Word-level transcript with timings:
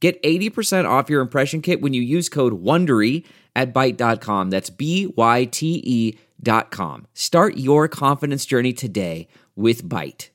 Get 0.00 0.22
80% 0.22 0.88
off 0.88 1.10
your 1.10 1.20
impression 1.20 1.60
kit 1.60 1.80
when 1.80 1.92
you 1.92 2.02
use 2.02 2.28
code 2.28 2.62
WONDERY 2.62 3.24
at 3.56 3.74
Byte.com. 3.74 4.50
That's 4.50 4.70
B-Y-T-E 4.70 6.18
dot 6.40 6.70
com. 6.70 7.06
Start 7.14 7.56
your 7.56 7.88
confidence 7.88 8.46
journey 8.46 8.72
today 8.72 9.26
with 9.56 9.82
Byte. 9.82 10.28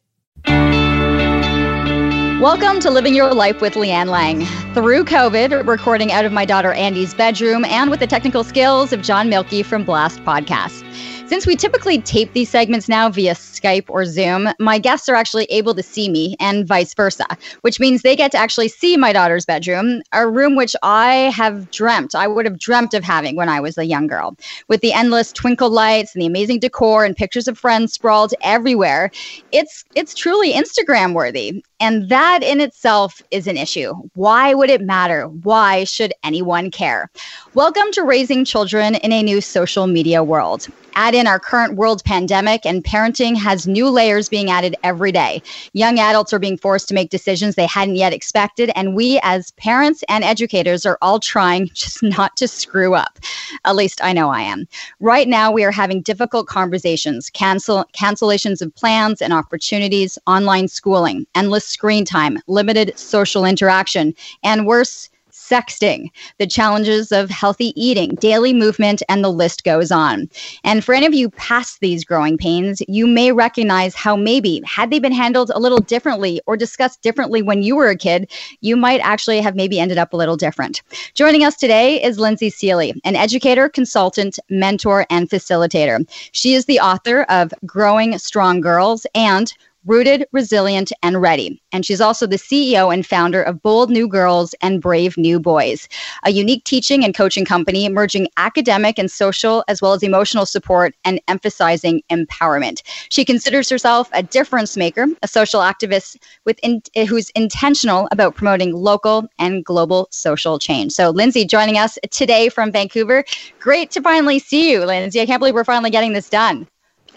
Welcome 2.41 2.81
to 2.81 2.91
Living 2.91 3.15
Your 3.15 3.33
Life 3.33 3.61
with 3.61 3.75
Leanne 3.75 4.09
Lang. 4.09 4.43
Through 4.73 5.05
COVID, 5.05 5.65
recording 5.65 6.11
out 6.11 6.25
of 6.25 6.33
my 6.33 6.43
daughter 6.43 6.73
Andy's 6.73 7.13
bedroom 7.13 7.63
and 7.63 7.89
with 7.89 8.01
the 8.01 8.07
technical 8.07 8.43
skills 8.43 8.91
of 8.91 9.01
John 9.01 9.29
Milky 9.29 9.63
from 9.63 9.85
Blast 9.85 10.19
Podcast. 10.25 10.83
Since 11.33 11.47
we 11.47 11.55
typically 11.55 11.97
tape 11.97 12.31
these 12.33 12.51
segments 12.51 12.87
now 12.87 13.09
via 13.09 13.33
Skype 13.33 13.85
or 13.87 14.05
Zoom, 14.05 14.49
my 14.59 14.77
guests 14.77 15.09
are 15.09 15.15
actually 15.15 15.45
able 15.45 15.73
to 15.73 15.81
see 15.81 16.07
me 16.07 16.35
and 16.39 16.67
vice 16.67 16.93
versa, 16.93 17.25
which 17.61 17.79
means 17.79 18.03
they 18.03 18.15
get 18.15 18.31
to 18.33 18.37
actually 18.37 18.67
see 18.67 18.97
my 18.97 19.11
daughter's 19.11 19.43
bedroom, 19.43 20.03
a 20.11 20.29
room 20.29 20.55
which 20.55 20.75
I 20.83 21.31
have 21.35 21.71
dreamt, 21.71 22.13
I 22.13 22.27
would 22.27 22.45
have 22.45 22.59
dreamt 22.59 22.93
of 22.93 23.03
having 23.03 23.35
when 23.35 23.49
I 23.49 23.61
was 23.61 23.79
a 23.79 23.85
young 23.85 24.05
girl. 24.05 24.37
With 24.67 24.81
the 24.81 24.93
endless 24.93 25.31
twinkle 25.31 25.71
lights 25.71 26.13
and 26.13 26.21
the 26.21 26.27
amazing 26.27 26.59
decor 26.59 27.03
and 27.03 27.15
pictures 27.15 27.47
of 27.47 27.57
friends 27.57 27.93
sprawled 27.93 28.35
everywhere, 28.43 29.09
it's 29.51 29.85
it's 29.95 30.13
truly 30.13 30.53
Instagram 30.53 31.13
worthy. 31.15 31.63
And 31.83 32.07
that 32.07 32.43
in 32.43 32.61
itself 32.61 33.21
is 33.29 33.45
an 33.45 33.57
issue. 33.57 33.93
Why 34.13 34.53
would 34.53 34.69
it 34.69 34.79
matter? 34.79 35.27
Why 35.27 35.83
should 35.83 36.13
anyone 36.23 36.71
care? 36.71 37.11
Welcome 37.55 37.91
to 37.91 38.03
Raising 38.03 38.45
Children 38.45 38.95
in 38.95 39.11
a 39.11 39.21
New 39.21 39.41
Social 39.41 39.85
Media 39.85 40.23
World. 40.23 40.69
Add 40.95 41.15
in 41.15 41.27
our 41.27 41.39
current 41.39 41.75
world 41.75 42.03
pandemic, 42.05 42.65
and 42.65 42.83
parenting 42.83 43.35
has 43.35 43.67
new 43.67 43.89
layers 43.89 44.29
being 44.29 44.49
added 44.49 44.75
every 44.83 45.11
day. 45.11 45.41
Young 45.73 45.99
adults 45.99 46.31
are 46.31 46.39
being 46.39 46.57
forced 46.57 46.87
to 46.87 46.93
make 46.93 47.09
decisions 47.09 47.55
they 47.55 47.65
hadn't 47.65 47.95
yet 47.95 48.13
expected, 48.13 48.71
and 48.75 48.95
we 48.95 49.19
as 49.23 49.51
parents 49.51 50.03
and 50.07 50.23
educators 50.23 50.85
are 50.85 50.99
all 51.01 51.19
trying 51.19 51.67
just 51.73 52.01
not 52.01 52.37
to 52.37 52.47
screw 52.47 52.93
up. 52.93 53.19
At 53.65 53.75
least 53.75 54.03
I 54.03 54.13
know 54.13 54.29
I 54.29 54.41
am. 54.41 54.67
Right 54.99 55.27
now, 55.27 55.51
we 55.51 55.63
are 55.63 55.71
having 55.71 56.01
difficult 56.01 56.47
conversations, 56.47 57.29
cancel 57.29 57.85
cancellations 57.93 58.61
of 58.61 58.73
plans 58.75 59.21
and 59.21 59.33
opportunities, 59.33 60.17
online 60.27 60.67
schooling, 60.67 61.25
endless 61.35 61.72
screen 61.73 62.05
time, 62.05 62.39
limited 62.47 62.97
social 62.97 63.43
interaction, 63.45 64.13
and 64.43 64.65
worse, 64.65 65.09
sexting, 65.31 66.09
the 66.37 66.47
challenges 66.47 67.11
of 67.11 67.29
healthy 67.29 67.73
eating, 67.75 68.15
daily 68.15 68.53
movement, 68.53 69.03
and 69.09 69.23
the 69.23 69.31
list 69.31 69.63
goes 69.63 69.91
on. 69.91 70.29
And 70.63 70.83
for 70.83 70.95
any 70.95 71.05
of 71.05 71.13
you 71.13 71.29
past 71.31 71.79
these 71.79 72.05
growing 72.05 72.37
pains, 72.37 72.81
you 72.87 73.05
may 73.07 73.31
recognize 73.31 73.93
how 73.93 74.15
maybe, 74.15 74.61
had 74.65 74.89
they 74.89 74.99
been 74.99 75.11
handled 75.11 75.51
a 75.53 75.59
little 75.59 75.79
differently 75.79 76.39
or 76.45 76.55
discussed 76.55 77.01
differently 77.01 77.41
when 77.41 77.61
you 77.61 77.75
were 77.75 77.89
a 77.89 77.97
kid, 77.97 78.31
you 78.61 78.77
might 78.77 79.01
actually 79.01 79.41
have 79.41 79.55
maybe 79.55 79.79
ended 79.79 79.97
up 79.97 80.13
a 80.13 80.17
little 80.17 80.37
different. 80.37 80.81
Joining 81.13 81.43
us 81.43 81.57
today 81.57 82.01
is 82.01 82.19
Lindsay 82.19 82.49
Sealey, 82.49 82.93
an 83.03 83.15
educator, 83.15 83.67
consultant, 83.67 84.39
mentor, 84.49 85.05
and 85.09 85.29
facilitator. 85.29 86.07
She 86.31 86.53
is 86.53 86.65
the 86.65 86.79
author 86.79 87.23
of 87.23 87.53
Growing 87.65 88.17
Strong 88.17 88.61
Girls 88.61 89.05
and 89.13 89.53
rooted, 89.85 90.25
resilient, 90.31 90.91
and 91.01 91.21
ready. 91.21 91.61
And 91.71 91.85
she's 91.85 92.01
also 92.01 92.25
the 92.25 92.37
CEO 92.37 92.93
and 92.93 93.05
founder 93.05 93.41
of 93.41 93.61
Bold 93.61 93.89
New 93.89 94.07
Girls 94.07 94.53
and 94.61 94.81
Brave 94.81 95.17
New 95.17 95.39
Boys, 95.39 95.87
a 96.23 96.31
unique 96.31 96.63
teaching 96.63 97.03
and 97.03 97.15
coaching 97.15 97.45
company 97.45 97.87
merging 97.89 98.27
academic 98.37 98.97
and 98.97 99.09
social 99.09 99.63
as 99.67 99.81
well 99.81 99.93
as 99.93 100.03
emotional 100.03 100.45
support 100.45 100.95
and 101.05 101.21
emphasizing 101.27 102.01
empowerment. 102.09 102.81
She 103.09 103.25
considers 103.25 103.69
herself 103.69 104.09
a 104.13 104.23
difference 104.23 104.77
maker, 104.77 105.07
a 105.21 105.27
social 105.27 105.61
activist 105.61 106.17
with 106.45 106.59
in, 106.63 106.81
eh, 106.95 107.05
who's 107.05 107.29
intentional 107.31 108.07
about 108.11 108.35
promoting 108.35 108.73
local 108.73 109.27
and 109.39 109.63
global 109.63 110.07
social 110.11 110.59
change. 110.59 110.93
So, 110.93 111.09
Lindsay 111.09 111.45
joining 111.45 111.77
us 111.77 111.97
today 112.11 112.49
from 112.49 112.71
Vancouver. 112.71 113.23
Great 113.59 113.91
to 113.91 114.01
finally 114.01 114.39
see 114.39 114.71
you, 114.71 114.85
Lindsay. 114.85 115.21
I 115.21 115.25
can't 115.25 115.39
believe 115.39 115.55
we're 115.55 115.63
finally 115.63 115.89
getting 115.91 116.13
this 116.13 116.29
done. 116.29 116.67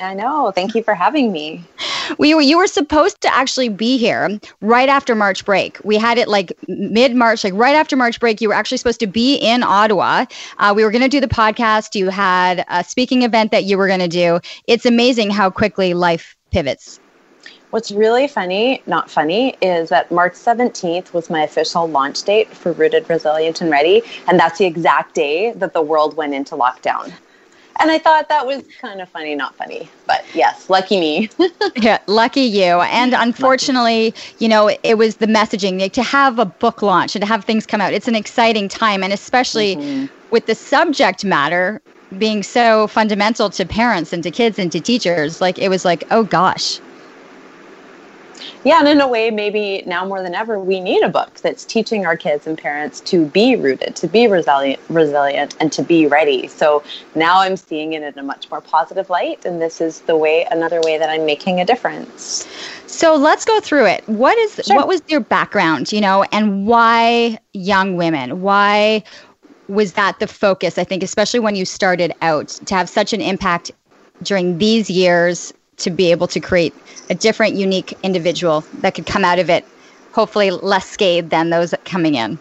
I 0.00 0.14
know. 0.14 0.52
Thank 0.54 0.74
you 0.74 0.82
for 0.82 0.94
having 0.94 1.32
me. 1.32 1.64
We 2.18 2.34
were 2.34 2.40
you 2.40 2.58
were 2.58 2.66
supposed 2.66 3.20
to 3.22 3.34
actually 3.34 3.68
be 3.68 3.96
here 3.96 4.38
right 4.60 4.88
after 4.88 5.14
March 5.14 5.44
break. 5.44 5.78
We 5.84 5.96
had 5.96 6.18
it 6.18 6.28
like 6.28 6.52
mid 6.68 7.14
March, 7.14 7.44
like 7.44 7.54
right 7.54 7.74
after 7.74 7.96
March 7.96 8.20
break. 8.20 8.40
You 8.40 8.48
were 8.48 8.54
actually 8.54 8.78
supposed 8.78 9.00
to 9.00 9.06
be 9.06 9.36
in 9.36 9.62
Ottawa. 9.62 10.26
Uh, 10.58 10.72
we 10.76 10.84
were 10.84 10.90
going 10.90 11.02
to 11.02 11.08
do 11.08 11.20
the 11.20 11.28
podcast. 11.28 11.94
You 11.94 12.10
had 12.10 12.64
a 12.68 12.84
speaking 12.84 13.22
event 13.22 13.50
that 13.52 13.64
you 13.64 13.78
were 13.78 13.86
going 13.86 14.00
to 14.00 14.08
do. 14.08 14.40
It's 14.66 14.86
amazing 14.86 15.30
how 15.30 15.50
quickly 15.50 15.94
life 15.94 16.36
pivots. 16.50 17.00
What's 17.70 17.90
really 17.90 18.28
funny, 18.28 18.82
not 18.86 19.10
funny, 19.10 19.56
is 19.60 19.88
that 19.88 20.10
March 20.10 20.34
17th 20.34 21.12
was 21.12 21.28
my 21.28 21.42
official 21.42 21.86
launch 21.88 22.22
date 22.22 22.48
for 22.48 22.72
Rooted, 22.72 23.10
Resilient, 23.10 23.60
and 23.60 23.70
Ready. 23.70 24.02
And 24.28 24.38
that's 24.38 24.58
the 24.58 24.66
exact 24.66 25.14
day 25.14 25.52
that 25.52 25.74
the 25.74 25.82
world 25.82 26.16
went 26.16 26.32
into 26.32 26.54
lockdown 26.54 27.12
and 27.80 27.90
I 27.90 27.98
thought 27.98 28.28
that 28.28 28.46
was 28.46 28.62
kind 28.80 29.00
of 29.00 29.08
funny, 29.08 29.34
not 29.34 29.54
funny, 29.56 29.88
but 30.06 30.24
yes, 30.34 30.68
lucky 30.70 31.00
me. 31.00 31.30
yeah, 31.76 31.98
lucky 32.06 32.42
you. 32.42 32.80
And 32.80 33.14
unfortunately, 33.14 34.14
you 34.38 34.48
know, 34.48 34.70
it 34.82 34.98
was 34.98 35.16
the 35.16 35.26
messaging 35.26 35.80
like, 35.80 35.92
to 35.94 36.02
have 36.02 36.38
a 36.38 36.44
book 36.44 36.82
launch 36.82 37.14
and 37.14 37.22
to 37.22 37.26
have 37.26 37.44
things 37.44 37.66
come 37.66 37.80
out. 37.80 37.92
It's 37.92 38.08
an 38.08 38.14
exciting 38.14 38.68
time, 38.68 39.02
and 39.02 39.12
especially 39.12 39.76
mm-hmm. 39.76 40.06
with 40.30 40.46
the 40.46 40.54
subject 40.54 41.24
matter 41.24 41.80
being 42.18 42.42
so 42.42 42.86
fundamental 42.86 43.50
to 43.50 43.64
parents 43.66 44.12
and 44.12 44.22
to 44.22 44.30
kids 44.30 44.58
and 44.58 44.70
to 44.72 44.80
teachers. 44.80 45.40
Like 45.40 45.58
it 45.58 45.68
was 45.68 45.84
like, 45.84 46.04
oh 46.10 46.24
gosh, 46.24 46.80
yeah, 48.66 48.80
and 48.80 48.88
in 48.88 49.00
a 49.00 49.06
way, 49.06 49.30
maybe 49.30 49.84
now 49.86 50.04
more 50.04 50.20
than 50.20 50.34
ever, 50.34 50.58
we 50.58 50.80
need 50.80 51.04
a 51.04 51.08
book 51.08 51.32
that's 51.34 51.64
teaching 51.64 52.04
our 52.04 52.16
kids 52.16 52.48
and 52.48 52.58
parents 52.58 53.00
to 53.02 53.24
be 53.26 53.54
rooted, 53.54 53.94
to 53.94 54.08
be 54.08 54.26
resilient, 54.26 54.80
resilient, 54.88 55.54
and 55.60 55.70
to 55.70 55.84
be 55.84 56.08
ready. 56.08 56.48
So 56.48 56.82
now 57.14 57.40
I'm 57.42 57.56
seeing 57.56 57.92
it 57.92 58.02
in 58.02 58.18
a 58.18 58.24
much 58.24 58.50
more 58.50 58.60
positive 58.60 59.08
light, 59.08 59.44
and 59.44 59.62
this 59.62 59.80
is 59.80 60.00
the 60.00 60.16
way, 60.16 60.48
another 60.50 60.80
way 60.80 60.98
that 60.98 61.08
I'm 61.08 61.24
making 61.24 61.60
a 61.60 61.64
difference. 61.64 62.48
So 62.88 63.14
let's 63.14 63.44
go 63.44 63.60
through 63.60 63.86
it. 63.86 64.08
What 64.08 64.36
is 64.36 64.60
sure. 64.66 64.74
what 64.74 64.88
was 64.88 65.00
your 65.06 65.20
background, 65.20 65.92
you 65.92 66.00
know, 66.00 66.24
and 66.32 66.66
why 66.66 67.38
young 67.52 67.96
women? 67.96 68.42
Why 68.42 69.04
was 69.68 69.92
that 69.92 70.18
the 70.18 70.26
focus? 70.26 70.76
I 70.76 70.82
think, 70.82 71.04
especially 71.04 71.38
when 71.38 71.54
you 71.54 71.66
started 71.66 72.12
out, 72.20 72.48
to 72.48 72.74
have 72.74 72.88
such 72.88 73.12
an 73.12 73.20
impact 73.20 73.70
during 74.24 74.58
these 74.58 74.90
years 74.90 75.52
to 75.78 75.90
be 75.90 76.10
able 76.10 76.26
to 76.28 76.40
create 76.40 76.74
a 77.10 77.14
different, 77.14 77.54
unique 77.54 77.96
individual 78.02 78.62
that 78.80 78.94
could 78.94 79.06
come 79.06 79.24
out 79.24 79.38
of 79.38 79.50
it, 79.50 79.64
hopefully 80.12 80.50
less 80.50 80.88
scathed 80.88 81.30
than 81.30 81.50
those 81.50 81.74
coming 81.84 82.14
in. 82.14 82.38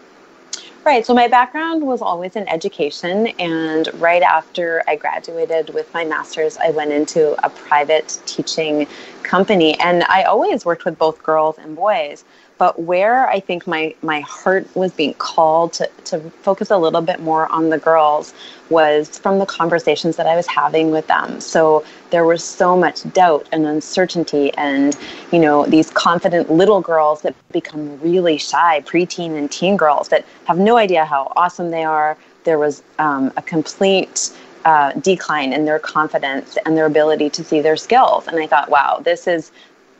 Right. 0.86 1.04
So 1.04 1.14
my 1.14 1.26
background 1.26 1.84
was 1.84 2.00
always 2.00 2.36
in 2.36 2.48
education. 2.48 3.26
And 3.40 3.90
right 4.00 4.22
after 4.22 4.84
I 4.86 4.94
graduated 4.94 5.74
with 5.74 5.92
my 5.92 6.04
master's, 6.04 6.56
I 6.58 6.70
went 6.70 6.92
into 6.92 7.32
a 7.44 7.50
private 7.50 8.20
teaching 8.24 8.86
company. 9.24 9.76
And 9.80 10.04
I 10.04 10.22
always 10.22 10.64
worked 10.64 10.84
with 10.84 10.96
both 10.96 11.20
girls 11.24 11.58
and 11.58 11.74
boys. 11.74 12.24
But 12.58 12.80
where 12.80 13.28
I 13.28 13.40
think 13.40 13.66
my, 13.66 13.94
my 14.02 14.20
heart 14.20 14.66
was 14.74 14.92
being 14.92 15.14
called 15.14 15.74
to, 15.74 15.90
to 16.04 16.20
focus 16.42 16.70
a 16.70 16.78
little 16.78 17.02
bit 17.02 17.20
more 17.20 17.50
on 17.52 17.68
the 17.68 17.78
girls 17.78 18.32
was 18.70 19.18
from 19.18 19.38
the 19.38 19.46
conversations 19.46 20.16
that 20.16 20.26
I 20.26 20.36
was 20.36 20.46
having 20.46 20.90
with 20.90 21.06
them. 21.06 21.40
So 21.40 21.84
there 22.10 22.24
was 22.24 22.42
so 22.42 22.76
much 22.76 23.10
doubt 23.12 23.48
and 23.52 23.66
uncertainty, 23.66 24.52
and 24.54 24.96
you 25.32 25.38
know, 25.38 25.66
these 25.66 25.90
confident 25.90 26.50
little 26.50 26.80
girls 26.80 27.22
that 27.22 27.34
become 27.52 28.00
really 28.00 28.38
shy, 28.38 28.82
preteen 28.86 29.36
and 29.36 29.50
teen 29.50 29.76
girls 29.76 30.08
that 30.08 30.24
have 30.46 30.58
no 30.58 30.76
idea 30.76 31.04
how 31.04 31.32
awesome 31.36 31.70
they 31.70 31.84
are. 31.84 32.16
There 32.44 32.58
was 32.58 32.82
um, 32.98 33.32
a 33.36 33.42
complete 33.42 34.30
uh, 34.64 34.92
decline 34.94 35.52
in 35.52 35.64
their 35.64 35.78
confidence 35.78 36.56
and 36.64 36.76
their 36.76 36.86
ability 36.86 37.30
to 37.30 37.44
see 37.44 37.60
their 37.60 37.76
skills. 37.76 38.26
And 38.26 38.38
I 38.38 38.46
thought, 38.46 38.68
wow, 38.68 39.00
this 39.04 39.28
is 39.28 39.52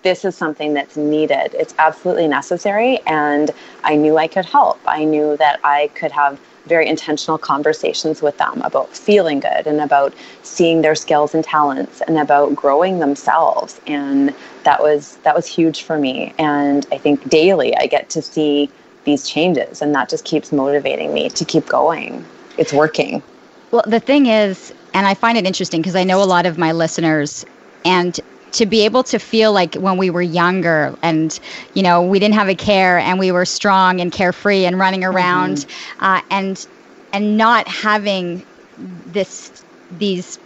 this 0.02 0.25
is 0.25 0.37
something 0.37 0.75
that's 0.75 0.96
needed. 0.96 1.54
It's 1.54 1.75
absolutely 1.78 2.28
necessary. 2.28 3.00
And 3.06 3.50
I 3.84 3.96
knew 3.96 4.19
I 4.19 4.28
could 4.28 4.44
help. 4.44 4.78
I 4.87 5.04
knew 5.04 5.37
that 5.38 5.60
I 5.64 5.90
could 5.94 6.12
have 6.12 6.38
very 6.66 6.88
intentional 6.88 7.38
conversations 7.38 8.22
with 8.22 8.37
them 8.38 8.60
about 8.62 8.88
feeling 8.90 9.40
good 9.40 9.66
and 9.66 9.81
about 9.81 10.12
seeing 10.43 10.82
their 10.82 10.96
skills 10.96 11.34
and 11.34 11.44
talents 11.44 12.00
and 12.02 12.19
about 12.19 12.54
growing 12.56 12.98
themselves. 12.98 13.81
And 13.87 14.34
that 14.64 14.82
was 14.82 15.16
that 15.22 15.34
was 15.34 15.46
huge 15.46 15.82
for 15.82 15.98
me. 15.98 16.34
And 16.38 16.87
I 16.93 16.98
think 16.98 17.28
daily 17.28 17.76
I 17.76 17.87
get 17.87 18.10
to 18.10 18.22
see 18.22 18.69
these 19.06 19.26
changes 19.26 19.81
and 19.81 19.94
that 19.94 20.10
just 20.10 20.25
keeps 20.25 20.52
motivating 20.52 21.14
me 21.14 21.31
to 21.31 21.44
keep 21.44 21.64
going 21.66 22.22
it's 22.58 22.72
working 22.72 23.22
well 23.70 23.84
the 23.87 24.00
thing 24.00 24.26
is 24.26 24.75
and 24.93 25.06
i 25.06 25.14
find 25.14 25.38
it 25.38 25.46
interesting 25.46 25.81
because 25.81 25.96
i 25.96 26.04
know 26.04 26.22
a 26.22 26.26
lot 26.26 26.44
of 26.44 26.58
my 26.58 26.72
listeners 26.72 27.46
and 27.84 28.20
to 28.56 28.67
be 28.67 28.85
able 28.85 29.05
to 29.05 29.19
feel 29.19 29.53
like 29.53 29.75
when 29.76 29.99
we 29.99 30.11
were 30.11 30.23
younger 30.23 30.97
and 31.03 31.38
you 31.75 31.82
know 31.82 32.03
we 32.03 32.19
didn't 32.19 32.35
have 32.35 32.49
a 32.49 32.55
care 32.55 32.99
and 32.99 33.19
we 33.19 33.32
were 33.32 33.44
strong 33.44 34.00
and 34.00 34.12
carefree 34.12 34.64
and 34.64 34.79
running 34.79 35.05
around 35.05 35.58
mm-hmm. 35.58 36.05
uh, 36.05 36.20
and 36.31 36.67
and 37.12 37.37
not 37.37 37.69
having 37.69 38.44
this 38.76 39.64
these 39.91 40.38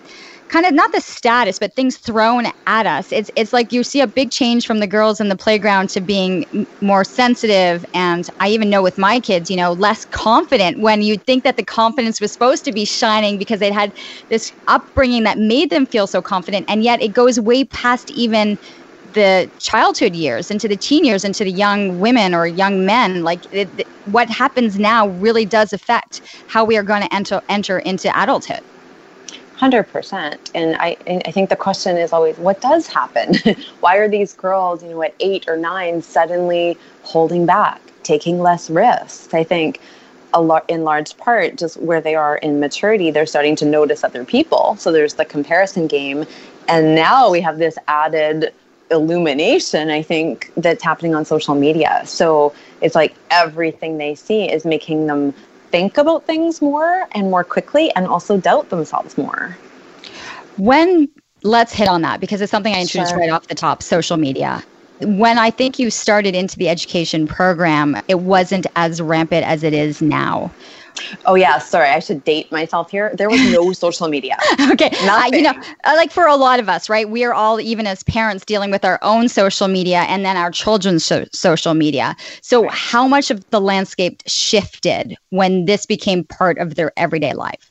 kind 0.50 0.66
of 0.66 0.74
not 0.74 0.92
the 0.92 1.00
status, 1.00 1.58
but 1.60 1.74
things 1.76 1.96
thrown 1.96 2.46
at 2.66 2.86
us. 2.86 3.12
It's 3.12 3.30
it's 3.36 3.52
like 3.52 3.72
you 3.72 3.84
see 3.84 4.00
a 4.00 4.08
big 4.08 4.32
change 4.32 4.66
from 4.66 4.80
the 4.80 4.86
girls 4.86 5.20
in 5.20 5.28
the 5.28 5.36
playground 5.36 5.88
to 5.90 6.00
being 6.00 6.44
more 6.82 7.04
sensitive, 7.04 7.84
and 7.94 8.26
I 8.40 8.48
even 8.50 8.68
know 8.68 8.82
with 8.82 8.98
my 8.98 9.20
kids, 9.20 9.48
you 9.48 9.56
know, 9.56 9.72
less 9.72 10.04
confident. 10.06 10.80
When 10.82 11.02
you 11.02 11.18
think 11.18 11.44
that 11.44 11.56
the 11.56 11.64
confidence 11.64 12.20
was 12.20 12.32
supposed 12.32 12.64
to 12.66 12.72
be 12.72 12.84
shining 12.84 13.38
because 13.38 13.60
they 13.60 13.70
had 13.72 13.92
this 14.28 14.52
upbringing 14.66 15.22
that 15.24 15.38
made 15.38 15.70
them 15.70 15.86
feel 15.86 16.08
so 16.08 16.20
confident, 16.20 16.66
and 16.68 16.82
yet 16.82 17.00
it 17.00 17.12
goes 17.12 17.38
way 17.40 17.64
past 17.64 18.10
even 18.10 18.58
the 19.14 19.50
childhood 19.58 20.14
years 20.14 20.50
into 20.50 20.68
the 20.68 20.76
teen 20.76 21.04
years 21.04 21.24
into 21.24 21.44
the 21.44 21.52
young 21.52 21.98
women 21.98 22.34
or 22.34 22.46
young 22.46 22.84
men 22.84 23.22
like 23.24 23.40
it, 23.50 23.88
what 24.04 24.28
happens 24.28 24.78
now 24.78 25.08
really 25.08 25.46
does 25.46 25.72
affect 25.72 26.20
how 26.46 26.64
we 26.66 26.76
are 26.76 26.82
going 26.82 27.00
to 27.02 27.14
enter 27.14 27.40
enter 27.48 27.78
into 27.78 28.10
adulthood 28.20 28.60
100% 29.60 30.50
and 30.54 30.76
I, 30.76 30.96
I 31.06 31.30
think 31.30 31.50
the 31.50 31.56
question 31.56 31.98
is 31.98 32.12
always 32.14 32.38
what 32.38 32.62
does 32.62 32.86
happen? 32.86 33.34
Why 33.80 33.96
are 33.96 34.08
these 34.08 34.32
girls 34.32 34.82
you 34.82 34.90
know 34.90 35.02
at 35.02 35.14
eight 35.20 35.46
or 35.48 35.56
nine 35.56 36.00
suddenly 36.00 36.78
holding 37.02 37.44
back 37.44 37.80
taking 38.02 38.40
less 38.40 38.70
risks? 38.70 39.34
I 39.34 39.44
think 39.44 39.80
a 40.32 40.40
lot 40.40 40.64
in 40.68 40.84
large 40.84 41.14
part 41.18 41.56
just 41.56 41.76
where 41.76 42.00
they 42.00 42.14
are 42.14 42.36
in 42.36 42.60
maturity 42.60 43.10
they're 43.10 43.26
starting 43.26 43.54
to 43.56 43.66
notice 43.66 44.02
other 44.02 44.24
people. 44.24 44.76
So 44.76 44.92
there's 44.92 45.14
the 45.14 45.26
comparison 45.26 45.86
game. 45.86 46.24
And 46.66 46.94
now 46.94 47.30
we 47.30 47.40
have 47.42 47.58
this 47.58 47.76
added 47.88 48.54
illumination 48.92 49.88
i 49.88 50.02
think 50.02 50.50
that's 50.56 50.82
happening 50.82 51.14
on 51.14 51.24
social 51.24 51.54
media. 51.54 52.02
So 52.06 52.54
it's 52.80 52.94
like 52.94 53.14
everything 53.30 53.98
they 53.98 54.14
see 54.14 54.50
is 54.50 54.64
making 54.64 55.06
them 55.06 55.34
think 55.70 55.96
about 55.96 56.26
things 56.26 56.60
more 56.60 57.06
and 57.12 57.30
more 57.30 57.44
quickly 57.44 57.94
and 57.94 58.06
also 58.06 58.36
doubt 58.36 58.70
themselves 58.70 59.16
more. 59.16 59.56
When 60.56 61.08
let's 61.42 61.72
hit 61.72 61.88
on 61.88 62.02
that 62.02 62.20
because 62.20 62.40
it's 62.40 62.50
something 62.50 62.74
I 62.74 62.80
introduced 62.80 63.12
sure. 63.12 63.18
right 63.18 63.30
off 63.30 63.48
the 63.48 63.54
top 63.54 63.82
social 63.82 64.16
media. 64.16 64.62
When 65.00 65.38
I 65.38 65.50
think 65.50 65.78
you 65.78 65.90
started 65.90 66.34
into 66.34 66.58
the 66.58 66.68
education 66.68 67.26
program, 67.26 67.96
it 68.08 68.20
wasn't 68.20 68.66
as 68.76 69.00
rampant 69.00 69.46
as 69.46 69.62
it 69.62 69.72
is 69.72 70.02
now. 70.02 70.50
Oh 71.26 71.34
yeah, 71.34 71.58
sorry, 71.58 71.88
I 71.88 71.98
should 71.98 72.24
date 72.24 72.50
myself 72.52 72.90
here. 72.90 73.14
There 73.14 73.28
was 73.28 73.40
no 73.52 73.72
social 73.72 74.08
media. 74.08 74.36
okay, 74.70 74.90
uh, 75.08 75.30
you 75.32 75.42
know, 75.42 75.54
uh, 75.84 75.92
like 75.96 76.10
for 76.10 76.26
a 76.26 76.36
lot 76.36 76.60
of 76.60 76.68
us, 76.68 76.88
right? 76.88 77.08
We 77.08 77.24
are 77.24 77.34
all, 77.34 77.60
even 77.60 77.86
as 77.86 78.02
parents, 78.04 78.44
dealing 78.44 78.70
with 78.70 78.84
our 78.84 78.98
own 79.02 79.28
social 79.28 79.68
media 79.68 80.00
and 80.08 80.24
then 80.24 80.36
our 80.36 80.50
children's 80.50 81.04
so- 81.04 81.26
social 81.32 81.74
media. 81.74 82.16
So, 82.42 82.62
right. 82.62 82.70
how 82.72 83.06
much 83.08 83.30
of 83.30 83.44
the 83.50 83.60
landscape 83.60 84.22
shifted 84.26 85.16
when 85.30 85.64
this 85.64 85.86
became 85.86 86.24
part 86.24 86.58
of 86.58 86.74
their 86.74 86.92
everyday 86.96 87.34
life? 87.34 87.70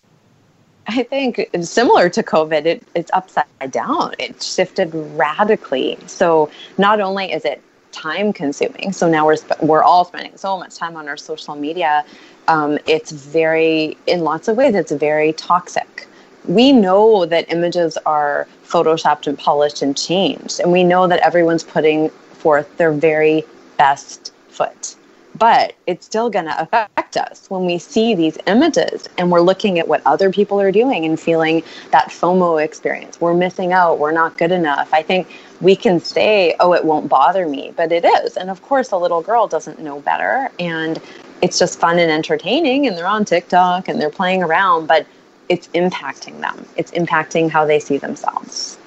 I 0.88 1.04
think 1.04 1.50
similar 1.62 2.10
to 2.10 2.24
COVID, 2.24 2.66
it, 2.66 2.83
it's 2.95 3.12
upside 3.13 3.45
down. 3.69 4.13
It 4.18 4.42
shifted 4.42 4.89
radically. 4.94 5.98
So 6.07 6.50
not 6.80 7.00
only 7.00 7.31
is 7.31 7.45
it 7.45 7.62
time 7.92 8.32
consuming, 8.34 8.92
so 8.92 9.10
now 9.10 9.26
we're 9.26 9.36
sp- 9.40 9.62
we're 9.62 9.84
all 9.84 10.06
spending 10.06 10.36
so 10.38 10.58
much 10.58 10.76
time 10.76 10.96
on 10.96 11.08
our 11.08 11.18
social 11.18 11.56
media 11.56 12.06
um, 12.50 12.80
it's 12.88 13.12
very, 13.12 13.96
in 14.08 14.22
lots 14.22 14.48
of 14.48 14.58
ways, 14.58 14.74
it's 14.74 14.92
very 14.92 15.34
toxic. 15.34 16.08
We 16.46 16.72
know 16.72 17.26
that 17.28 17.52
images 17.52 17.96
are 18.08 18.48
photoshopped 18.66 19.28
and 19.28 19.38
polished 19.38 19.84
and 19.84 19.96
changed, 19.96 20.60
and 20.60 20.72
we 20.72 20.84
know 20.84 21.06
that 21.08 21.20
everyone's 21.20 21.64
putting 21.64 22.10
forth 22.10 22.76
their 22.78 22.92
very 22.92 23.44
best 23.78 24.34
foot. 24.48 24.96
But 25.40 25.74
it's 25.88 26.06
still 26.06 26.30
going 26.30 26.46
to 26.46 26.62
affect 26.62 27.18
us 27.18 27.50
when 27.50 27.66
we 27.66 27.80
see 27.80 28.14
these 28.14 28.38
images 28.46 29.08
and 29.18 29.32
we're 29.32 29.42
looking 29.42 29.80
at 29.80 29.88
what 29.88 30.02
other 30.06 30.32
people 30.32 30.60
are 30.60 30.72
doing 30.72 31.06
and 31.06 31.20
feeling 31.20 31.64
that 31.92 32.10
FOMO 32.10 32.64
experience. 32.64 33.22
We're 33.22 33.34
missing 33.34 33.74
out. 33.74 34.00
We're 34.00 34.12
not 34.12 34.38
good 34.38 34.52
enough. 34.52 34.90
I 34.94 35.02
think 35.02 35.30
we 35.62 35.78
can 35.78 36.02
say, 36.02 36.56
oh, 36.60 36.74
it 36.74 36.84
won't 36.86 37.10
bother 37.10 37.48
me, 37.48 37.74
but 37.78 37.94
it 37.94 38.06
is. 38.06 38.38
And 38.38 38.50
of 38.50 38.62
course, 38.64 38.92
a 38.92 38.98
little 38.98 39.22
girl 39.22 39.48
doesn't 39.48 39.80
know 39.80 40.02
better. 40.02 40.52
And 40.60 41.02
it's 41.42 41.60
just 41.60 41.80
fun 41.80 42.00
and 42.00 42.12
entertaining 42.12 42.88
and 42.88 42.98
they're 42.98 43.08
on 43.08 43.24
TikTok 43.24 43.88
and 43.88 44.02
they're 44.02 44.10
playing 44.10 44.44
around, 44.44 44.88
but 44.88 45.08
it's 45.50 45.68
impacting 45.70 46.42
them. 46.42 46.66
It's 46.78 46.92
impacting 46.92 47.50
how 47.50 47.66
they 47.66 47.80
see 47.80 47.98
themselves. 47.98 48.79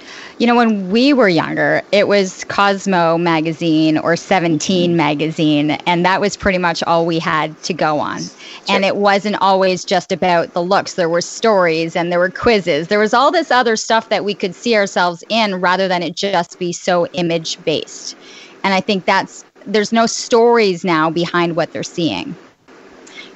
You 0.43 0.49
know, 0.49 0.57
when 0.57 0.91
we 0.91 1.13
were 1.13 1.29
younger, 1.29 1.83
it 1.93 2.09
was 2.09 2.43
Cosmo 2.49 3.17
magazine 3.17 3.97
or 3.97 4.17
17 4.17 4.59
mm-hmm. 4.91 4.97
magazine, 4.97 5.71
and 5.87 6.05
that 6.05 6.21
was 6.21 6.37
pretty 6.37 6.59
much 6.59 6.83
all 6.83 7.07
we 7.07 7.21
had 7.21 7.57
to 7.63 7.73
go 7.73 8.01
on. 8.01 8.23
Sure. 8.23 8.33
And 8.69 8.85
it 8.85 8.97
wasn't 8.97 9.37
always 9.37 9.85
just 9.85 10.11
about 10.11 10.53
the 10.53 10.61
looks. 10.61 10.95
There 10.95 11.09
were 11.09 11.21
stories 11.21 11.95
and 11.95 12.11
there 12.11 12.19
were 12.19 12.29
quizzes. 12.29 12.89
There 12.89 12.99
was 12.99 13.15
all 13.15 13.31
this 13.31 13.53
other 13.53 13.77
stuff 13.77 14.09
that 14.09 14.25
we 14.25 14.35
could 14.35 14.57
see 14.57 14.75
ourselves 14.75 15.23
in 15.29 15.61
rather 15.61 15.87
than 15.87 16.03
it 16.03 16.17
just 16.17 16.59
be 16.59 16.73
so 16.73 17.07
image 17.13 17.65
based. 17.65 18.17
And 18.65 18.75
I 18.75 18.81
think 18.81 19.05
that's 19.05 19.45
there's 19.65 19.93
no 19.93 20.07
stories 20.07 20.85
now 20.85 21.09
behind 21.09 21.55
what 21.55 21.73
they're 21.73 21.85
seeing. 21.85 22.35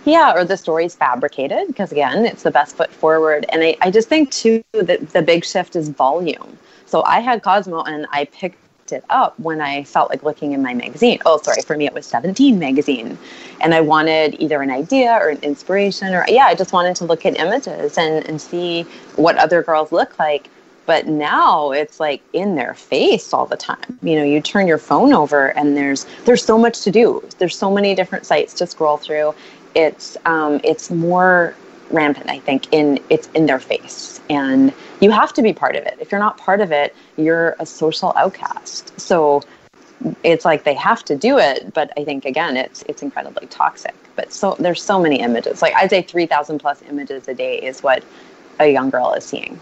Yeah, 0.06 0.35
or 0.35 0.44
the 0.44 0.56
story's 0.56 0.94
fabricated 0.94 1.67
because 1.67 1.91
again, 1.91 2.25
it's 2.25 2.44
the 2.44 2.50
best 2.53 2.76
foot 2.76 2.93
forward. 2.93 3.44
And 3.49 3.62
I, 3.62 3.76
I 3.81 3.91
just 3.91 4.08
think 4.08 4.31
too 4.31 4.62
that 4.73 5.11
the 5.11 5.20
big 5.20 5.44
shift 5.44 5.75
is 5.75 5.88
volume. 5.88 6.56
So 6.87 7.03
I 7.03 7.19
had 7.19 7.43
Cosmo 7.43 7.82
and 7.82 8.06
I 8.12 8.26
picked 8.26 8.93
it 8.93 9.05
up 9.11 9.38
when 9.41 9.61
I 9.61 9.82
felt 9.82 10.08
like 10.08 10.23
looking 10.23 10.53
in 10.53 10.62
my 10.62 10.75
magazine. 10.75 11.19
Oh, 11.26 11.38
sorry, 11.43 11.61
for 11.62 11.76
me 11.76 11.87
it 11.87 11.93
was 11.93 12.06
17 12.06 12.56
magazine. 12.56 13.19
And 13.61 13.75
I 13.75 13.81
wanted 13.81 14.41
either 14.41 14.62
an 14.62 14.70
idea 14.70 15.11
or 15.11 15.31
an 15.31 15.38
inspiration 15.43 16.14
or 16.14 16.25
yeah, 16.29 16.44
I 16.44 16.55
just 16.55 16.73
wanted 16.73 16.94
to 16.97 17.05
look 17.05 17.26
at 17.26 17.37
images 17.37 17.99
and, 17.99 18.25
and 18.29 18.41
see 18.41 18.82
what 19.17 19.37
other 19.38 19.61
girls 19.62 19.91
look 19.91 20.19
like 20.20 20.49
but 20.87 21.08
now 21.08 21.73
it's 21.73 21.99
like 21.99 22.23
in 22.32 22.55
their 22.55 22.73
face 22.73 23.35
all 23.35 23.44
the 23.44 23.56
time 23.56 23.99
you 24.03 24.14
know 24.14 24.23
you 24.23 24.41
turn 24.41 24.69
your 24.69 24.79
phone 24.79 25.12
over 25.12 25.49
and 25.58 25.76
there's 25.76 26.06
there's 26.25 26.44
so 26.44 26.56
much 26.56 26.82
to 26.82 26.93
do 26.93 27.20
there's 27.38 27.58
so 27.58 27.73
many 27.73 27.93
different 27.93 28.25
sites 28.25 28.55
to 28.55 28.67
scroll 28.67 28.97
through 28.97 29.35
it's 29.76 30.17
um, 30.25 30.61
it's 30.64 30.90
more 30.90 31.55
rampant 31.91 32.29
i 32.29 32.41
think 32.41 32.67
in 32.72 32.98
it's 33.10 33.29
in 33.29 33.46
their 33.46 33.60
face 33.60 34.20
and 34.29 34.74
you 35.01 35.08
have 35.12 35.32
to 35.32 35.41
be 35.41 35.53
part 35.53 35.77
of 35.77 35.84
it 35.84 35.96
if 36.01 36.10
you're 36.10 36.19
not 36.20 36.36
part 36.36 36.60
of 36.60 36.72
it 36.72 36.96
you're 37.17 37.55
a 37.60 37.67
social 37.67 38.12
outcast 38.17 38.98
so 38.98 39.41
it's 40.24 40.44
like 40.44 40.65
they 40.65 40.74
have 40.74 41.05
to 41.05 41.15
do 41.15 41.39
it 41.39 41.72
but 41.74 41.93
i 41.96 42.05
think 42.05 42.24
again 42.24 42.56
it's 42.56 42.82
it's 42.89 43.03
incredibly 43.03 43.46
toxic 43.46 43.94
but 44.17 44.32
so 44.32 44.56
there's 44.58 44.82
so 44.82 45.01
many 45.01 45.20
images 45.20 45.62
like 45.62 45.72
i'd 45.74 45.91
say 45.91 46.03
3000 46.03 46.58
plus 46.58 46.82
images 46.91 47.29
a 47.29 47.34
day 47.34 47.56
is 47.58 47.84
what 47.84 48.03
a 48.58 48.67
young 48.67 48.91
girl 48.91 49.12
is 49.12 49.24
seeing 49.24 49.60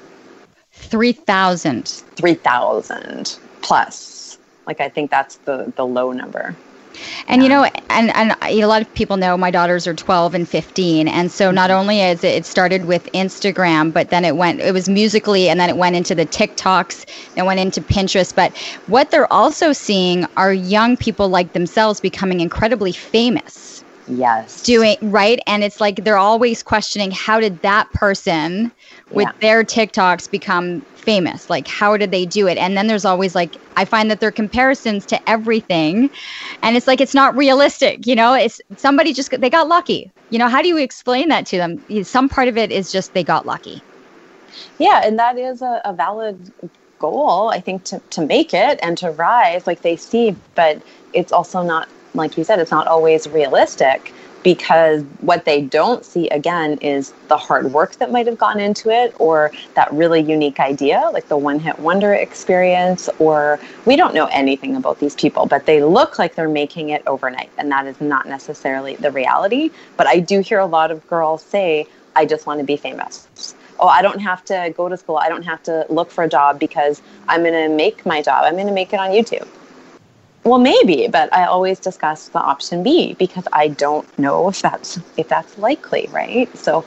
3,000. 0.75 1.87
3,000 2.17 3.39
plus. 3.63 4.39
Like, 4.67 4.81
I 4.81 4.89
think 4.89 5.11
that's 5.11 5.37
the, 5.39 5.73
the 5.77 5.87
low 5.87 6.13
number. 6.13 6.55
And 7.29 7.43
you 7.43 7.49
know, 7.49 7.65
and 7.91 8.15
and 8.15 8.37
a 8.43 8.67
lot 8.67 8.83
of 8.83 8.93
people 8.95 9.17
know 9.17 9.37
my 9.37 9.51
daughters 9.51 9.87
are 9.87 9.95
12 9.95 10.35
and 10.35 10.49
15, 10.49 11.09
and 11.09 11.31
so 11.31 11.51
not 11.51 11.71
mm-hmm. 11.71 11.81
only 11.81 12.01
is 12.01 12.25
it, 12.25 12.35
it 12.35 12.47
started 12.47 12.85
with 12.85 13.05
Instagram, 13.13 13.93
but 13.93 14.11
then 14.11 14.25
it 14.25 14.37
went, 14.37 14.61
it 14.61 14.73
was 14.73 14.89
Musical.ly, 14.89 15.41
and 15.41 15.59
then 15.59 15.69
it 15.69 15.77
went 15.77 15.97
into 15.97 16.15
the 16.15 16.27
TikToks, 16.27 17.07
and 17.37 17.47
went 17.47 17.61
into 17.61 17.81
Pinterest. 17.81 18.35
But 18.35 18.57
what 18.87 19.11
they're 19.11 19.33
also 19.33 19.73
seeing 19.73 20.27
are 20.37 20.53
young 20.53 20.97
people 20.97 21.29
like 21.29 21.53
themselves 21.53 22.01
becoming 22.01 22.41
incredibly 22.41 22.93
famous. 22.93 23.85
Yes. 24.07 24.63
Doing 24.63 24.97
right, 25.01 25.41
and 25.47 25.65
it's 25.65 25.81
like 25.81 26.05
they're 26.05 26.19
always 26.19 26.63
questioning 26.63 27.11
how 27.11 27.41
did 27.41 27.63
that 27.63 27.91
person 27.93 28.71
with 29.11 29.27
yeah. 29.27 29.33
their 29.41 29.65
TikToks 29.65 30.31
become 30.31 30.81
famous? 30.97 31.51
Like, 31.51 31.69
how 31.69 31.97
did 31.97 32.11
they 32.11 32.25
do 32.25 32.47
it? 32.47 32.57
And 32.59 32.77
then 32.77 32.87
there's 32.87 33.05
always 33.05 33.35
like, 33.35 33.57
I 33.77 33.85
find 33.85 34.11
that 34.11 34.21
there 34.21 34.29
are 34.29 34.33
comparisons 34.33 35.05
to 35.07 35.31
everything. 35.31 36.11
And 36.63 36.77
it's 36.77 36.87
like, 36.87 37.01
it's 37.01 37.15
not 37.15 37.37
realistic. 37.37 38.07
You 38.07 38.17
know, 38.17 38.35
it's 38.35 38.61
somebody 38.77 39.13
just, 39.13 39.31
they 39.31 39.51
got 39.51 39.69
lucky. 39.69 40.11
You 40.31 40.39
know, 40.39 40.49
how 40.49 40.63
do 40.63 40.69
you 40.69 40.79
explain 40.79 41.29
that 41.29 41.47
to 41.47 41.59
them? 41.59 42.05
Some 42.05 42.29
part 42.29 42.49
of 42.49 42.57
it 42.57 42.73
is 42.73 42.91
just 42.91 43.15
they 43.15 43.23
got 43.23 43.47
lucky. 43.47 43.83
Yeah. 44.79 45.03
And 45.05 45.19
that 45.19 45.39
is 45.39 45.63
a, 45.63 45.81
a 45.85 45.93
valid 45.93 46.53
goal, 46.99 47.51
I 47.51 47.61
think, 47.61 47.85
to, 47.85 48.01
to 48.11 48.25
make 48.25 48.55
it 48.55 48.79
and 48.83 48.97
to 48.99 49.11
rise 49.11 49.67
like 49.67 49.83
they 49.83 49.97
see. 49.97 50.35
But 50.55 50.81
it's 51.13 51.33
also 51.33 51.63
not, 51.63 51.89
like 52.15 52.39
you 52.39 52.45
said, 52.45 52.59
it's 52.59 52.71
not 52.71 52.87
always 52.87 53.29
realistic 53.29 54.13
because 54.45 55.03
what 55.23 55.47
they 55.47 55.63
don't 55.63 56.05
see 56.05 56.29
again 56.29 56.79
is 56.79 57.13
the 57.29 57.37
hard 57.37 57.73
work 57.73 57.97
that 57.97 58.13
might 58.13 58.27
have 58.27 58.39
gone 58.39 58.61
into 58.61 58.91
it 58.91 59.17
or 59.19 59.51
that 59.75 59.93
really 59.93 60.21
unique 60.21 60.61
idea 60.61 61.11
like 61.13 61.27
the 61.29 61.37
one 61.37 61.59
hit 61.59 61.77
wonder 61.81 62.15
experience 62.15 63.09
or 63.19 63.59
we 63.87 63.97
don't 63.97 64.15
know 64.15 64.27
anything 64.27 64.77
about 64.77 65.01
these 65.01 65.17
people 65.17 65.47
but 65.47 65.67
they 65.67 65.83
look 65.83 66.19
like 66.19 66.37
they're 66.37 66.49
making 66.49 66.91
it 66.91 67.03
overnight 67.07 67.51
and 67.59 67.73
that 67.73 67.87
is 67.87 68.01
not 68.01 68.29
necessarily 68.29 68.95
the 68.97 69.11
reality. 69.11 69.71
But 69.97 70.07
i 70.07 70.21
do 70.21 70.41
hear 70.41 70.61
a 70.61 70.67
lot 70.67 70.93
of 70.93 71.05
girls 71.09 71.43
say 71.43 71.87
i 72.15 72.25
just 72.25 72.47
want 72.47 72.61
to 72.61 72.65
be 72.65 72.77
famous. 72.77 73.27
Oh 73.81 73.89
i 73.89 74.03
don't 74.03 74.21
have 74.21 74.45
to 74.45 74.73
go 74.77 74.89
to 74.89 74.97
school. 74.97 75.17
I 75.17 75.29
don't 75.29 75.43
have 75.45 75.63
to 75.65 75.87
look 75.89 76.11
for 76.11 76.23
a 76.23 76.29
job 76.29 76.61
because 76.61 77.01
i'm 77.29 77.43
going 77.43 77.55
to 77.55 77.75
make 77.75 78.05
my 78.05 78.21
job. 78.21 78.45
I'm 78.45 78.55
going 78.55 78.67
to 78.67 78.73
make 78.73 78.93
it 78.93 79.01
on 79.01 79.11
youtube 79.11 79.49
well, 80.45 80.59
maybe, 80.59 81.09
but 81.09 81.33
I 81.33 81.47
always 81.47 81.81
discuss 81.81 82.29
the 82.29 82.41
option 82.41 82.83
B 82.83 83.15
because 83.15 83.45
I 83.53 83.69
don't 83.69 84.07
know 84.19 84.49
if 84.49 84.61
that's 84.63 84.99
if 85.17 85.29
that's 85.29 85.57
likely, 85.59 86.09
right? 86.13 86.55
So, 86.57 86.85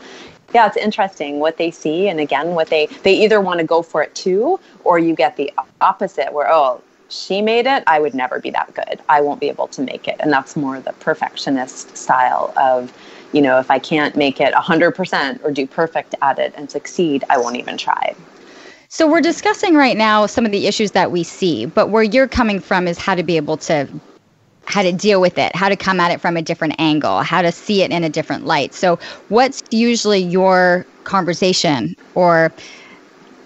yeah, 0.53 0.67
it's 0.67 0.77
interesting 0.77 1.39
what 1.39 1.57
they 1.57 1.71
see, 1.71 2.07
and 2.07 2.19
again, 2.19 2.49
what 2.55 2.69
they 2.69 2.87
they 3.03 3.15
either 3.23 3.41
want 3.41 3.59
to 3.59 3.65
go 3.65 3.81
for 3.81 4.03
it 4.03 4.13
too, 4.15 4.59
or 4.83 4.99
you 4.99 5.15
get 5.15 5.37
the 5.37 5.51
opposite 5.81 6.33
where 6.33 6.51
oh, 6.51 6.81
she 7.09 7.41
made 7.41 7.65
it, 7.65 7.83
I 7.87 7.99
would 7.99 8.13
never 8.13 8.39
be 8.39 8.51
that 8.51 8.73
good. 8.75 9.01
I 9.09 9.21
won't 9.21 9.39
be 9.39 9.49
able 9.49 9.67
to 9.69 9.81
make 9.81 10.07
it, 10.07 10.17
and 10.19 10.31
that's 10.31 10.55
more 10.55 10.79
the 10.79 10.93
perfectionist 10.93 11.97
style 11.97 12.53
of, 12.57 12.93
you 13.31 13.41
know, 13.41 13.59
if 13.59 13.71
I 13.71 13.79
can't 13.79 14.15
make 14.15 14.39
it 14.39 14.53
hundred 14.53 14.91
percent 14.91 15.41
or 15.43 15.51
do 15.51 15.65
perfect 15.65 16.13
at 16.21 16.37
it 16.37 16.53
and 16.57 16.69
succeed, 16.69 17.23
I 17.29 17.37
won't 17.39 17.55
even 17.55 17.77
try. 17.77 18.15
So 18.89 19.09
we're 19.09 19.21
discussing 19.21 19.75
right 19.75 19.97
now 19.97 20.25
some 20.27 20.45
of 20.45 20.51
the 20.51 20.65
issues 20.65 20.91
that 20.91 21.11
we 21.11 21.23
see, 21.23 21.65
but 21.65 21.89
where 21.89 22.03
you're 22.03 22.27
coming 22.27 22.59
from 22.59 22.87
is 22.87 22.97
how 22.97 23.15
to 23.15 23.23
be 23.23 23.35
able 23.35 23.57
to 23.57 23.87
how 24.65 24.81
to 24.81 24.91
deal 24.91 25.21
with 25.21 25.37
it, 25.37 25.55
how 25.55 25.69
to 25.69 25.77
come 25.77 25.99
at 25.99 26.11
it 26.11 26.19
from 26.19 26.35
a 26.35 26.41
different 26.41 26.75
angle, 26.77 27.21
how 27.21 27.41
to 27.41 27.51
see 27.51 27.83
it 27.83 27.91
in 27.91 28.03
a 28.03 28.09
different 28.09 28.45
light. 28.45 28.73
So 28.73 28.99
what's 29.29 29.63
usually 29.71 30.19
your 30.19 30.85
conversation 31.05 31.95
or 32.15 32.51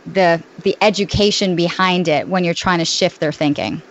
the 0.06 0.42
the 0.64 0.76
education 0.82 1.56
behind 1.56 2.08
it 2.08 2.28
when 2.28 2.44
you're 2.44 2.54
trying 2.54 2.80
to 2.80 2.86
shift 2.86 3.20
their 3.20 3.32
thinking? 3.32 3.82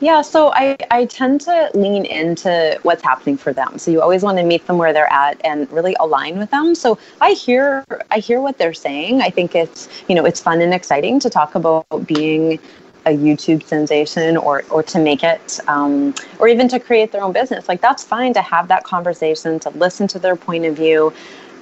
Yeah, 0.00 0.22
so 0.22 0.52
I, 0.54 0.76
I 0.90 1.06
tend 1.06 1.40
to 1.42 1.70
lean 1.74 2.04
into 2.04 2.78
what's 2.82 3.02
happening 3.02 3.36
for 3.36 3.52
them. 3.52 3.78
So 3.78 3.90
you 3.90 4.02
always 4.02 4.22
want 4.22 4.38
to 4.38 4.44
meet 4.44 4.66
them 4.66 4.78
where 4.78 4.92
they're 4.92 5.12
at 5.12 5.40
and 5.44 5.70
really 5.72 5.96
align 6.00 6.38
with 6.38 6.50
them. 6.50 6.74
So 6.74 6.98
I 7.20 7.32
hear 7.32 7.84
I 8.10 8.18
hear 8.18 8.40
what 8.40 8.58
they're 8.58 8.74
saying. 8.74 9.22
I 9.22 9.30
think 9.30 9.54
it's 9.54 9.88
you 10.08 10.14
know 10.14 10.24
it's 10.24 10.40
fun 10.40 10.60
and 10.60 10.74
exciting 10.74 11.18
to 11.20 11.30
talk 11.30 11.54
about 11.54 11.86
being 12.06 12.58
a 13.06 13.10
YouTube 13.16 13.62
sensation 13.62 14.36
or 14.36 14.64
or 14.70 14.82
to 14.82 14.98
make 14.98 15.22
it 15.24 15.60
um, 15.68 16.14
or 16.38 16.48
even 16.48 16.68
to 16.68 16.78
create 16.78 17.12
their 17.12 17.22
own 17.22 17.32
business. 17.32 17.68
Like 17.68 17.80
that's 17.80 18.04
fine 18.04 18.34
to 18.34 18.42
have 18.42 18.68
that 18.68 18.84
conversation, 18.84 19.58
to 19.60 19.70
listen 19.70 20.06
to 20.08 20.18
their 20.18 20.36
point 20.36 20.64
of 20.66 20.76
view. 20.76 21.12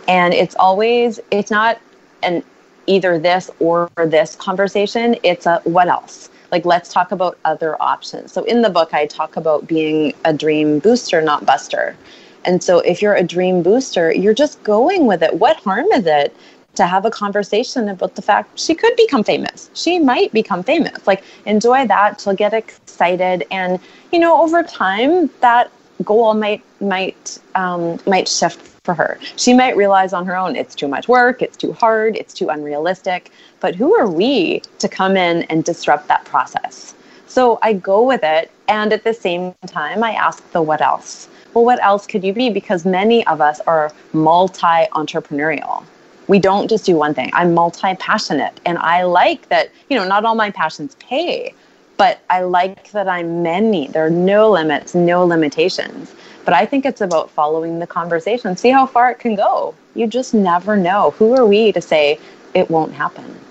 And 0.09 0.35
it's 0.35 0.56
always 0.56 1.21
it's 1.30 1.50
not 1.50 1.80
an 2.23 2.42
either 2.87 3.18
this 3.18 3.50
or 3.61 3.88
this 3.97 4.35
conversation. 4.37 5.16
It's 5.23 5.47
a 5.47 5.61
what 5.64 5.88
else 5.88 6.30
like 6.54 6.64
let's 6.64 6.88
talk 6.96 7.11
about 7.11 7.37
other 7.52 7.73
options. 7.82 8.26
So 8.34 8.44
in 8.44 8.62
the 8.66 8.70
book 8.78 8.90
i 9.00 9.06
talk 9.06 9.32
about 9.42 9.66
being 9.66 9.99
a 10.30 10.32
dream 10.42 10.78
booster 10.87 11.20
not 11.30 11.40
buster. 11.52 11.96
And 12.46 12.62
so 12.66 12.75
if 12.92 12.96
you're 13.02 13.18
a 13.25 13.26
dream 13.37 13.56
booster 13.68 14.06
you're 14.23 14.38
just 14.44 14.62
going 14.62 15.02
with 15.11 15.20
it. 15.26 15.32
What 15.44 15.56
harm 15.66 15.87
is 15.99 16.06
it 16.20 16.30
to 16.80 16.84
have 16.92 17.04
a 17.11 17.12
conversation 17.23 17.88
about 17.88 18.12
the 18.18 18.23
fact 18.30 18.58
she 18.66 18.75
could 18.82 18.94
become 19.04 19.25
famous? 19.32 19.68
She 19.82 19.99
might 19.99 20.30
become 20.40 20.62
famous. 20.62 20.99
Like 21.11 21.25
enjoy 21.54 21.80
that 21.94 22.20
to 22.25 22.34
get 22.42 22.52
excited. 22.62 23.38
And 23.50 23.80
you 24.12 24.20
know 24.25 24.34
over 24.44 24.62
time 24.62 25.12
that 25.46 25.73
goal 26.04 26.34
might 26.34 26.62
might 26.80 27.38
um, 27.62 27.99
might 28.06 28.28
shift 28.28 28.61
for 28.84 28.94
her. 28.94 29.18
She 29.37 29.54
might 29.54 29.76
realize 29.76 30.12
on 30.12 30.26
her 30.26 30.37
own 30.37 30.56
it's 30.56 30.75
too 30.75 30.88
much 30.88 31.08
work, 31.08 31.42
it's 31.42 31.56
too 31.56 31.73
hard, 31.73 32.16
it's 32.16 32.34
too 32.34 32.49
unrealistic. 32.50 33.30
But 33.64 33.76
who 33.76 33.99
are 33.99 34.11
we 34.11 34.61
to 34.78 34.90
come 34.90 35.16
in 35.16 35.44
and 35.44 35.64
disrupt 35.64 36.09
that 36.09 36.26
process? 36.26 36.94
So 37.26 37.59
I 37.62 37.73
go 37.73 38.02
with 38.02 38.23
it. 38.23 38.50
And 38.68 38.92
at 38.92 39.04
the 39.04 39.14
same 39.14 39.54
time, 39.64 40.04
I 40.04 40.12
ask 40.12 40.50
the 40.50 40.61
what 40.61 40.83
else? 40.83 41.28
Well, 41.54 41.64
what 41.64 41.83
else 41.83 42.06
could 42.06 42.23
you 42.23 42.35
be? 42.35 42.50
Because 42.50 42.85
many 42.85 43.26
of 43.26 43.40
us 43.40 43.61
are 43.61 43.90
multi 44.12 44.85
entrepreneurial. 44.92 45.83
We 46.28 46.38
don't 46.38 46.68
just 46.68 46.85
do 46.85 46.94
one 46.94 47.14
thing. 47.14 47.30
I'm 47.33 47.54
multi 47.54 47.94
passionate. 47.94 48.61
And 48.66 48.76
I 48.76 49.04
like 49.04 49.49
that, 49.49 49.71
you 49.88 49.97
know, 49.97 50.06
not 50.06 50.26
all 50.26 50.35
my 50.35 50.50
passions 50.50 50.94
pay, 50.97 51.54
but 51.97 52.21
I 52.28 52.42
like 52.42 52.90
that 52.90 53.09
I'm 53.09 53.42
many. 53.42 53.87
There 53.87 54.04
are 54.04 54.11
no 54.11 54.50
limits, 54.50 54.94
no 54.94 55.25
limitations. 55.25 56.14
But 56.44 56.52
I 56.52 56.66
think 56.66 56.85
it's 56.85 57.00
about 57.00 57.30
following 57.30 57.78
the 57.78 57.87
conversation, 57.87 58.59
see 58.59 58.68
how 58.68 58.85
far 58.85 59.11
it 59.11 59.21
can 59.21 59.35
go. 59.37 59.75
You 59.94 60.06
just 60.06 60.35
never 60.35 60.76
know. 60.76 61.12
Who 61.12 61.35
are 61.35 61.47
we 61.47 61.73
to 61.73 61.80
say 61.80 62.21
it 62.52 62.71
won't 62.71 62.92
happen? 62.92 63.43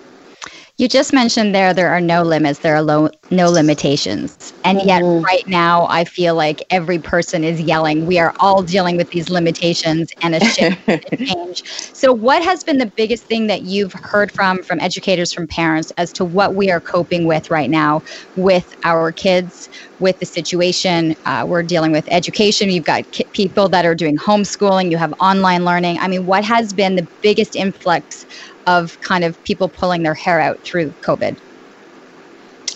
You 0.84 0.90
just 0.90 1.14
mentioned 1.14 1.56
there 1.56 1.74
there 1.74 1.92
are 1.92 2.02
no 2.02 2.24
limits, 2.24 2.60
there 2.60 2.76
are 2.76 2.82
low, 2.82 3.10
no 3.32 3.50
limitations. 3.50 4.54
And 4.66 4.82
yet 4.84 5.02
right 5.02 5.44
now 5.48 5.88
I 5.90 6.04
feel 6.04 6.36
like 6.36 6.62
every 6.70 7.00
person 7.00 7.46
is 7.46 7.62
yelling. 7.62 8.06
We 8.06 8.20
are 8.20 8.34
all 8.42 8.64
dealing 8.64 8.98
with 8.98 9.10
these 9.10 9.30
limitations 9.30 10.10
and 10.22 10.36
a 10.36 10.44
shift 10.44 10.78
and 10.90 11.02
change. 11.26 11.64
So 11.94 12.12
what 12.12 12.44
has 12.44 12.66
been 12.66 12.80
the 12.80 12.92
biggest 12.98 13.30
thing 13.30 13.48
that 13.48 13.62
you've 13.62 13.94
heard 14.04 14.30
from 14.34 14.62
from 14.62 14.82
educators 14.82 15.32
from 15.32 15.48
parents 15.48 15.90
as 15.96 16.12
to 16.14 16.26
what 16.26 16.54
we 16.54 16.70
are 16.70 16.82
coping 16.82 17.28
with 17.28 17.50
right 17.50 17.70
now 17.70 18.02
with 18.36 18.74
our 18.84 19.14
kids, 19.14 19.70
with 20.00 20.20
the 20.20 20.26
situation 20.26 21.16
uh, 21.24 21.46
we're 21.48 21.64
dealing 21.64 21.94
with 21.94 22.04
education. 22.10 22.70
You've 22.70 22.84
got 22.84 23.10
ki- 23.12 23.30
people 23.32 23.70
that 23.70 23.86
are 23.86 23.96
doing 23.96 24.18
homeschooling, 24.18 24.92
you 24.92 24.98
have 24.98 25.14
online 25.22 25.64
learning. 25.64 26.00
I 26.00 26.10
mean, 26.10 26.26
what 26.26 26.44
has 26.44 26.74
been 26.74 26.98
the 26.98 27.08
biggest 27.22 27.56
influx 27.56 28.26
of 28.68 29.00
kind 29.02 29.24
of 29.24 29.42
people 29.44 29.68
pulling 29.68 30.04
their 30.04 30.14
hair 30.14 30.40
out 30.40 30.60
through 30.62 30.94
COVID? 31.02 31.38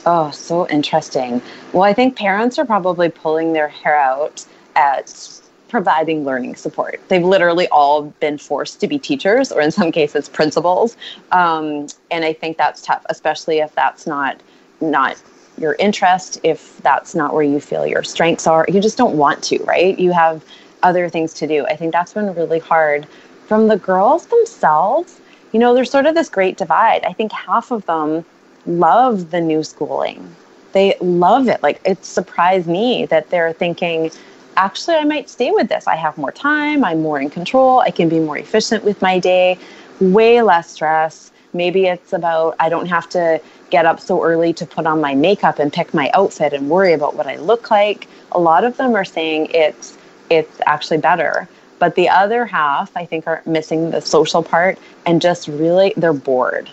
Oh, 0.06 0.32
so 0.32 0.68
interesting. 0.70 1.42
Well, 1.74 1.84
I 1.84 1.94
think 1.94 2.16
parents 2.16 2.58
are 2.58 2.66
probably 2.66 3.10
pulling 3.10 3.54
their 3.54 3.68
hair 3.68 3.98
out 3.98 4.46
at 4.76 5.42
providing 5.68 6.24
learning 6.24 6.56
support. 6.56 7.00
They've 7.10 7.24
literally 7.24 7.68
all 7.70 8.04
been 8.22 8.38
forced 8.38 8.80
to 8.82 8.88
be 8.88 8.98
teachers, 8.98 9.52
or 9.52 9.60
in 9.62 9.72
some 9.72 9.92
cases, 9.92 10.30
principals. 10.30 10.96
Um, 11.32 11.88
and 12.10 12.24
I 12.24 12.32
think 12.32 12.58
that's 12.58 12.82
tough, 12.82 13.06
especially 13.10 13.60
if 13.60 13.76
that's 13.76 14.08
not 14.08 14.42
not 14.80 15.22
your 15.58 15.76
interest, 15.80 16.40
if 16.44 16.78
that's 16.84 17.16
not 17.16 17.34
where 17.34 17.44
you 17.44 17.60
feel 17.60 17.86
your 17.86 18.04
strengths 18.04 18.46
are. 18.48 18.66
You 18.70 18.80
just 18.80 18.98
don't 18.98 19.18
want 19.18 19.44
to, 19.46 19.62
right? 19.64 19.98
You 19.98 20.12
have 20.12 20.46
other 20.84 21.10
things 21.10 21.34
to 21.34 21.48
do. 21.48 21.66
I 21.66 21.76
think 21.76 21.92
that's 21.92 22.14
been 22.14 22.34
really 22.36 22.60
hard. 22.60 23.08
From 23.48 23.68
the 23.68 23.78
girls 23.78 24.28
themselves, 24.28 25.20
you 25.52 25.60
know, 25.60 25.74
there's 25.74 25.92
sort 25.92 26.06
of 26.06 26.16
this 26.16 26.30
great 26.30 26.58
divide. 26.58 27.04
I 27.04 27.14
think 27.14 27.32
half 27.32 27.72
of 27.72 27.86
them 27.86 28.26
love 28.66 29.32
the 29.32 29.42
new 29.42 29.64
schooling. 29.64 30.36
They 30.74 30.96
love 31.00 31.48
it. 31.48 31.64
Like 31.64 31.82
it 31.86 32.04
surprised 32.04 32.68
me 32.68 33.06
that 33.08 33.30
they're 33.30 33.54
thinking, 33.54 34.12
actually, 34.58 34.98
I 34.98 35.06
might 35.06 35.30
stay 35.30 35.52
with 35.52 35.70
this. 35.70 35.88
I 35.88 35.96
have 35.96 36.18
more 36.18 36.32
time. 36.32 36.84
I'm 36.84 37.02
more 37.02 37.20
in 37.20 37.30
control. 37.30 37.80
I 37.80 37.92
can 37.92 38.10
be 38.10 38.20
more 38.20 38.38
efficient 38.38 38.84
with 38.84 39.02
my 39.02 39.20
day, 39.20 39.58
way 40.00 40.42
less 40.42 40.72
stress. 40.72 41.32
Maybe 41.54 41.86
it's 41.86 42.14
about 42.14 42.56
I 42.60 42.70
don't 42.70 42.88
have 42.88 43.08
to 43.10 43.42
get 43.70 43.86
up 43.86 44.00
so 44.00 44.24
early 44.24 44.54
to 44.54 44.66
put 44.66 44.86
on 44.86 45.02
my 45.02 45.16
makeup 45.16 45.60
and 45.60 45.72
pick 45.72 45.94
my 45.94 46.10
outfit 46.14 46.54
and 46.54 46.70
worry 46.70 46.94
about 46.94 47.16
what 47.16 47.28
I 47.28 47.38
look 47.38 47.72
like. 47.72 48.08
A 48.34 48.40
lot 48.40 48.64
of 48.64 48.78
them 48.78 48.96
are 48.96 49.06
saying 49.06 49.48
it's 49.52 49.98
it's 50.30 50.60
actually 50.66 50.98
better. 50.98 51.48
But 51.80 51.96
the 51.96 52.10
other 52.10 52.46
half, 52.46 52.96
I 52.96 53.06
think, 53.06 53.28
are 53.28 53.42
missing 53.46 53.92
the 53.92 54.02
social 54.02 54.44
part 54.44 54.78
and 55.06 55.22
just 55.22 55.48
really 55.48 55.94
they're 55.98 56.14
bored. 56.14 56.70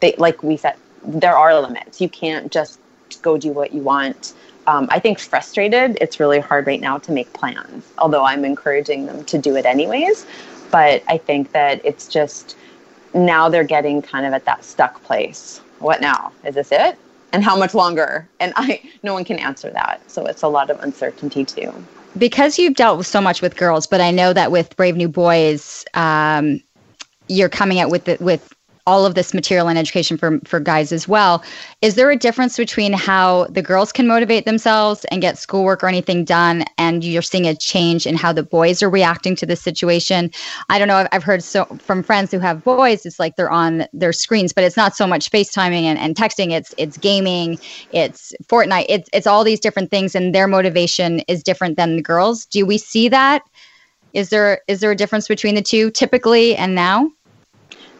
They 0.00 0.14
like 0.18 0.42
we 0.42 0.56
said, 0.56 0.76
there 1.02 1.36
are 1.36 1.60
limits. 1.60 2.00
You 2.00 2.08
can't 2.08 2.52
just 2.52 2.78
go 3.22 3.38
do 3.38 3.52
what 3.52 3.72
you 3.72 3.82
want. 3.82 4.34
Um, 4.66 4.86
I 4.90 4.98
think 4.98 5.18
frustrated. 5.18 5.96
It's 6.00 6.20
really 6.20 6.40
hard 6.40 6.66
right 6.66 6.80
now 6.80 6.98
to 6.98 7.12
make 7.12 7.32
plans. 7.32 7.84
Although 7.98 8.24
I'm 8.24 8.44
encouraging 8.44 9.06
them 9.06 9.24
to 9.24 9.38
do 9.38 9.56
it 9.56 9.64
anyways, 9.64 10.26
but 10.70 11.02
I 11.08 11.16
think 11.16 11.52
that 11.52 11.80
it's 11.84 12.06
just 12.06 12.56
now 13.14 13.48
they're 13.48 13.64
getting 13.64 14.02
kind 14.02 14.26
of 14.26 14.34
at 14.34 14.44
that 14.44 14.64
stuck 14.64 15.02
place. 15.04 15.62
What 15.78 16.02
now? 16.02 16.32
Is 16.44 16.54
this 16.54 16.70
it? 16.70 16.98
And 17.32 17.42
how 17.42 17.56
much 17.56 17.74
longer? 17.74 18.28
And 18.40 18.52
I, 18.56 18.82
no 19.02 19.14
one 19.14 19.24
can 19.24 19.38
answer 19.38 19.70
that. 19.70 20.02
So 20.10 20.26
it's 20.26 20.42
a 20.42 20.48
lot 20.48 20.68
of 20.68 20.80
uncertainty 20.80 21.44
too 21.46 21.72
because 22.16 22.58
you've 22.58 22.74
dealt 22.74 22.98
with 22.98 23.06
so 23.06 23.20
much 23.20 23.42
with 23.42 23.56
girls, 23.56 23.86
but 23.86 24.00
I 24.00 24.10
know 24.10 24.32
that 24.32 24.50
with 24.50 24.74
Brave 24.76 24.96
New 24.96 25.08
Boys, 25.08 25.84
um, 25.94 26.62
you're 27.28 27.48
coming 27.48 27.80
out 27.80 27.90
with 27.90 28.04
the, 28.04 28.16
with 28.20 28.52
all 28.88 29.04
of 29.04 29.14
this 29.14 29.34
material 29.34 29.68
and 29.68 29.78
education 29.78 30.16
for 30.16 30.40
for 30.44 30.58
guys 30.58 30.92
as 30.92 31.06
well. 31.06 31.44
Is 31.82 31.94
there 31.94 32.10
a 32.10 32.16
difference 32.16 32.56
between 32.56 32.94
how 32.94 33.44
the 33.50 33.60
girls 33.60 33.92
can 33.92 34.06
motivate 34.06 34.46
themselves 34.46 35.04
and 35.10 35.20
get 35.20 35.36
schoolwork 35.36 35.84
or 35.84 35.88
anything 35.88 36.24
done, 36.24 36.64
and 36.78 37.04
you're 37.04 37.20
seeing 37.20 37.46
a 37.46 37.54
change 37.54 38.06
in 38.06 38.16
how 38.16 38.32
the 38.32 38.42
boys 38.42 38.82
are 38.82 38.88
reacting 38.88 39.36
to 39.36 39.44
the 39.44 39.56
situation? 39.56 40.30
I 40.70 40.78
don't 40.78 40.88
know. 40.88 40.96
I've, 40.96 41.08
I've 41.12 41.22
heard 41.22 41.44
so 41.44 41.66
from 41.78 42.02
friends 42.02 42.30
who 42.30 42.38
have 42.38 42.64
boys, 42.64 43.04
it's 43.04 43.18
like 43.18 43.36
they're 43.36 43.50
on 43.50 43.84
their 43.92 44.14
screens, 44.14 44.54
but 44.54 44.64
it's 44.64 44.76
not 44.76 44.96
so 44.96 45.06
much 45.06 45.30
FaceTiming 45.30 45.82
and, 45.82 45.98
and 45.98 46.16
texting. 46.16 46.52
It's 46.52 46.74
it's 46.78 46.96
gaming, 46.96 47.58
it's 47.92 48.32
Fortnite, 48.48 48.86
it's 48.88 49.10
it's 49.12 49.26
all 49.26 49.44
these 49.44 49.60
different 49.60 49.90
things, 49.90 50.14
and 50.14 50.34
their 50.34 50.48
motivation 50.48 51.20
is 51.28 51.42
different 51.42 51.76
than 51.76 51.96
the 51.96 52.02
girls. 52.02 52.46
Do 52.46 52.64
we 52.64 52.78
see 52.78 53.10
that? 53.10 53.42
Is 54.14 54.30
there 54.30 54.62
is 54.66 54.80
there 54.80 54.90
a 54.90 54.96
difference 54.96 55.28
between 55.28 55.54
the 55.54 55.62
two 55.62 55.90
typically 55.90 56.56
and 56.56 56.74
now? 56.74 57.10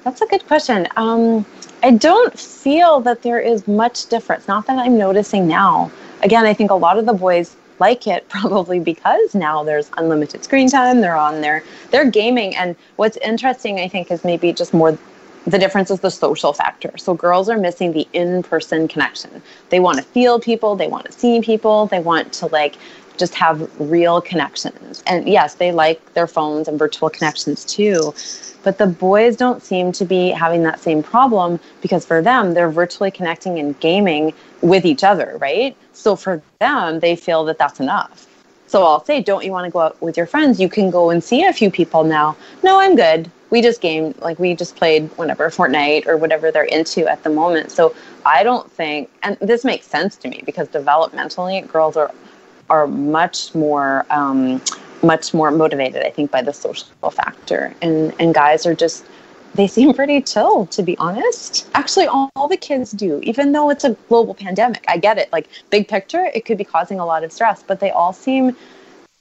That's 0.04 0.22
a 0.22 0.26
good 0.26 0.46
question. 0.46 0.86
Um, 0.96 1.44
I 1.82 1.92
don't 1.92 2.38
feel 2.38 3.00
that 3.00 3.22
there 3.22 3.40
is 3.40 3.66
much 3.68 4.06
difference. 4.06 4.48
Not 4.48 4.66
that 4.66 4.78
I'm 4.78 4.96
noticing 4.98 5.46
now. 5.46 5.90
Again, 6.22 6.44
I 6.46 6.54
think 6.54 6.70
a 6.70 6.74
lot 6.74 6.98
of 6.98 7.06
the 7.06 7.12
boys 7.12 7.56
like 7.78 8.06
it 8.06 8.28
probably 8.30 8.80
because 8.80 9.34
now 9.34 9.62
there's 9.62 9.90
unlimited 9.96 10.44
screen 10.44 10.68
time. 10.68 11.00
They're 11.00 11.16
on 11.16 11.40
there, 11.40 11.62
they're 11.90 12.10
gaming. 12.10 12.54
And 12.56 12.76
what's 12.96 13.16
interesting, 13.18 13.80
I 13.80 13.88
think, 13.88 14.10
is 14.10 14.24
maybe 14.24 14.52
just 14.52 14.74
more 14.74 14.98
the 15.46 15.58
difference 15.58 15.90
is 15.90 16.00
the 16.00 16.10
social 16.10 16.52
factor. 16.52 16.92
So 16.98 17.14
girls 17.14 17.48
are 17.48 17.56
missing 17.56 17.92
the 17.92 18.06
in-person 18.12 18.88
connection. 18.88 19.42
They 19.70 19.80
want 19.80 19.96
to 19.96 20.04
feel 20.04 20.38
people, 20.40 20.76
they 20.76 20.88
want 20.88 21.06
to 21.06 21.12
see 21.12 21.40
people, 21.40 21.86
they 21.86 22.00
want 22.00 22.32
to 22.34 22.46
like 22.46 22.76
just 23.16 23.34
have 23.34 23.68
real 23.80 24.20
connections. 24.20 25.02
And 25.06 25.26
yes, 25.28 25.54
they 25.54 25.72
like 25.72 26.14
their 26.14 26.26
phones 26.26 26.68
and 26.68 26.78
virtual 26.78 27.08
connections 27.08 27.64
too. 27.64 28.12
But 28.68 28.76
the 28.76 28.86
boys 28.86 29.34
don't 29.34 29.62
seem 29.62 29.92
to 29.92 30.04
be 30.04 30.28
having 30.28 30.62
that 30.64 30.78
same 30.78 31.02
problem 31.02 31.58
because 31.80 32.04
for 32.04 32.20
them, 32.20 32.52
they're 32.52 32.68
virtually 32.68 33.10
connecting 33.10 33.58
and 33.58 33.80
gaming 33.80 34.34
with 34.60 34.84
each 34.84 35.02
other, 35.02 35.38
right? 35.40 35.74
So 35.94 36.14
for 36.16 36.42
them, 36.60 37.00
they 37.00 37.16
feel 37.16 37.46
that 37.46 37.56
that's 37.56 37.80
enough. 37.80 38.26
So 38.66 38.84
I'll 38.84 39.02
say, 39.02 39.22
don't 39.22 39.42
you 39.42 39.52
want 39.52 39.64
to 39.64 39.70
go 39.70 39.78
out 39.78 40.02
with 40.02 40.18
your 40.18 40.26
friends? 40.26 40.60
You 40.60 40.68
can 40.68 40.90
go 40.90 41.08
and 41.08 41.24
see 41.24 41.46
a 41.46 41.52
few 41.54 41.70
people 41.70 42.04
now. 42.04 42.36
No, 42.62 42.78
I'm 42.78 42.94
good. 42.94 43.30
We 43.48 43.62
just 43.62 43.80
gamed, 43.80 44.18
like 44.18 44.38
we 44.38 44.54
just 44.54 44.76
played 44.76 45.08
whatever, 45.16 45.48
Fortnite 45.48 46.06
or 46.06 46.18
whatever 46.18 46.52
they're 46.52 46.64
into 46.64 47.08
at 47.08 47.22
the 47.22 47.30
moment. 47.30 47.70
So 47.70 47.96
I 48.26 48.42
don't 48.42 48.70
think, 48.70 49.08
and 49.22 49.38
this 49.40 49.64
makes 49.64 49.86
sense 49.86 50.14
to 50.16 50.28
me 50.28 50.42
because 50.44 50.68
developmentally, 50.68 51.66
girls 51.66 51.96
are 51.96 52.12
are 52.68 52.86
much 52.86 53.54
more 53.54 54.04
um, 54.10 54.60
much 55.02 55.34
more 55.34 55.50
motivated, 55.50 56.04
I 56.04 56.10
think, 56.10 56.30
by 56.30 56.42
the 56.42 56.52
social 56.52 57.10
factor. 57.10 57.74
And 57.82 58.14
and 58.18 58.34
guys 58.34 58.66
are 58.66 58.74
just 58.74 59.04
they 59.54 59.66
seem 59.66 59.94
pretty 59.94 60.20
chill, 60.20 60.66
to 60.66 60.82
be 60.82 60.96
honest. 60.98 61.68
Actually, 61.74 62.06
all, 62.06 62.30
all, 62.36 62.48
the 62.48 62.56
kids 62.56 62.92
do, 62.92 63.18
even 63.22 63.52
though 63.52 63.70
it's 63.70 63.84
a 63.84 63.96
global 64.08 64.34
pandemic. 64.34 64.84
I 64.88 64.98
get 64.98 65.18
it. 65.18 65.32
Like 65.32 65.48
big 65.70 65.88
picture, 65.88 66.30
it 66.34 66.44
could 66.44 66.58
be 66.58 66.64
causing 66.64 67.00
a 67.00 67.06
lot 67.06 67.24
of 67.24 67.32
stress, 67.32 67.62
but 67.62 67.80
they 67.80 67.90
all 67.90 68.12
seem 68.12 68.56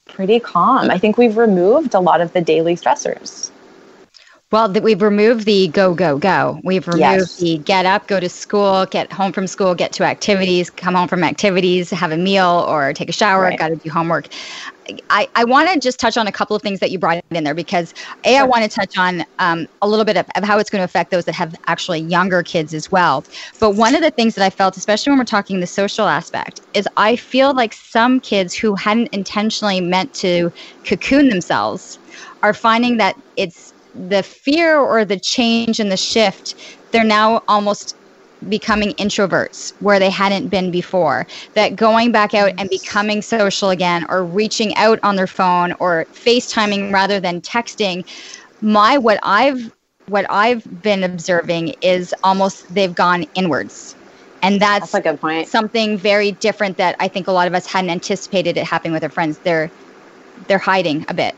pretty 0.06 0.40
calm. 0.40 0.90
I 0.90 0.98
think 0.98 1.18
we've 1.18 1.38
removed 1.38 1.94
a 1.94 2.00
lot 2.00 2.22
of 2.22 2.34
the 2.34 2.42
daily 2.42 2.76
stressors. 2.76 3.52
Well, 4.50 4.70
the, 4.70 4.82
we've 4.82 5.02
removed 5.02 5.46
the 5.46 5.68
go, 5.68 5.94
go, 5.94 6.18
go. 6.18 6.62
We've 6.64 6.88
removed 6.88 7.02
yes. 7.02 7.36
the 7.36 7.58
get 7.58 7.86
up, 7.86 8.08
go 8.08 8.18
to 8.22 8.30
school, 8.30 8.86
get 8.86 9.12
home 9.12 9.34
from 9.34 9.46
school, 9.46 9.76
get 9.76 9.92
to 9.94 10.06
activities, 10.06 10.70
come 10.70 10.96
home 10.96 11.10
from 11.10 11.22
activities, 11.26 11.90
have 11.90 12.14
a 12.14 12.18
meal 12.18 12.66
or 12.66 12.94
take 12.94 13.10
a 13.10 13.12
shower, 13.12 13.42
right. 13.42 13.60
got 13.60 13.68
to 13.70 13.76
do 13.76 13.90
homework. 13.90 14.30
I, 15.10 15.28
I 15.36 15.44
want 15.44 15.70
to 15.70 15.78
just 15.82 16.00
touch 16.00 16.16
on 16.16 16.28
a 16.28 16.32
couple 16.32 16.56
of 16.56 16.62
things 16.62 16.80
that 16.80 16.92
you 16.92 16.98
brought 16.98 17.22
in 17.30 17.44
there 17.44 17.54
because 17.54 17.94
A, 18.24 18.36
sure. 18.36 18.40
I 18.40 18.44
want 18.46 18.64
to 18.64 18.70
touch 18.70 18.98
on 18.98 19.26
um, 19.40 19.68
a 19.82 19.88
little 19.90 20.06
bit 20.06 20.16
of, 20.16 20.26
of 20.38 20.46
how 20.46 20.60
it's 20.60 20.70
going 20.70 20.80
to 20.80 20.86
affect 20.86 21.12
those 21.12 21.26
that 21.26 21.36
have 21.36 21.54
actually 21.66 22.00
younger 22.00 22.42
kids 22.42 22.74
as 22.74 22.90
well. 22.90 23.26
But 23.60 23.72
one 23.72 23.96
of 23.96 24.02
the 24.02 24.12
things 24.12 24.36
that 24.36 24.46
I 24.46 24.50
felt, 24.50 24.78
especially 24.78 25.12
when 25.12 25.20
we're 25.20 25.26
talking 25.26 25.60
the 25.60 25.68
social 25.68 26.08
aspect, 26.08 26.62
is 26.74 26.88
I 26.96 27.18
feel 27.18 27.54
like 27.54 27.74
some 27.74 28.22
kids 28.22 28.54
who 28.54 28.76
hadn't 28.76 29.10
intentionally 29.10 29.82
meant 29.82 30.14
to 30.16 30.54
cocoon 30.86 31.28
themselves 31.28 32.00
are 32.44 32.54
finding 32.54 32.96
that 32.96 33.20
it's 33.36 33.67
the 34.10 34.24
fear 34.24 34.78
or 34.78 35.04
the 35.06 35.20
change 35.20 35.80
and 35.80 35.92
the 35.92 35.98
shift, 35.98 36.56
they're 36.92 37.04
now 37.04 37.44
almost 37.48 37.96
becoming 38.50 38.92
introverts 38.94 39.74
where 39.80 40.00
they 40.00 40.10
hadn't 40.10 40.50
been 40.50 40.70
before. 40.70 41.26
That 41.56 41.76
going 41.76 42.12
back 42.12 42.34
out 42.34 42.52
and 42.58 42.70
becoming 42.70 43.22
social 43.22 43.70
again 43.70 44.06
or 44.10 44.24
reaching 44.24 44.76
out 44.76 45.00
on 45.04 45.16
their 45.16 45.28
phone 45.28 45.74
or 45.80 46.06
FaceTiming 46.14 46.94
rather 46.94 47.20
than 47.20 47.42
texting. 47.42 48.06
My 48.62 48.98
what 48.98 49.20
I've 49.24 49.72
what 50.08 50.26
I've 50.30 50.82
been 50.82 51.04
observing 51.04 51.76
is 51.82 52.14
almost 52.24 52.74
they've 52.74 52.96
gone 52.96 53.26
inwards. 53.36 53.96
And 54.42 54.62
that's, 54.62 54.92
that's 54.92 54.94
a 54.94 55.02
good 55.02 55.20
point. 55.20 55.48
something 55.48 55.98
very 55.98 56.32
different 56.34 56.78
that 56.78 56.96
I 57.00 57.08
think 57.08 57.28
a 57.28 57.32
lot 57.32 57.48
of 57.48 57.54
us 57.54 57.66
hadn't 57.66 57.90
anticipated 57.90 58.56
it 58.56 58.66
happening 58.66 58.94
with 58.94 59.04
our 59.04 59.10
friends. 59.10 59.40
They're 59.40 59.70
they're 60.48 60.60
hiding 60.60 61.06
a 61.10 61.14
bit 61.14 61.36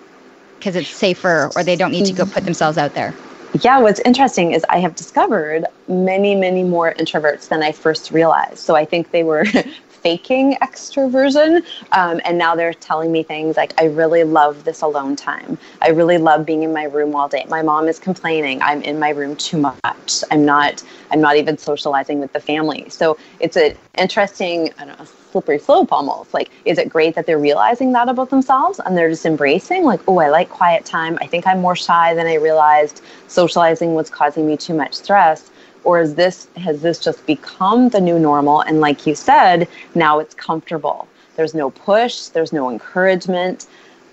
because 0.60 0.76
it's 0.76 0.90
safer 0.90 1.50
or 1.56 1.64
they 1.64 1.76
don't 1.76 1.92
need 1.92 2.06
to 2.06 2.14
go 2.14 2.24
mm-hmm. 2.24 2.34
put 2.34 2.46
themselves 2.46 2.78
out 2.78 2.94
there. 2.94 3.14
Yeah, 3.62 3.80
what's 3.80 4.00
interesting 4.02 4.52
is 4.52 4.64
I 4.70 4.78
have 4.80 4.96
discovered 4.96 5.66
many, 5.88 6.36
many 6.36 6.64
more 6.64 6.94
introverts 6.94 7.48
than 7.48 7.64
I 7.64 7.72
first 7.72 8.12
realized. 8.12 8.60
So 8.60 8.76
I 8.76 8.86
think 8.86 9.10
they 9.10 9.24
were 9.24 9.44
faking 10.02 10.56
extroversion. 10.62 11.66
Um, 11.92 12.22
and 12.26 12.38
now 12.38 12.56
they're 12.56 12.74
telling 12.74 13.12
me 13.12 13.24
things 13.24 13.58
like, 13.58 13.80
I 13.82 13.86
really 13.86 14.24
love 14.24 14.64
this 14.64 14.82
alone 14.82 15.16
time. 15.16 15.58
I 15.82 15.90
really 15.90 16.18
love 16.18 16.46
being 16.46 16.64
in 16.64 16.74
my 16.74 16.84
room 16.84 17.16
all 17.16 17.28
day. 17.28 17.46
My 17.50 17.62
mom 17.62 17.88
is 17.88 18.00
complaining 18.00 18.62
I'm 18.62 18.82
in 18.82 19.00
my 19.00 19.10
room 19.10 19.36
too 19.36 19.58
much. 19.58 20.24
I'm 20.32 20.46
not, 20.46 20.84
I'm 21.12 21.22
not 21.22 21.36
even 21.36 21.58
socializing 21.58 22.20
with 22.20 22.34
the 22.34 22.40
family. 22.40 22.90
So 22.90 23.18
it's 23.40 23.58
an 23.58 23.76
interesting, 23.98 24.72
I 24.78 24.86
don't 24.86 25.00
know, 25.00 25.06
slippery 25.32 25.60
slope 25.60 25.92
almost. 25.92 26.34
Like, 26.34 26.50
is 26.66 26.78
it 26.78 26.90
great 26.90 27.16
that 27.16 27.26
they're 27.26 27.40
realizing 27.40 27.92
that 27.94 28.10
about 28.10 28.30
themselves 28.30 28.80
and 28.86 28.98
they're 28.98 29.10
just 29.10 29.26
embracing, 29.26 29.84
like, 29.84 30.02
oh, 30.08 30.20
I 30.20 30.30
like 30.30 30.50
quiet 30.50 30.86
time. 30.86 31.18
I 31.22 31.28
think 31.28 31.46
I'm 31.46 31.62
more 31.62 31.76
shy 31.76 32.14
than 32.14 32.26
I 32.26 32.36
realized. 32.36 33.02
Socializing 33.28 33.94
was 33.94 34.10
causing 34.10 34.48
me 34.48 34.58
too 34.58 34.74
much 34.74 34.94
stress 34.94 35.52
or 35.90 36.00
is 36.00 36.14
this 36.14 36.48
has 36.56 36.84
this 36.84 37.00
just 37.00 37.26
become 37.26 37.90
the 37.90 38.00
new 38.00 38.20
normal? 38.20 38.62
And 38.62 38.80
like 38.80 39.08
you 39.08 39.16
said 39.16 39.68
now 39.96 40.20
it's 40.20 40.36
comfortable. 40.36 41.08
There's 41.36 41.56
no 41.56 41.72
push 41.72 42.28
there's 42.28 42.54
no 42.54 42.70
encouragement. 42.70 43.66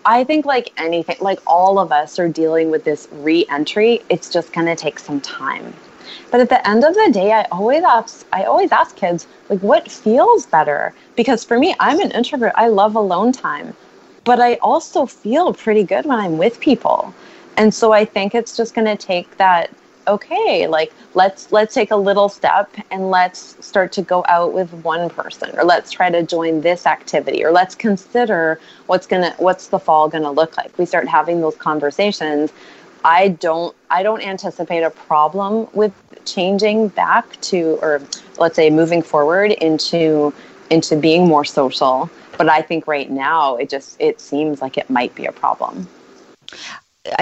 I 0.07 0.25
think 0.25 0.47
like 0.47 0.73
anything 0.79 1.19
like 1.21 1.39
all 1.47 1.79
of 1.79 1.93
us 1.93 2.19
are 2.19 2.31
dealing 2.31 2.71
with 2.71 2.85
this 2.85 3.09
re-entry. 3.13 4.03
It's 4.09 4.31
just 4.31 4.55
going 4.55 4.69
to 4.69 4.77
take 4.77 4.99
some 4.99 5.21
time. 5.21 5.75
But 6.31 6.41
at 6.41 6.49
the 6.49 6.67
end 6.67 6.83
of 6.83 6.95
the 6.95 7.11
day 7.13 7.31
i 7.33 7.43
always 7.59 7.85
ask 7.85 8.27
i 8.33 8.45
always 8.45 8.73
ask 8.73 8.97
kids 8.97 9.27
like 9.51 9.61
what 9.61 9.93
feels 9.93 10.47
better? 10.47 10.95
Because 11.15 11.45
for 11.45 11.59
me 11.59 11.75
i'm 11.79 12.01
an 12.01 12.11
introvert. 12.13 12.53
I 12.55 12.69
love 12.69 12.97
alone 12.97 13.33
time. 13.33 13.77
But 14.25 14.41
i 14.41 14.55
also 14.71 15.05
feel 15.05 15.53
pretty 15.53 15.85
good 15.93 16.07
when 16.07 16.19
i'm 16.19 16.39
with 16.39 16.59
people. 16.59 17.13
And 17.59 17.75
so 17.81 17.93
i 17.93 18.07
think 18.07 18.35
it's 18.35 18.57
just 18.57 18.75
going 18.75 18.91
to 18.95 18.97
take 18.97 19.37
that 19.37 19.69
okay 20.09 20.67
like 20.67 20.93
let's 21.15 21.51
let's 21.53 21.75
take 21.75 21.91
a 21.91 21.97
little 21.97 22.29
step 22.29 22.71
and 22.91 23.11
let's 23.11 23.57
start 23.65 23.93
to 23.93 24.03
go 24.03 24.25
out 24.29 24.53
with 24.53 24.73
one 24.85 25.11
person 25.11 25.51
or 25.57 25.65
let's 25.65 25.91
try 25.91 26.11
to 26.11 26.23
join 26.23 26.61
this 26.61 26.87
activity 26.87 27.45
or 27.45 27.51
let's 27.51 27.75
consider 27.75 28.61
what's 28.87 29.07
gonna 29.07 29.35
what's 29.39 29.69
the 29.69 29.79
fall 29.79 30.09
gonna 30.09 30.31
look 30.31 30.57
like. 30.57 30.77
We 30.79 30.87
start 30.87 31.09
having 31.09 31.41
those 31.41 31.57
conversations. 31.57 32.53
I 33.05 33.29
don't 33.29 33.75
i 33.91 34.03
don't 34.03 34.23
anticipate 34.23 34.83
a 34.83 34.91
problem 34.91 35.69
with 35.73 35.93
changing 36.25 36.89
back 36.89 37.41
to 37.43 37.79
or 37.83 38.03
let's 38.39 38.57
say 38.57 38.71
moving 38.71 39.03
forward 39.03 39.53
into 39.53 40.35
into 40.71 40.97
being 40.97 41.29
more 41.29 41.45
social 41.45 42.11
but 42.37 42.49
i 42.49 42.61
think 42.61 42.89
right 42.89 43.11
now 43.11 43.57
it 43.57 43.71
just 43.71 43.97
it 44.01 44.21
seems 44.21 44.61
like 44.61 44.77
it 44.77 44.91
might 44.91 45.15
be 45.15 45.25
a 45.25 45.33
problem 45.33 45.87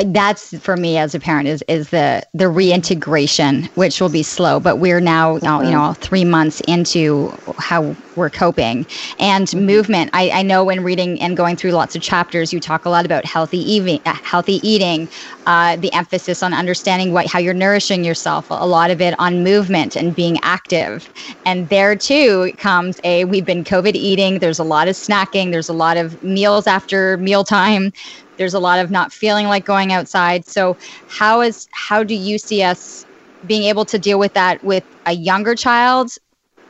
that's 0.07 0.57
for 0.59 0.77
me 0.77 0.97
as 0.99 1.14
a 1.14 1.20
parent 1.20 1.49
is 1.49 1.62
is 1.68 1.90
the 1.90 2.23
the 2.35 2.49
reintegration 2.49 3.64
which 3.75 4.01
will 4.01 4.09
be 4.09 4.23
slow 4.23 4.61
but 4.61 4.77
we're 4.77 5.01
now 5.01 5.38
mm-hmm. 5.38 5.64
you 5.64 5.70
know 5.70 5.92
three 5.94 6.25
months 6.25 6.61
into 6.62 7.33
how 7.59 7.94
we're 8.16 8.31
coping 8.31 8.87
and 9.18 9.49
mm-hmm. 9.49 9.66
movement 9.66 10.11
I, 10.12 10.31
I 10.31 10.42
know 10.42 10.64
when 10.64 10.83
reading 10.83 11.20
and 11.20 11.37
going 11.37 11.57
through 11.57 11.73
lots 11.73 11.97
of 11.97 12.03
chapters 12.03 12.53
you 12.53 12.61
talk 12.61 12.85
a 12.85 12.90
lot 12.90 13.05
about 13.05 13.25
healthy 13.25 13.59
eating 13.59 14.01
uh, 14.05 14.14
healthy 14.14 14.66
eating 14.66 15.09
uh, 15.47 15.77
the 15.77 15.92
emphasis 15.92 16.42
on 16.42 16.55
understanding 16.55 17.12
what 17.12 17.27
how 17.27 17.38
you're 17.38 17.55
nourishing 17.55 18.05
yourself 18.05 18.47
a 18.51 18.66
lot 18.66 18.90
of 18.90 19.01
it 19.01 19.14
on 19.18 19.42
movement 19.42 19.97
and 19.97 20.14
being 20.14 20.38
active 20.42 21.09
and 21.44 21.68
there 21.68 21.97
too 21.97 22.53
comes 22.59 23.01
a 23.05 23.25
we've 23.25 23.47
been 23.47 23.64
covid 23.64 23.94
eating 23.94 24.38
there's 24.38 24.59
a 24.59 24.64
lot 24.64 24.88
of 24.88 24.94
snacking 24.94 25.51
there's 25.51 25.68
a 25.68 25.75
lot 25.75 25.97
of 25.97 26.23
meals 26.23 26.66
after 26.66 27.16
mealtime 27.18 27.92
there's 28.37 28.55
a 28.55 28.59
lot 28.59 28.79
of 28.79 28.90
not 28.90 29.12
feeling 29.12 29.47
like 29.47 29.64
going 29.64 29.92
outside. 29.92 30.47
So 30.47 30.77
how 31.09 31.40
is 31.40 31.68
how 31.73 32.03
do 32.03 32.14
you 32.14 32.38
see 32.38 32.62
us 32.62 33.07
being 33.47 33.64
able 33.64 33.85
to 33.87 33.99
deal 33.99 34.18
with 34.18 34.33
that 34.35 34.62
with 34.64 34.85
a 35.07 35.12
younger 35.12 35.55
child, 35.55 36.16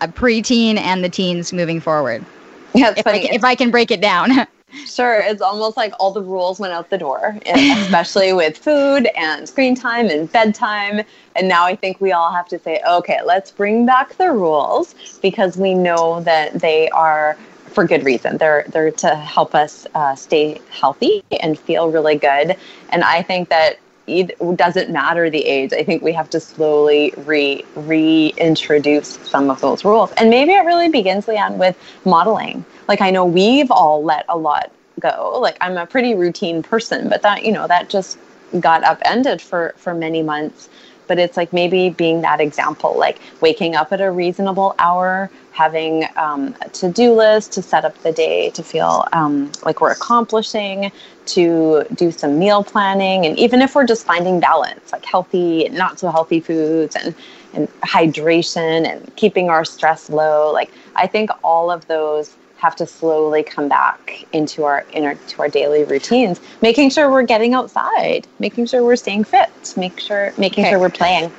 a 0.01 0.09
preteen, 0.09 0.77
and 0.77 1.05
the 1.05 1.09
teens 1.09 1.53
moving 1.53 1.81
forward? 1.81 2.25
Yeah, 2.77 2.93
if 2.97 3.07
I, 3.07 3.21
can, 3.21 3.33
if 3.33 3.45
I 3.45 3.55
can 3.55 3.71
break 3.71 3.93
it 3.93 4.01
down. 4.01 4.31
Sure, 4.87 5.21
it's 5.21 5.41
almost 5.41 5.77
like 5.77 5.95
all 6.01 6.11
the 6.11 6.23
rules 6.23 6.59
went 6.59 6.73
out 6.73 6.91
the 6.91 6.99
door, 6.99 7.39
especially 7.47 8.33
with 8.33 8.59
food 8.59 9.09
and 9.17 9.49
screen 9.49 9.77
time 9.77 10.09
and 10.09 10.31
bedtime. 10.33 11.03
And 11.37 11.49
now 11.49 11.65
I 11.65 11.77
think 11.77 12.01
we 12.01 12.11
all 12.13 12.33
have 12.33 12.49
to 12.49 12.59
say, 12.59 12.81
okay, 12.89 13.21
let's 13.25 13.53
bring 13.53 13.87
back 13.87 14.17
the 14.17 14.33
rules 14.33 14.95
because 15.23 15.57
we 15.57 15.75
know 15.75 16.21
that 16.23 16.55
they 16.61 16.89
are 16.91 17.37
for 17.75 17.85
good 17.85 18.05
reason. 18.05 18.39
They're 18.39 18.65
they're 18.69 18.91
to 18.93 19.15
help 19.15 19.55
us 19.55 19.87
uh, 19.95 20.15
stay 20.15 20.61
healthy 20.71 21.23
and 21.41 21.59
feel 21.59 21.91
really 21.91 22.17
good. 22.17 22.57
And 22.91 23.03
I 23.03 23.23
think 23.23 23.49
that 23.49 23.79
it 24.07 24.37
doesn't 24.57 24.91
matter 24.91 25.31
the 25.31 25.45
age. 25.45 25.73
I 25.73 25.83
think 25.83 26.03
we 26.03 26.13
have 26.13 26.29
to 26.31 26.41
slowly 26.41 27.13
re 27.19 27.65
reintroduce 27.75 29.19
some 29.25 29.51
of 29.51 29.61
those 29.61 29.85
rules. 29.85 30.13
And 30.13 30.31
maybe 30.31 30.53
it 30.53 30.65
really 30.65 30.89
begins, 30.89 31.27
Leanne, 31.27 31.57
with 31.57 31.77
modeling. 32.05 32.65
Like 32.87 33.01
I 33.01 33.11
know 33.11 33.25
we've 33.25 33.71
all 33.71 34.03
let 34.03 34.25
a 34.29 34.37
lot 34.37 34.71
go. 35.01 35.39
Like 35.41 35.57
I'm 35.61 35.77
a 35.77 35.87
pretty 35.87 36.15
routine 36.15 36.63
person, 36.63 37.09
but 37.09 37.23
that, 37.23 37.45
you 37.45 37.53
know, 37.53 37.67
that 37.67 37.89
just 37.89 38.19
got 38.61 38.85
upended 38.85 39.41
for 39.41 39.75
for 39.77 39.95
many 39.95 40.23
months. 40.23 40.69
But 41.07 41.19
it's 41.19 41.37
like 41.37 41.53
maybe 41.53 41.91
being 41.91 42.23
that 42.23 42.41
example, 42.41 42.97
like 42.97 43.19
waking 43.41 43.75
up 43.75 43.93
at 43.93 44.01
a 44.01 44.11
reasonable 44.11 44.75
hour, 44.79 45.31
having 45.55 46.05
um, 46.17 46.53
a 46.63 46.69
to-do 46.71 47.13
list 47.13 47.53
to 47.53 47.63
set 47.63 47.85
up 47.85 47.97
the 48.03 48.11
day 48.11 48.51
to 48.51 48.63
feel 48.63 49.07
um, 49.13 49.51
like 49.65 49.81
we're 49.81 49.93
accomplishing 49.93 50.91
to 51.27 51.85
do 51.95 52.11
some 52.11 52.39
meal 52.41 52.65
planning 52.65 53.25
and 53.25 53.39
even 53.39 53.63
if 53.63 53.75
we're 53.75 53.87
just 53.87 54.05
finding 54.05 54.41
balance 54.41 54.93
like 54.93 55.05
healthy 55.05 55.65
and 55.65 55.75
not 55.77 55.99
so 55.99 56.11
healthy 56.11 56.41
foods 56.41 56.97
and 56.97 57.15
and 57.55 57.69
hydration 57.83 58.85
and 58.85 59.15
keeping 59.15 59.49
our 59.49 59.65
stress 59.65 60.11
low 60.11 60.53
like 60.53 60.71
i 60.97 61.07
think 61.07 61.31
all 61.45 61.71
of 61.71 61.87
those 61.87 62.35
have 62.57 62.75
to 62.75 62.85
slowly 62.85 63.43
come 63.43 63.69
back 63.69 64.27
into 64.33 64.65
our 64.65 64.85
inner 64.93 65.15
to 65.29 65.41
our 65.41 65.49
daily 65.49 65.85
routines 65.85 66.41
making 66.63 66.91
sure 66.91 67.09
we're 67.09 67.23
getting 67.23 67.55
outside 67.55 68.27
making 68.41 68.67
sure 68.67 68.83
we're 68.83 68.97
staying 68.97 69.23
fit 69.23 69.51
make 69.77 69.99
sure 70.01 70.35
making 70.37 70.65
okay. 70.65 70.73
sure 70.73 70.81
we're 70.81 70.91
playing 70.91 71.33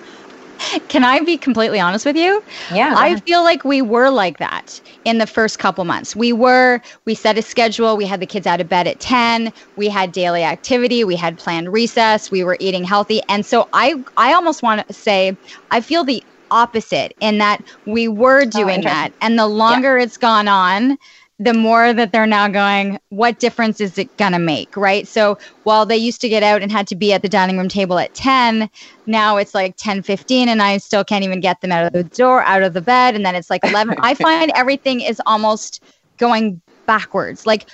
can 0.87 1.03
I 1.03 1.19
be 1.21 1.37
completely 1.37 1.79
honest 1.79 2.05
with 2.05 2.15
you? 2.15 2.43
Yeah. 2.73 2.93
I 2.95 3.19
feel 3.21 3.43
like 3.43 3.63
we 3.63 3.81
were 3.81 4.09
like 4.09 4.37
that 4.39 4.81
in 5.03 5.17
the 5.17 5.27
first 5.27 5.59
couple 5.59 5.85
months. 5.85 6.15
We 6.15 6.33
were, 6.33 6.81
we 7.05 7.15
set 7.15 7.37
a 7.37 7.41
schedule. 7.41 7.97
We 7.97 8.05
had 8.05 8.19
the 8.19 8.25
kids 8.25 8.47
out 8.47 8.61
of 8.61 8.69
bed 8.69 8.87
at 8.87 8.99
10. 8.99 9.51
We 9.75 9.89
had 9.89 10.11
daily 10.11 10.43
activity. 10.43 11.03
We 11.03 11.15
had 11.15 11.37
planned 11.37 11.71
recess. 11.71 12.31
We 12.31 12.43
were 12.43 12.57
eating 12.59 12.83
healthy. 12.83 13.21
And 13.29 13.45
so 13.45 13.67
I, 13.73 14.03
I 14.17 14.33
almost 14.33 14.63
want 14.63 14.87
to 14.87 14.93
say, 14.93 15.35
I 15.71 15.81
feel 15.81 16.03
the 16.03 16.23
opposite 16.51 17.13
in 17.19 17.37
that 17.39 17.63
we 17.85 18.07
were 18.07 18.41
oh, 18.41 18.45
doing 18.45 18.79
oh, 18.79 18.83
that. 18.83 19.11
And 19.21 19.37
the 19.37 19.47
longer 19.47 19.97
yeah. 19.97 20.03
it's 20.03 20.17
gone 20.17 20.47
on, 20.47 20.97
the 21.37 21.53
more 21.53 21.93
that 21.93 22.11
they're 22.11 22.25
now 22.25 22.47
going, 22.47 22.97
what 23.09 23.39
difference 23.39 23.81
is 23.81 23.97
it 23.97 24.15
going 24.17 24.31
to 24.31 24.39
make? 24.39 24.75
Right. 24.77 25.07
So 25.07 25.37
while 25.63 25.85
they 25.85 25.97
used 25.97 26.21
to 26.21 26.29
get 26.29 26.43
out 26.43 26.61
and 26.61 26.71
had 26.71 26.87
to 26.87 26.95
be 26.95 27.11
at 27.11 27.21
the 27.21 27.29
dining 27.29 27.57
room 27.57 27.67
table 27.67 27.99
at 27.99 28.13
10, 28.13 28.69
now 29.05 29.35
it's 29.37 29.53
like 29.53 29.75
10, 29.77 30.03
15, 30.03 30.47
and 30.47 30.61
I 30.61 30.77
still 30.77 31.03
can't 31.03 31.25
even 31.25 31.41
get 31.41 31.59
them 31.59 31.71
out 31.71 31.85
of 31.85 31.93
the 31.93 32.03
door, 32.03 32.41
out 32.43 32.63
of 32.63 32.73
the 32.73 32.81
bed. 32.81 33.15
And 33.15 33.25
then 33.25 33.35
it's 33.35 33.49
like 33.49 33.63
11. 33.65 33.95
I 34.01 34.13
find 34.13 34.51
everything 34.55 35.01
is 35.01 35.21
almost 35.25 35.83
going 36.17 36.61
backwards. 36.87 37.45
Like 37.45 37.69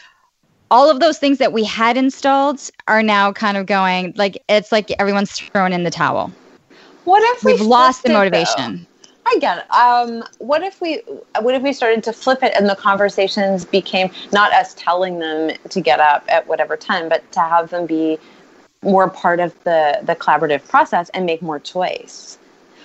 all 0.72 0.90
of 0.90 1.00
those 1.00 1.20
things 1.20 1.38
that 1.38 1.54
we 1.54 1.64
had 1.64 1.98
installed 1.98 2.68
are 2.88 3.04
now 3.04 3.32
kind 3.32 3.58
of 3.58 3.66
going 3.66 4.14
like 4.16 4.42
it's 4.48 4.72
like 4.72 4.90
everyone's 5.00 5.32
thrown 5.32 5.74
in 5.74 5.84
the 5.84 5.92
towel. 5.92 6.32
What 7.04 7.22
if 7.36 7.44
we've 7.44 7.62
lost 7.62 8.04
the 8.04 8.14
motivation? 8.14 8.88
I 9.26 9.38
get 9.40 9.60
it. 9.60 9.72
Um, 9.72 10.24
what 10.40 10.64
if 10.64 10.82
we 10.82 11.02
what 11.40 11.54
if 11.56 11.62
we 11.62 11.74
started 11.74 12.04
to 12.04 12.14
flip 12.14 12.44
it 12.44 12.54
and 12.56 12.68
the 12.68 12.76
conversations 12.76 13.66
became 13.66 14.12
not 14.32 14.52
us 14.54 14.74
telling 14.76 15.20
them 15.20 15.56
to 15.70 15.82
get 15.82 16.00
up 16.00 16.26
at 16.28 16.48
whatever 16.48 16.76
time, 16.76 17.08
but 17.08 17.30
to 17.34 17.40
have 17.40 17.70
them 17.70 17.86
be 17.86 18.20
more 18.82 19.10
part 19.10 19.40
of 19.40 19.54
the 19.64 20.00
the 20.04 20.16
collaborative 20.16 20.68
process 20.68 21.10
and 21.10 21.26
make 21.26 21.42
more 21.42 21.60
choice. 21.60 22.38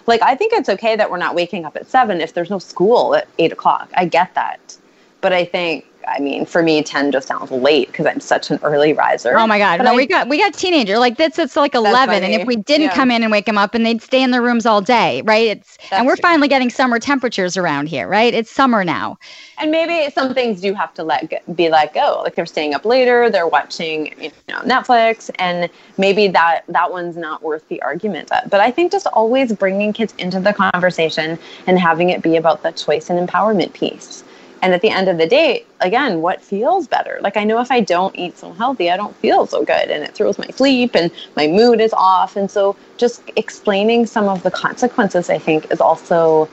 Like 0.06 0.22
I 0.22 0.36
think 0.36 0.52
it's 0.52 0.68
okay 0.68 0.94
that 0.96 1.10
we're 1.10 1.16
not 1.16 1.34
waking 1.34 1.64
up 1.64 1.74
at 1.74 1.88
seven 1.88 2.20
if 2.20 2.34
there's 2.34 2.50
no 2.50 2.58
school 2.58 3.14
at 3.14 3.28
eight 3.38 3.52
o'clock. 3.52 3.90
I 3.94 4.04
get 4.04 4.34
that, 4.34 4.76
but 5.20 5.32
I 5.32 5.44
think 5.44 5.86
I 6.06 6.20
mean, 6.20 6.46
for 6.46 6.62
me, 6.62 6.82
ten 6.82 7.10
just 7.10 7.26
sounds 7.26 7.50
late 7.50 7.88
because 7.88 8.06
I'm 8.06 8.20
such 8.20 8.50
an 8.50 8.58
early 8.62 8.92
riser. 8.92 9.36
Oh 9.36 9.46
my 9.46 9.58
god! 9.58 9.78
But 9.78 9.84
no, 9.84 9.92
I, 9.92 9.96
we 9.96 10.06
got 10.06 10.28
we 10.28 10.38
got 10.38 10.54
teenager 10.54 10.98
like 10.98 11.16
that's 11.16 11.38
it's 11.38 11.56
like 11.56 11.74
eleven, 11.74 12.22
and 12.22 12.32
if 12.32 12.46
we 12.46 12.56
didn't 12.56 12.88
yeah. 12.88 12.94
come 12.94 13.10
in 13.10 13.22
and 13.22 13.32
wake 13.32 13.46
them 13.46 13.58
up, 13.58 13.74
and 13.74 13.84
they'd 13.84 14.00
stay 14.00 14.22
in 14.22 14.30
their 14.30 14.42
rooms 14.42 14.66
all 14.66 14.80
day, 14.80 15.22
right? 15.22 15.48
It's 15.48 15.76
that's 15.76 15.92
and 15.94 16.06
we're 16.06 16.16
true. 16.16 16.22
finally 16.22 16.48
getting 16.48 16.70
summer 16.70 16.98
temperatures 16.98 17.56
around 17.56 17.88
here, 17.88 18.06
right? 18.06 18.32
It's 18.32 18.50
summer 18.50 18.84
now. 18.84 19.18
And 19.58 19.70
maybe 19.70 20.10
some 20.12 20.32
things 20.32 20.60
do 20.60 20.74
have 20.74 20.94
to 20.94 21.02
let 21.02 21.56
be 21.56 21.68
let 21.68 21.92
go. 21.92 22.20
Like 22.22 22.36
they're 22.36 22.46
staying 22.46 22.74
up 22.74 22.84
later, 22.84 23.28
they're 23.28 23.48
watching 23.48 24.14
you 24.20 24.30
know 24.48 24.60
Netflix, 24.60 25.30
and 25.38 25.68
maybe 25.98 26.28
that 26.28 26.62
that 26.68 26.92
one's 26.92 27.16
not 27.16 27.42
worth 27.42 27.66
the 27.68 27.82
argument. 27.82 28.28
But, 28.28 28.48
but 28.48 28.60
I 28.60 28.70
think 28.70 28.92
just 28.92 29.08
always 29.08 29.52
bringing 29.52 29.92
kids 29.92 30.14
into 30.18 30.38
the 30.38 30.52
conversation 30.52 31.38
and 31.66 31.78
having 31.78 32.10
it 32.10 32.22
be 32.22 32.36
about 32.36 32.62
the 32.62 32.70
choice 32.70 33.10
and 33.10 33.28
empowerment 33.28 33.72
piece 33.72 34.22
and 34.62 34.74
at 34.74 34.82
the 34.82 34.90
end 34.90 35.08
of 35.08 35.18
the 35.18 35.26
day 35.26 35.64
again 35.80 36.20
what 36.22 36.42
feels 36.42 36.86
better? 36.86 37.18
Like 37.22 37.36
i 37.36 37.44
know 37.44 37.60
if 37.60 37.70
i 37.70 37.80
don't 37.80 38.16
eat 38.16 38.38
so 38.38 38.52
healthy 38.52 38.90
i 38.90 38.96
don't 38.96 39.16
feel 39.16 39.46
so 39.46 39.64
good 39.64 39.90
and 39.90 40.04
it 40.04 40.14
throws 40.14 40.38
my 40.38 40.46
sleep 40.48 40.94
and 40.94 41.10
my 41.36 41.46
mood 41.46 41.80
is 41.80 41.92
off. 41.92 42.36
And 42.36 42.50
so 42.50 42.76
just 42.96 43.22
explaining 43.36 44.06
some 44.06 44.28
of 44.28 44.42
the 44.42 44.50
consequences 44.50 45.30
i 45.30 45.38
think 45.38 45.70
is 45.72 45.80
also 45.80 46.48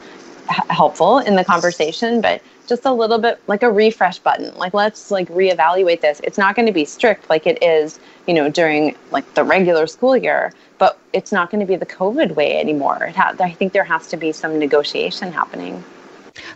h- 0.50 0.58
helpful 0.70 1.20
in 1.20 1.36
the 1.36 1.46
conversation 1.46 2.22
but 2.22 2.42
just 2.68 2.86
a 2.86 2.92
little 2.92 3.20
bit 3.20 3.40
like 3.48 3.62
a 3.64 3.70
refresh 3.72 4.20
button. 4.20 4.54
Like 4.56 4.74
let's 4.74 5.12
like 5.12 5.28
reevaluate 5.30 6.00
this. 6.02 6.22
It's 6.24 6.38
not 6.38 6.56
going 6.56 6.66
to 6.66 6.72
be 6.72 6.86
strict 6.86 7.30
like 7.30 7.46
it 7.48 7.62
is 7.64 8.00
you 8.28 8.34
know 8.34 8.50
during 8.50 8.96
like 9.12 9.32
the 9.34 9.44
regular 9.44 9.88
school 9.88 10.16
year 10.18 10.54
but 10.80 11.00
it's 11.14 11.32
not 11.32 11.50
going 11.52 11.60
to 11.60 11.66
be 11.68 11.76
the 11.76 11.86
covid 11.86 12.36
way 12.36 12.58
anymore. 12.60 13.12
Ha- 13.16 13.36
i 13.40 13.52
think 13.52 13.74
there 13.74 13.84
has 13.84 14.08
to 14.08 14.18
be 14.18 14.32
some 14.32 14.60
negotiation 14.60 15.32
happening 15.32 15.84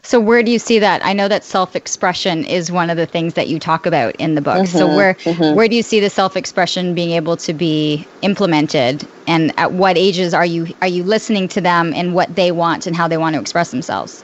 so 0.02 0.20
where 0.20 0.42
do 0.42 0.52
you 0.52 0.60
see 0.60 0.80
that? 0.80 1.06
I 1.06 1.14
know 1.14 1.28
that 1.28 1.44
self-expression 1.44 2.46
is 2.46 2.72
one 2.72 2.90
of 2.90 2.98
the 2.98 3.06
things 3.06 3.36
that 3.36 3.48
you 3.48 3.60
talk 3.60 3.86
about 3.86 4.16
in 4.16 4.36
the 4.36 4.42
book. 4.42 4.66
Mm-hmm, 4.66 4.78
so 4.78 4.88
where 4.88 5.14
mm-hmm. 5.16 5.56
where 5.56 5.68
do 5.68 5.76
you 5.76 5.84
see 5.84 6.00
the 6.00 6.10
self-expression 6.10 6.96
being 6.96 7.12
able 7.12 7.38
to 7.38 7.54
be 7.54 8.08
implemented 8.22 9.08
and 9.28 9.54
at 9.58 9.74
what 9.74 9.98
ages 9.98 10.34
are 10.34 10.46
you 10.46 10.68
are 10.82 10.88
you 10.88 11.04
listening 11.04 11.48
to 11.50 11.62
them 11.62 11.94
and 11.94 12.16
what 12.16 12.36
they 12.36 12.52
want 12.52 12.88
and 12.88 12.96
how 12.96 13.08
they 13.08 13.18
want 13.18 13.36
to 13.36 13.42
express 13.42 13.72
themselves? 13.72 14.24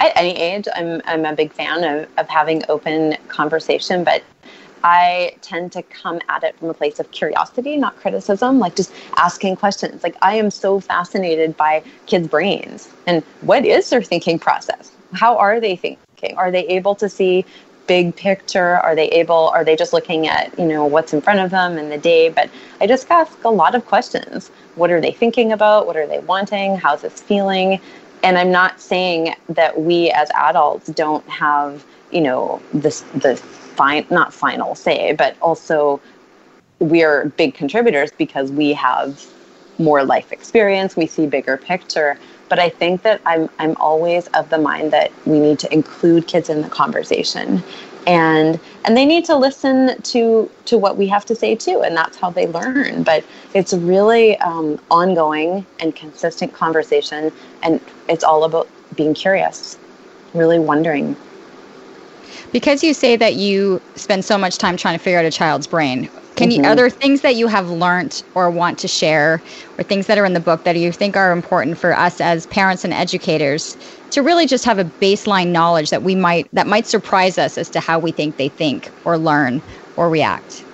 At 0.00 0.12
any 0.16 0.36
age, 0.36 0.66
I'm 0.74 1.02
I'm 1.04 1.24
a 1.24 1.34
big 1.34 1.52
fan 1.52 1.84
of, 1.84 2.08
of 2.18 2.28
having 2.28 2.62
open 2.68 3.16
conversation, 3.28 4.04
but 4.04 4.22
I 4.84 5.34
tend 5.42 5.72
to 5.72 5.82
come 5.82 6.20
at 6.28 6.44
it 6.44 6.58
from 6.58 6.68
a 6.70 6.74
place 6.74 6.98
of 6.98 7.10
curiosity, 7.10 7.76
not 7.76 7.96
criticism, 7.96 8.58
like 8.58 8.76
just 8.76 8.92
asking 9.16 9.56
questions. 9.56 10.02
Like, 10.02 10.16
I 10.22 10.34
am 10.36 10.50
so 10.50 10.80
fascinated 10.80 11.56
by 11.56 11.82
kids' 12.06 12.28
brains 12.28 12.88
and 13.06 13.22
what 13.40 13.64
is 13.64 13.88
their 13.90 14.02
thinking 14.02 14.38
process? 14.38 14.92
How 15.12 15.36
are 15.38 15.60
they 15.60 15.76
thinking? 15.76 16.36
Are 16.36 16.50
they 16.50 16.66
able 16.66 16.94
to 16.96 17.08
see 17.08 17.44
big 17.86 18.14
picture? 18.14 18.76
Are 18.76 18.94
they 18.94 19.08
able, 19.08 19.48
are 19.48 19.64
they 19.64 19.74
just 19.74 19.92
looking 19.92 20.28
at, 20.28 20.56
you 20.58 20.66
know, 20.66 20.84
what's 20.84 21.12
in 21.12 21.20
front 21.22 21.40
of 21.40 21.50
them 21.50 21.78
in 21.78 21.88
the 21.88 21.98
day? 21.98 22.28
But 22.28 22.50
I 22.80 22.86
just 22.86 23.10
ask 23.10 23.42
a 23.44 23.48
lot 23.48 23.74
of 23.74 23.86
questions. 23.86 24.50
What 24.74 24.90
are 24.90 25.00
they 25.00 25.12
thinking 25.12 25.52
about? 25.52 25.86
What 25.86 25.96
are 25.96 26.06
they 26.06 26.18
wanting? 26.20 26.76
How's 26.76 27.02
this 27.02 27.20
feeling? 27.20 27.80
And 28.22 28.36
I'm 28.36 28.50
not 28.50 28.80
saying 28.80 29.34
that 29.48 29.80
we 29.80 30.10
as 30.10 30.28
adults 30.34 30.88
don't 30.88 31.26
have, 31.28 31.84
you 32.10 32.20
know, 32.20 32.60
this, 32.74 33.00
the 33.14 33.42
not 34.10 34.32
final 34.32 34.74
say, 34.74 35.12
but 35.12 35.36
also 35.40 36.00
we're 36.80 37.26
big 37.36 37.54
contributors 37.54 38.10
because 38.12 38.50
we 38.52 38.72
have 38.72 39.26
more 39.78 40.04
life 40.04 40.32
experience, 40.32 40.96
we 40.96 41.06
see 41.06 41.26
bigger 41.26 41.56
picture. 41.56 42.18
But 42.48 42.58
I 42.58 42.68
think 42.68 43.02
that 43.02 43.20
I'm 43.26 43.48
I'm 43.58 43.76
always 43.76 44.26
of 44.28 44.48
the 44.48 44.58
mind 44.58 44.92
that 44.92 45.12
we 45.26 45.38
need 45.38 45.58
to 45.60 45.72
include 45.72 46.26
kids 46.26 46.48
in 46.48 46.62
the 46.62 46.68
conversation. 46.68 47.62
And 48.06 48.58
and 48.84 48.96
they 48.96 49.04
need 49.04 49.26
to 49.26 49.36
listen 49.36 50.00
to 50.02 50.50
to 50.64 50.78
what 50.78 50.96
we 50.96 51.06
have 51.08 51.26
to 51.26 51.34
say 51.34 51.54
too, 51.54 51.82
and 51.82 51.96
that's 51.96 52.16
how 52.16 52.30
they 52.30 52.46
learn. 52.46 53.02
But 53.02 53.24
it's 53.54 53.74
really 53.74 54.38
um, 54.38 54.80
ongoing 54.90 55.66
and 55.78 55.94
consistent 55.94 56.54
conversation, 56.54 57.30
and 57.62 57.80
it's 58.08 58.24
all 58.24 58.44
about 58.44 58.66
being 58.96 59.12
curious, 59.12 59.78
really 60.32 60.58
wondering 60.58 61.16
because 62.52 62.82
you 62.82 62.94
say 62.94 63.16
that 63.16 63.34
you 63.34 63.80
spend 63.96 64.24
so 64.24 64.38
much 64.38 64.58
time 64.58 64.76
trying 64.76 64.96
to 64.96 65.02
figure 65.02 65.18
out 65.18 65.24
a 65.24 65.30
child's 65.30 65.66
brain 65.66 66.08
can 66.36 66.50
mm-hmm. 66.50 66.62
you 66.62 66.70
are 66.70 66.76
there 66.76 66.88
things 66.88 67.20
that 67.22 67.34
you 67.34 67.48
have 67.48 67.68
learned 67.70 68.22
or 68.34 68.50
want 68.50 68.78
to 68.78 68.88
share 68.88 69.42
or 69.76 69.84
things 69.84 70.06
that 70.06 70.18
are 70.18 70.24
in 70.24 70.34
the 70.34 70.40
book 70.40 70.64
that 70.64 70.76
you 70.76 70.92
think 70.92 71.16
are 71.16 71.32
important 71.32 71.76
for 71.76 71.96
us 71.96 72.20
as 72.20 72.46
parents 72.46 72.84
and 72.84 72.94
educators 72.94 73.76
to 74.10 74.22
really 74.22 74.46
just 74.46 74.64
have 74.64 74.78
a 74.78 74.84
baseline 74.84 75.48
knowledge 75.48 75.90
that 75.90 76.02
we 76.02 76.14
might 76.14 76.48
that 76.52 76.66
might 76.66 76.86
surprise 76.86 77.38
us 77.38 77.58
as 77.58 77.68
to 77.68 77.80
how 77.80 77.98
we 77.98 78.12
think 78.12 78.36
they 78.36 78.48
think 78.48 78.90
or 79.04 79.18
learn 79.18 79.60
or 79.96 80.08
react 80.08 80.64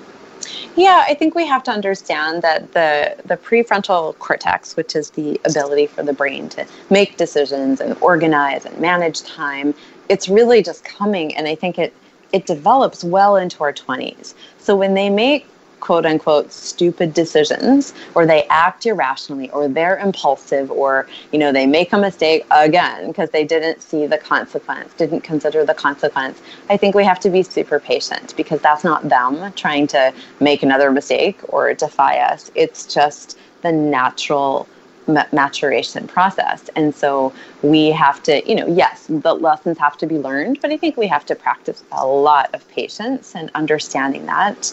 yeah, 0.76 1.04
I 1.06 1.14
think 1.14 1.34
we 1.34 1.46
have 1.46 1.62
to 1.64 1.70
understand 1.70 2.42
that 2.42 2.72
the 2.72 3.16
the 3.24 3.36
prefrontal 3.36 4.18
cortex, 4.18 4.76
which 4.76 4.96
is 4.96 5.10
the 5.10 5.40
ability 5.44 5.86
for 5.86 6.02
the 6.02 6.12
brain 6.12 6.48
to 6.50 6.66
make 6.90 7.16
decisions 7.16 7.80
and 7.80 7.96
organize 8.00 8.66
and 8.66 8.76
manage 8.78 9.22
time, 9.22 9.74
it's 10.08 10.28
really 10.28 10.62
just 10.62 10.84
coming 10.84 11.34
and 11.36 11.46
i 11.48 11.54
think 11.54 11.78
it 11.78 11.94
it 12.34 12.46
develops 12.46 13.04
well 13.04 13.36
into 13.36 13.62
our 13.62 13.72
20s. 13.72 14.34
So 14.58 14.74
when 14.74 14.94
they 14.94 15.08
make 15.08 15.46
quote 15.78 16.04
unquote 16.04 16.50
stupid 16.50 17.14
decisions 17.14 17.94
or 18.14 18.26
they 18.26 18.44
act 18.48 18.86
irrationally 18.86 19.50
or 19.50 19.68
they're 19.68 19.98
impulsive 19.98 20.70
or 20.70 21.06
you 21.30 21.38
know 21.38 21.52
they 21.52 21.66
make 21.66 21.92
a 21.92 21.98
mistake 21.98 22.44
again 22.50 23.08
because 23.08 23.28
they 23.30 23.44
didn't 23.44 23.82
see 23.82 24.06
the 24.06 24.16
consequence 24.16 24.94
didn't 24.94 25.20
consider 25.20 25.62
the 25.62 25.74
consequence 25.74 26.40
i 26.70 26.76
think 26.76 26.94
we 26.94 27.04
have 27.04 27.20
to 27.20 27.28
be 27.28 27.42
super 27.42 27.78
patient 27.78 28.34
because 28.34 28.62
that's 28.62 28.82
not 28.82 29.06
them 29.10 29.52
trying 29.52 29.86
to 29.86 30.10
make 30.40 30.62
another 30.62 30.90
mistake 30.90 31.38
or 31.52 31.74
defy 31.74 32.16
us 32.18 32.50
it's 32.54 32.86
just 32.86 33.36
the 33.60 33.70
natural 33.70 34.66
maturation 35.06 36.06
process. 36.06 36.68
And 36.76 36.94
so 36.94 37.32
we 37.62 37.90
have 37.90 38.22
to, 38.24 38.46
you 38.48 38.54
know, 38.54 38.66
yes, 38.66 39.06
the 39.08 39.34
lessons 39.34 39.78
have 39.78 39.96
to 39.98 40.06
be 40.06 40.18
learned, 40.18 40.60
but 40.60 40.70
I 40.70 40.76
think 40.76 40.96
we 40.96 41.06
have 41.06 41.26
to 41.26 41.34
practice 41.34 41.82
a 41.92 42.06
lot 42.06 42.54
of 42.54 42.66
patience 42.68 43.34
and 43.34 43.50
understanding 43.54 44.26
that. 44.26 44.72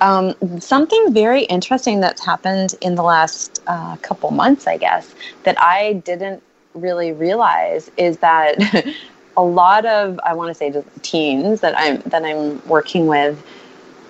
Um, 0.00 0.34
something 0.60 1.12
very 1.12 1.44
interesting 1.44 2.00
that's 2.00 2.24
happened 2.24 2.74
in 2.82 2.96
the 2.96 3.02
last 3.02 3.62
uh, 3.66 3.96
couple 3.96 4.30
months, 4.30 4.66
I 4.66 4.76
guess, 4.76 5.14
that 5.44 5.58
I 5.60 5.94
didn't 6.04 6.42
really 6.74 7.12
realize 7.12 7.90
is 7.96 8.18
that 8.18 8.56
a 9.36 9.42
lot 9.42 9.86
of 9.86 10.18
I 10.24 10.34
want 10.34 10.50
to 10.50 10.54
say 10.54 10.70
just 10.70 10.86
teens 11.02 11.60
that 11.60 11.74
I'm 11.76 12.00
that 12.06 12.24
I'm 12.24 12.66
working 12.68 13.06
with 13.06 13.42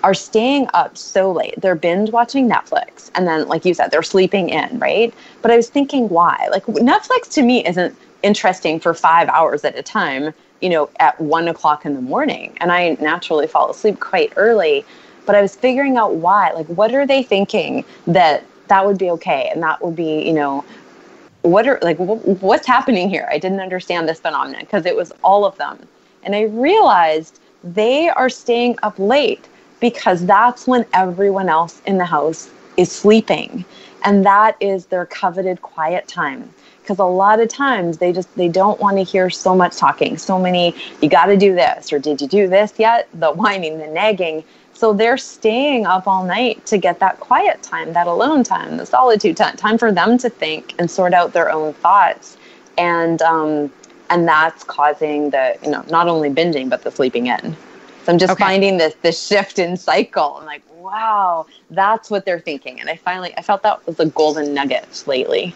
are 0.07 0.15
staying 0.15 0.69
up 0.73 0.97
so 0.97 1.33
late. 1.33 1.57
They're 1.61 1.75
binge 1.75 2.13
watching 2.13 2.49
Netflix. 2.49 3.11
And 3.17 3.27
then, 3.27 3.49
like 3.49 3.65
you 3.65 3.75
said, 3.75 3.91
they're 3.91 4.05
sleeping 4.05 4.51
in, 4.51 4.79
right? 4.79 5.13
But 5.43 5.51
I 5.51 5.57
was 5.57 5.69
thinking, 5.69 6.09
why? 6.09 6.47
Like, 6.53 6.65
Netflix 6.67 7.29
to 7.33 7.43
me 7.43 7.67
isn't 7.67 7.93
interesting 8.23 8.79
for 8.79 8.95
five 8.95 9.29
hours 9.29 9.65
at 9.65 9.77
a 9.77 9.83
time, 9.83 10.33
you 10.61 10.69
know, 10.69 10.89
at 11.01 11.21
one 11.21 11.49
o'clock 11.49 11.85
in 11.85 11.95
the 11.95 12.01
morning. 12.01 12.57
And 12.61 12.71
I 12.71 12.97
naturally 13.01 13.49
fall 13.49 13.69
asleep 13.69 13.99
quite 13.99 14.33
early. 14.37 14.85
But 15.25 15.35
I 15.35 15.43
was 15.43 15.57
figuring 15.57 15.97
out 15.97 16.15
why. 16.15 16.53
Like, 16.53 16.67
what 16.67 16.95
are 16.95 17.05
they 17.05 17.25
thinking 17.25 17.85
that 18.07 18.45
that 18.69 18.87
would 18.87 18.99
be 18.99 19.11
okay? 19.11 19.51
And 19.53 19.61
that 19.65 19.85
would 19.85 19.97
be, 19.97 20.25
you 20.25 20.35
know, 20.35 20.65
what 21.43 21.67
are 21.67 21.79
like 21.83 21.97
what's 21.99 22.67
happening 22.67 23.09
here 23.09 23.29
i 23.31 23.39
didn't 23.39 23.61
understand 23.61 24.09
this 24.09 24.19
phenomenon 24.19 24.63
because 24.63 24.85
it 24.85 24.97
was 24.97 25.13
all 25.23 25.45
of 25.45 25.57
them 25.59 25.79
and 26.25 26.35
i 26.35 26.43
realized 26.43 27.39
they 27.63 28.09
are 28.09 28.29
staying 28.29 28.77
up 28.83 28.99
late 28.99 29.47
because 29.81 30.25
that's 30.25 30.67
when 30.67 30.87
everyone 30.93 31.49
else 31.49 31.81
in 31.87 31.99
the 31.99 32.05
house 32.05 32.51
is 32.77 32.91
sleeping. 32.91 33.65
And 34.05 34.25
that 34.25 34.57
is 34.61 34.87
their 34.87 35.07
coveted 35.07 35.63
quiet 35.63 36.07
time. 36.09 36.49
Because 36.83 36.99
a 37.01 37.05
lot 37.05 37.41
of 37.41 37.49
times 37.49 37.99
they 37.99 38.13
just 38.13 38.33
they 38.37 38.49
don't 38.49 38.79
want 38.81 38.97
to 38.97 39.03
hear 39.03 39.29
so 39.29 39.57
much 39.57 39.77
talking. 39.77 40.17
So 40.19 40.39
many 40.39 40.75
you 41.03 41.09
got 41.09 41.27
to 41.27 41.37
do 41.37 41.55
this 41.55 41.93
or 41.93 41.99
did 41.99 42.21
you 42.21 42.29
do 42.29 42.49
this 42.49 42.75
yet? 42.79 43.09
The 43.15 43.33
whining 43.33 43.79
the 43.79 43.89
nagging. 43.89 44.45
So 44.73 44.93
they're 44.93 45.19
staying 45.19 45.87
up 45.87 46.07
all 46.07 46.25
night 46.25 46.65
to 46.67 46.79
get 46.79 47.01
that 47.01 47.19
quiet 47.19 47.63
time 47.63 47.93
that 47.95 48.07
alone 48.07 48.45
time 48.45 48.77
the 48.77 48.87
solitude 48.87 49.37
time 49.37 49.57
time 49.57 49.79
for 49.79 49.91
them 49.91 50.19
to 50.19 50.31
think 50.31 50.75
and 50.79 50.89
sort 50.89 51.13
out 51.13 51.33
their 51.33 51.51
own 51.51 51.73
thoughts. 51.75 52.37
And 52.79 53.21
um 53.23 53.73
and 54.09 54.29
that's 54.29 54.63
causing 54.63 55.31
the 55.31 55.57
you 55.65 55.71
know 55.71 55.85
not 55.91 56.07
only 56.07 56.31
binging 56.31 56.71
but 56.71 56.83
the 56.85 56.93
sleeping 56.93 57.27
in 57.27 57.57
so 58.07 58.13
I'm 58.13 58.19
just 58.19 58.35
okay. 58.35 58.45
finding 58.45 58.77
this 58.77 58.95
this 59.03 59.21
shift 59.21 59.59
in 59.59 59.77
cycle. 59.77 60.37
I'm 60.39 60.47
like, 60.47 60.63
wow, 60.79 61.45
that's 61.71 62.09
what 62.09 62.25
they're 62.25 62.39
thinking. 62.39 62.81
And 62.81 62.89
I 62.89 62.95
finally 62.95 63.35
I 63.37 63.43
felt 63.43 63.65
that 63.65 63.85
was 63.85 63.99
a 63.99 64.07
golden 64.07 64.55
nugget 64.55 65.03
lately. 65.09 65.53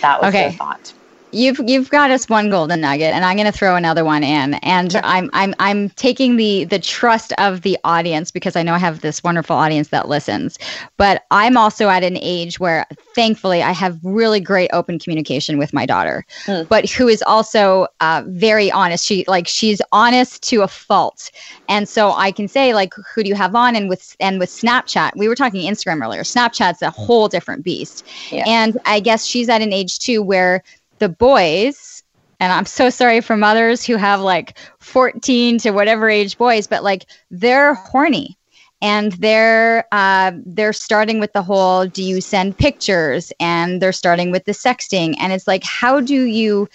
That 0.00 0.22
was 0.22 0.30
okay. 0.30 0.48
the 0.48 0.56
thought 0.56 0.94
you've 1.32 1.60
you've 1.66 1.90
got 1.90 2.10
us 2.10 2.28
one 2.28 2.50
golden 2.50 2.80
nugget 2.80 3.14
and 3.14 3.24
i'm 3.24 3.36
going 3.36 3.50
to 3.50 3.56
throw 3.56 3.74
another 3.74 4.04
one 4.04 4.22
in. 4.22 4.54
And 4.54 4.94
i'm 4.96 5.30
i'm 5.32 5.54
i'm 5.58 5.90
taking 5.90 6.36
the 6.36 6.64
the 6.64 6.78
trust 6.78 7.32
of 7.38 7.62
the 7.62 7.78
audience 7.84 8.30
because 8.30 8.54
i 8.54 8.62
know 8.62 8.74
i 8.74 8.78
have 8.78 9.00
this 9.00 9.22
wonderful 9.24 9.56
audience 9.56 9.88
that 9.88 10.08
listens. 10.08 10.58
But 10.96 11.24
i'm 11.30 11.56
also 11.56 11.88
at 11.88 12.04
an 12.04 12.18
age 12.20 12.60
where 12.60 12.86
thankfully 13.14 13.62
i 13.62 13.72
have 13.72 13.98
really 14.02 14.40
great 14.40 14.70
open 14.72 14.98
communication 14.98 15.58
with 15.58 15.72
my 15.72 15.86
daughter 15.86 16.24
mm. 16.44 16.68
but 16.68 16.88
who 16.88 17.08
is 17.08 17.22
also 17.22 17.86
uh, 18.00 18.22
very 18.26 18.70
honest. 18.70 19.04
She 19.04 19.24
like 19.26 19.48
she's 19.48 19.80
honest 19.92 20.42
to 20.50 20.62
a 20.62 20.68
fault. 20.68 21.30
And 21.68 21.88
so 21.88 22.12
i 22.12 22.30
can 22.30 22.48
say 22.48 22.74
like 22.74 22.92
who 23.14 23.22
do 23.22 23.28
you 23.28 23.34
have 23.34 23.54
on? 23.54 23.74
And 23.74 23.88
with 23.88 24.16
and 24.20 24.38
with 24.38 24.50
snapchat 24.50 25.16
we 25.16 25.28
were 25.28 25.34
talking 25.34 25.70
instagram 25.70 26.02
earlier 26.02 26.22
snapchat's 26.22 26.82
a 26.82 26.90
whole 26.90 27.28
different 27.28 27.64
beast. 27.64 28.06
Yeah. 28.30 28.44
and 28.46 28.78
i 28.84 29.00
guess 29.00 29.24
she's 29.24 29.48
at 29.48 29.62
an 29.62 29.72
age 29.72 29.98
too 29.98 30.22
where 30.22 30.62
the 31.02 31.08
boys 31.08 32.04
and 32.38 32.52
I'm 32.52 32.64
so 32.64 32.90
sorry 32.90 33.20
for 33.20 33.36
mothers 33.36 33.84
who 33.84 33.96
have 33.96 34.20
like 34.20 34.56
14 34.78 35.58
to 35.58 35.72
whatever 35.72 36.08
age 36.08 36.38
boys, 36.38 36.68
but 36.68 36.84
like 36.84 37.06
they're 37.30 37.74
horny. 37.74 38.38
And 38.80 39.12
they're 39.12 39.84
uh, 39.92 40.32
they're 40.44 40.72
starting 40.72 41.20
with 41.20 41.32
the 41.32 41.42
whole 41.42 41.86
do 41.86 42.02
you 42.02 42.20
send 42.20 42.58
pictures? 42.58 43.32
And 43.38 43.82
they're 43.82 43.92
starting 43.92 44.32
with 44.32 44.44
the 44.44 44.52
sexting. 44.52 45.14
And 45.20 45.32
it's 45.32 45.46
like 45.46 45.64
how 45.64 46.00
do 46.00 46.22
you 46.24 46.68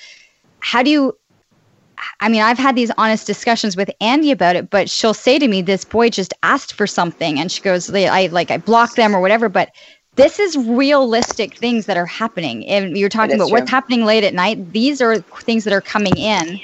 how 0.60 0.84
do 0.84 0.90
you 0.90 1.18
I 2.20 2.30
mean, 2.30 2.42
I've 2.42 2.60
had 2.60 2.76
these 2.76 2.92
honest 2.98 3.26
discussions 3.28 3.76
with 3.76 3.90
Andy 4.02 4.32
about 4.32 4.56
it, 4.56 4.70
but 4.70 4.90
she'll 4.90 5.14
say 5.14 5.40
to 5.40 5.48
me, 5.48 5.62
"This 5.62 5.84
boy 5.84 6.10
just 6.10 6.34
asked 6.44 6.74
for 6.74 6.86
something," 6.86 7.40
and 7.40 7.52
she 7.52 7.62
goes, 7.62 7.94
"I 7.94 8.28
like 8.28 8.52
I 8.52 8.58
blocked 8.58 8.96
them 8.96 9.16
or 9.16 9.20
whatever." 9.20 9.50
But 9.50 9.72
this 10.18 10.40
is 10.40 10.58
realistic 10.58 11.56
things 11.58 11.86
that 11.86 11.96
are 11.96 12.06
happening. 12.06 12.68
And 12.68 12.98
you're 12.98 13.10
talking 13.10 13.36
about 13.36 13.50
true. 13.50 13.60
what's 13.60 13.72
happening 13.72 14.04
late 14.04 14.24
at 14.24 14.34
night. 14.34 14.74
These 14.74 15.00
are 15.02 15.18
things 15.46 15.64
that 15.64 15.74
are 15.74 15.82
coming 15.82 16.18
in 16.18 16.60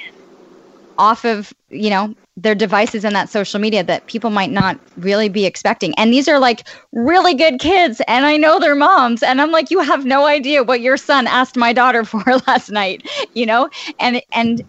off 0.97 1.23
of, 1.23 1.53
you 1.69 1.89
know, 1.89 2.13
their 2.35 2.55
devices 2.55 3.05
and 3.05 3.15
that 3.15 3.29
social 3.29 3.59
media 3.59 3.83
that 3.83 4.07
people 4.07 4.31
might 4.31 4.49
not 4.49 4.79
really 4.97 5.29
be 5.29 5.45
expecting. 5.45 5.93
And 5.99 6.11
these 6.11 6.27
are 6.27 6.39
like 6.39 6.67
really 6.91 7.35
good 7.35 7.59
kids. 7.59 8.01
And 8.07 8.25
I 8.25 8.37
know 8.37 8.59
their 8.59 8.75
moms. 8.75 9.21
And 9.21 9.39
I'm 9.39 9.51
like, 9.51 9.69
you 9.69 9.79
have 9.81 10.03
no 10.03 10.25
idea 10.25 10.63
what 10.63 10.81
your 10.81 10.97
son 10.97 11.27
asked 11.27 11.55
my 11.57 11.73
daughter 11.73 12.03
for 12.05 12.23
last 12.47 12.71
night, 12.71 13.07
you 13.33 13.45
know? 13.45 13.69
And 13.99 14.21
and 14.31 14.63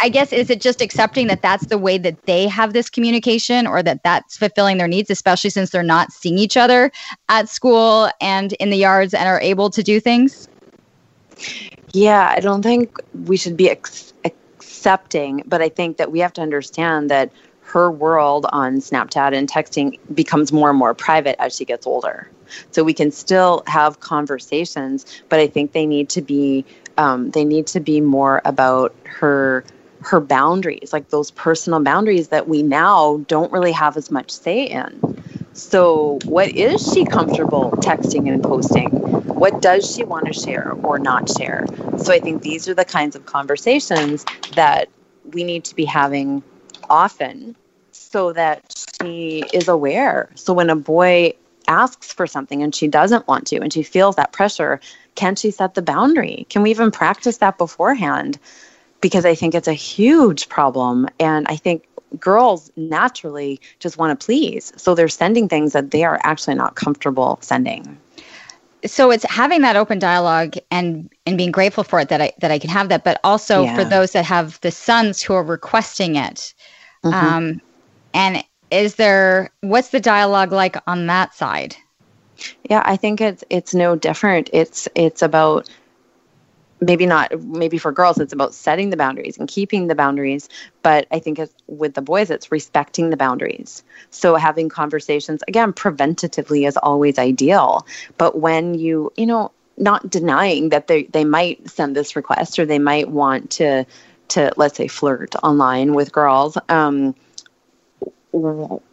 I 0.00 0.08
guess 0.08 0.32
is 0.32 0.50
it 0.50 0.60
just 0.60 0.80
accepting 0.80 1.28
that 1.28 1.40
that's 1.40 1.66
the 1.66 1.78
way 1.78 1.98
that 1.98 2.26
they 2.26 2.46
have 2.48 2.72
this 2.72 2.90
communication 2.90 3.66
or 3.66 3.82
that 3.82 4.02
that's 4.02 4.36
fulfilling 4.36 4.78
their 4.78 4.88
needs, 4.88 5.10
especially 5.10 5.50
since 5.50 5.70
they're 5.70 5.82
not 5.82 6.12
seeing 6.12 6.38
each 6.38 6.56
other 6.56 6.90
at 7.28 7.48
school 7.48 8.10
and 8.20 8.52
in 8.54 8.70
the 8.70 8.76
yards 8.76 9.14
and 9.14 9.28
are 9.28 9.40
able 9.40 9.70
to 9.70 9.82
do 9.82 10.00
things? 10.00 10.48
Yeah, 11.92 12.32
I 12.36 12.40
don't 12.40 12.62
think 12.62 12.98
we 13.24 13.36
should 13.36 13.56
be 13.56 13.70
ex- 13.70 14.12
accepting, 14.24 15.42
but 15.46 15.62
I 15.62 15.68
think 15.68 15.96
that 15.96 16.10
we 16.10 16.18
have 16.18 16.32
to 16.34 16.42
understand 16.42 17.10
that 17.10 17.30
her 17.62 17.90
world 17.90 18.46
on 18.50 18.76
Snapchat 18.76 19.34
and 19.34 19.48
texting 19.50 19.98
becomes 20.14 20.52
more 20.52 20.70
and 20.70 20.78
more 20.78 20.94
private 20.94 21.40
as 21.40 21.56
she 21.56 21.64
gets 21.64 21.86
older. 21.86 22.28
So 22.72 22.84
we 22.84 22.92
can 22.92 23.10
still 23.10 23.62
have 23.66 24.00
conversations, 24.00 25.22
but 25.28 25.40
I 25.40 25.46
think 25.46 25.72
they 25.72 25.86
need 25.86 26.08
to 26.10 26.22
be 26.22 26.64
um, 26.98 27.30
they 27.30 27.44
need 27.44 27.66
to 27.68 27.80
be 27.80 28.00
more 28.00 28.40
about 28.44 28.94
her 29.04 29.64
her 30.04 30.20
boundaries, 30.20 30.92
like 30.92 31.08
those 31.08 31.30
personal 31.30 31.80
boundaries 31.80 32.28
that 32.28 32.48
we 32.48 32.62
now 32.62 33.18
don't 33.26 33.50
really 33.52 33.72
have 33.72 33.96
as 33.96 34.10
much 34.10 34.30
say 34.30 34.64
in. 34.64 35.00
So, 35.54 36.18
what 36.24 36.48
is 36.48 36.92
she 36.92 37.04
comfortable 37.04 37.70
texting 37.78 38.28
and 38.28 38.42
posting? 38.42 38.90
What 38.90 39.62
does 39.62 39.94
she 39.94 40.04
want 40.04 40.26
to 40.26 40.32
share 40.32 40.72
or 40.82 40.98
not 40.98 41.30
share? 41.30 41.64
So, 41.98 42.12
I 42.12 42.18
think 42.18 42.42
these 42.42 42.68
are 42.68 42.74
the 42.74 42.84
kinds 42.84 43.14
of 43.14 43.26
conversations 43.26 44.24
that 44.56 44.88
we 45.32 45.44
need 45.44 45.64
to 45.64 45.74
be 45.74 45.84
having 45.84 46.42
often 46.90 47.56
so 47.92 48.32
that 48.32 48.62
she 49.00 49.44
is 49.52 49.68
aware. 49.68 50.28
So, 50.34 50.52
when 50.52 50.70
a 50.70 50.76
boy 50.76 51.34
asks 51.68 52.12
for 52.12 52.26
something 52.26 52.62
and 52.62 52.74
she 52.74 52.88
doesn't 52.88 53.26
want 53.28 53.46
to 53.46 53.56
and 53.60 53.72
she 53.72 53.82
feels 53.82 54.16
that 54.16 54.32
pressure, 54.32 54.80
can 55.14 55.36
she 55.36 55.50
set 55.50 55.74
the 55.74 55.82
boundary? 55.82 56.46
Can 56.50 56.62
we 56.62 56.70
even 56.70 56.90
practice 56.90 57.38
that 57.38 57.58
beforehand? 57.58 58.38
Because 59.04 59.26
I 59.26 59.34
think 59.34 59.54
it's 59.54 59.68
a 59.68 59.74
huge 59.74 60.48
problem. 60.48 61.06
And 61.20 61.46
I 61.46 61.56
think 61.56 61.86
girls 62.18 62.72
naturally 62.74 63.60
just 63.78 63.98
want 63.98 64.18
to 64.18 64.24
please. 64.24 64.72
So 64.76 64.94
they're 64.94 65.08
sending 65.08 65.46
things 65.46 65.74
that 65.74 65.90
they 65.90 66.04
are 66.04 66.18
actually 66.22 66.54
not 66.54 66.74
comfortable 66.74 67.36
sending. 67.42 67.98
So 68.86 69.10
it's 69.10 69.24
having 69.24 69.60
that 69.60 69.76
open 69.76 69.98
dialogue 69.98 70.54
and 70.70 71.10
and 71.26 71.36
being 71.36 71.52
grateful 71.52 71.84
for 71.84 72.00
it 72.00 72.08
that 72.08 72.22
I 72.22 72.32
that 72.38 72.50
I 72.50 72.58
can 72.58 72.70
have 72.70 72.88
that, 72.88 73.04
but 73.04 73.20
also 73.24 73.64
yeah. 73.64 73.74
for 73.76 73.84
those 73.84 74.12
that 74.12 74.24
have 74.24 74.58
the 74.62 74.70
sons 74.70 75.20
who 75.20 75.34
are 75.34 75.44
requesting 75.44 76.16
it. 76.16 76.54
Mm-hmm. 77.04 77.14
Um, 77.14 77.60
and 78.14 78.42
is 78.70 78.94
there 78.94 79.50
what's 79.60 79.90
the 79.90 80.00
dialogue 80.00 80.50
like 80.50 80.76
on 80.86 81.08
that 81.08 81.34
side? 81.34 81.76
Yeah, 82.70 82.82
I 82.86 82.96
think 82.96 83.20
it's 83.20 83.44
it's 83.50 83.74
no 83.74 83.96
different. 83.96 84.48
It's 84.54 84.88
it's 84.94 85.20
about 85.20 85.68
maybe 86.84 87.06
not 87.06 87.40
maybe 87.42 87.78
for 87.78 87.92
girls 87.92 88.18
it's 88.18 88.32
about 88.32 88.54
setting 88.54 88.90
the 88.90 88.96
boundaries 88.96 89.38
and 89.38 89.48
keeping 89.48 89.86
the 89.86 89.94
boundaries. 89.94 90.48
But 90.82 91.06
i 91.10 91.18
think 91.18 91.40
with 91.66 91.94
the 91.94 92.02
boys 92.02 92.30
it's 92.30 92.52
respecting 92.52 93.10
the 93.10 93.16
boundaries. 93.16 93.82
So 94.10 94.36
having 94.36 94.68
conversations 94.68 95.42
again 95.48 95.72
preventatively 95.72 96.66
is 96.66 96.76
always 96.76 97.18
ideal. 97.18 97.86
But 98.18 98.38
when 98.38 98.74
you 98.74 99.12
you 99.16 99.26
know 99.26 99.52
not 99.76 100.08
denying 100.08 100.68
that 100.68 100.86
they 100.86 101.04
they 101.04 101.24
might 101.24 101.68
send 101.68 101.96
this 101.96 102.16
request 102.16 102.58
or 102.58 102.66
they 102.66 102.78
might 102.78 103.08
want 103.10 103.50
to 103.50 103.84
to 104.28 104.52
let's 104.56 104.76
say 104.76 104.88
flirt 104.88 105.34
online 105.42 105.94
with 105.94 106.12
girls 106.12 106.56
um 106.68 107.14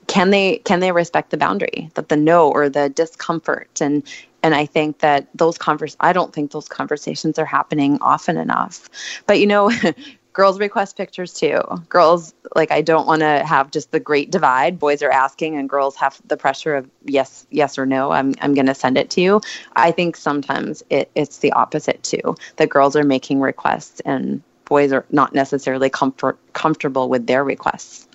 can 0.08 0.30
they 0.30 0.58
can 0.58 0.80
they 0.80 0.92
respect 0.92 1.32
the 1.32 1.38
boundary 1.38 1.90
that 1.96 2.10
the 2.10 2.18
no 2.18 2.52
or 2.52 2.70
the 2.70 2.90
discomfort? 2.90 3.82
And 3.82 4.04
and 4.44 4.56
i 4.56 4.66
think 4.66 5.00
that 5.00 5.28
those 5.36 5.58
convers 5.58 5.96
i 6.00 6.14
don't 6.14 6.34
think 6.34 6.52
those 6.52 6.68
conversations 6.68 7.38
are 7.40 7.46
happening 7.46 7.98
often 8.02 8.38
enough. 8.38 8.90
But 9.28 9.40
you 9.40 9.48
know 9.48 9.72
girls 10.34 10.60
request 10.60 10.96
pictures 10.96 11.34
too. 11.34 11.60
Girls 11.90 12.34
like 12.56 12.72
i 12.72 12.82
don't 12.82 13.08
want 13.08 13.22
to 13.22 13.44
have 13.46 13.72
just 13.72 13.92
the 13.92 14.00
great 14.00 14.32
divide. 14.32 14.80
Boys 14.80 15.02
are 15.02 15.12
asking 15.12 15.56
and 15.56 15.70
girls 15.70 15.96
have 15.96 16.22
the 16.28 16.38
pressure 16.38 16.76
of 16.76 16.90
yes 17.06 17.46
yes 17.52 17.78
or 17.78 17.86
no 17.86 18.12
i'm, 18.12 18.34
I'm 18.42 18.54
going 18.54 18.68
to 18.68 18.76
send 18.76 18.98
it 18.98 19.10
to 19.12 19.22
you. 19.22 19.42
I 19.76 19.92
think 19.92 20.16
sometimes 20.16 20.84
it, 20.90 21.10
it's 21.16 21.40
the 21.40 21.52
opposite 21.54 22.02
too. 22.04 22.36
That 22.58 22.70
girls 22.70 22.96
are 22.96 23.04
making 23.04 23.42
requests 23.42 24.00
and 24.02 24.42
boys 24.66 24.94
are 24.94 25.06
not 25.12 25.34
necessarily 25.34 25.90
comfort, 25.90 26.40
comfortable 26.54 27.10
with 27.10 27.28
their 27.28 27.44
requests. 27.44 28.08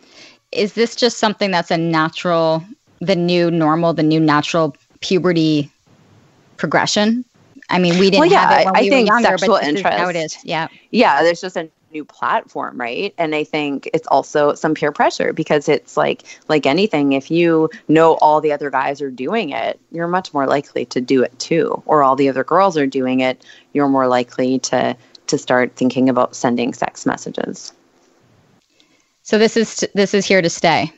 Is 0.53 0.73
this 0.73 0.97
just 0.97 1.19
something 1.19 1.51
that's 1.51 1.71
a 1.71 1.77
natural 1.77 2.65
the 3.01 3.17
new 3.17 3.51
normal 3.51 3.93
the 3.93 4.03
new 4.03 4.19
natural 4.19 4.75
puberty 5.01 5.71
progression. 6.57 7.25
I 7.69 7.79
mean 7.79 7.99
we 7.99 8.11
didn't 8.11 8.21
well, 8.21 8.31
yeah, 8.31 8.49
have 8.49 8.61
it 8.61 8.65
when 8.67 8.77
I, 8.77 8.81
we 8.83 8.91
think 8.91 9.09
were 9.09 9.15
younger 9.15 9.39
sexual 9.39 9.57
but 9.57 9.65
interest, 9.65 9.99
now 9.99 10.09
it 10.09 10.17
is. 10.17 10.39
Yeah. 10.45 10.69
Yeah 10.91 11.23
there's 11.23 11.41
just 11.41 11.57
a 11.57 11.69
new 11.93 12.05
platform 12.05 12.79
right? 12.81 13.15
And 13.19 13.35
i 13.35 13.43
think 13.45 13.89
it's 13.95 14.07
also 14.09 14.55
some 14.55 14.75
peer 14.75 14.93
pressure 14.93 15.33
because 15.33 15.69
it's 15.69 15.97
like 15.97 16.25
like 16.49 16.67
anything 16.67 17.13
if 17.13 17.31
you 17.31 17.71
know 17.89 18.15
all 18.21 18.41
the 18.41 18.53
other 18.53 18.71
guys 18.71 19.01
are 19.01 19.11
doing 19.11 19.51
it 19.51 19.81
you're 19.91 20.09
much 20.09 20.33
more 20.35 20.47
likely 20.47 20.85
to 20.87 21.01
do 21.01 21.23
it 21.23 21.37
too. 21.39 21.83
Or 21.87 22.03
all 22.03 22.17
the 22.17 22.29
other 22.29 22.45
girls 22.45 22.77
are 22.77 22.87
doing 22.87 23.21
it 23.21 23.45
you're 23.73 23.89
more 23.89 24.07
likely 24.07 24.59
to 24.61 24.97
to 25.27 25.39
start 25.39 25.75
thinking 25.75 26.09
about 26.09 26.37
sending 26.37 26.73
sex 26.73 27.05
messages. 27.05 27.73
So 29.23 29.39
this 29.39 29.57
is 29.57 29.85
this 29.95 30.15
is 30.15 30.25
here 30.25 30.41
to 30.41 30.51
stay 30.51 30.93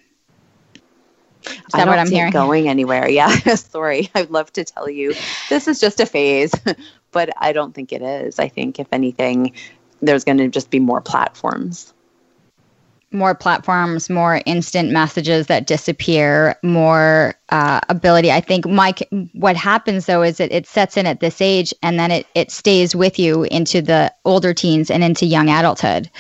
is 1.47 1.53
that 1.53 1.75
I 1.75 1.79
don't 1.79 1.89
what 1.89 1.99
I'm 1.99 2.11
hearing? 2.11 2.33
Going 2.33 2.69
anywhere? 2.69 3.09
Yeah. 3.19 3.29
Sorry, 3.55 4.11
I'd 4.15 4.31
love 4.31 4.53
to 4.53 4.65
tell 4.65 4.89
you 4.89 5.15
this 5.49 5.67
is 5.67 5.81
just 5.81 6.01
a 6.01 6.07
phase, 6.07 6.53
but 7.13 7.31
I 7.39 7.53
don't 7.53 7.75
think 7.75 7.93
it 7.93 8.03
is. 8.03 8.39
I 8.39 8.49
think 8.49 8.79
if 8.79 8.87
anything, 8.93 9.53
there's 10.01 10.25
going 10.25 10.39
to 10.39 10.49
just 10.49 10.71
be 10.71 10.79
more 10.79 11.01
platforms 11.01 11.93
more 13.11 13.35
platforms, 13.35 14.11
more 14.11 14.43
instant 14.45 14.91
messages 14.91 15.47
that 15.47 15.67
disappear, 15.67 16.57
more 16.63 17.35
uh, 17.49 17.81
ability. 17.89 18.31
I 18.31 18.41
think, 18.41 18.67
Mike, 18.67 19.09
what 19.33 19.57
happens 19.57 20.07
though 20.07 20.23
is 20.23 20.37
that 20.39 20.53
it 20.53 20.67
sets 20.67 20.97
in 20.97 21.07
at 21.07 21.21
this 21.21 21.41
age 21.41 21.73
and 21.83 21.99
then 21.99 22.11
it, 22.11 22.27
it 22.35 22.51
stays 22.51 22.95
with 22.95 23.19
you 23.19 23.45
into 23.45 23.81
the 23.81 24.13
older 24.25 24.53
teens 24.53 24.91
and 24.91 25.03
into 25.03 25.25
young 25.25 25.49
adulthood. 25.49 26.11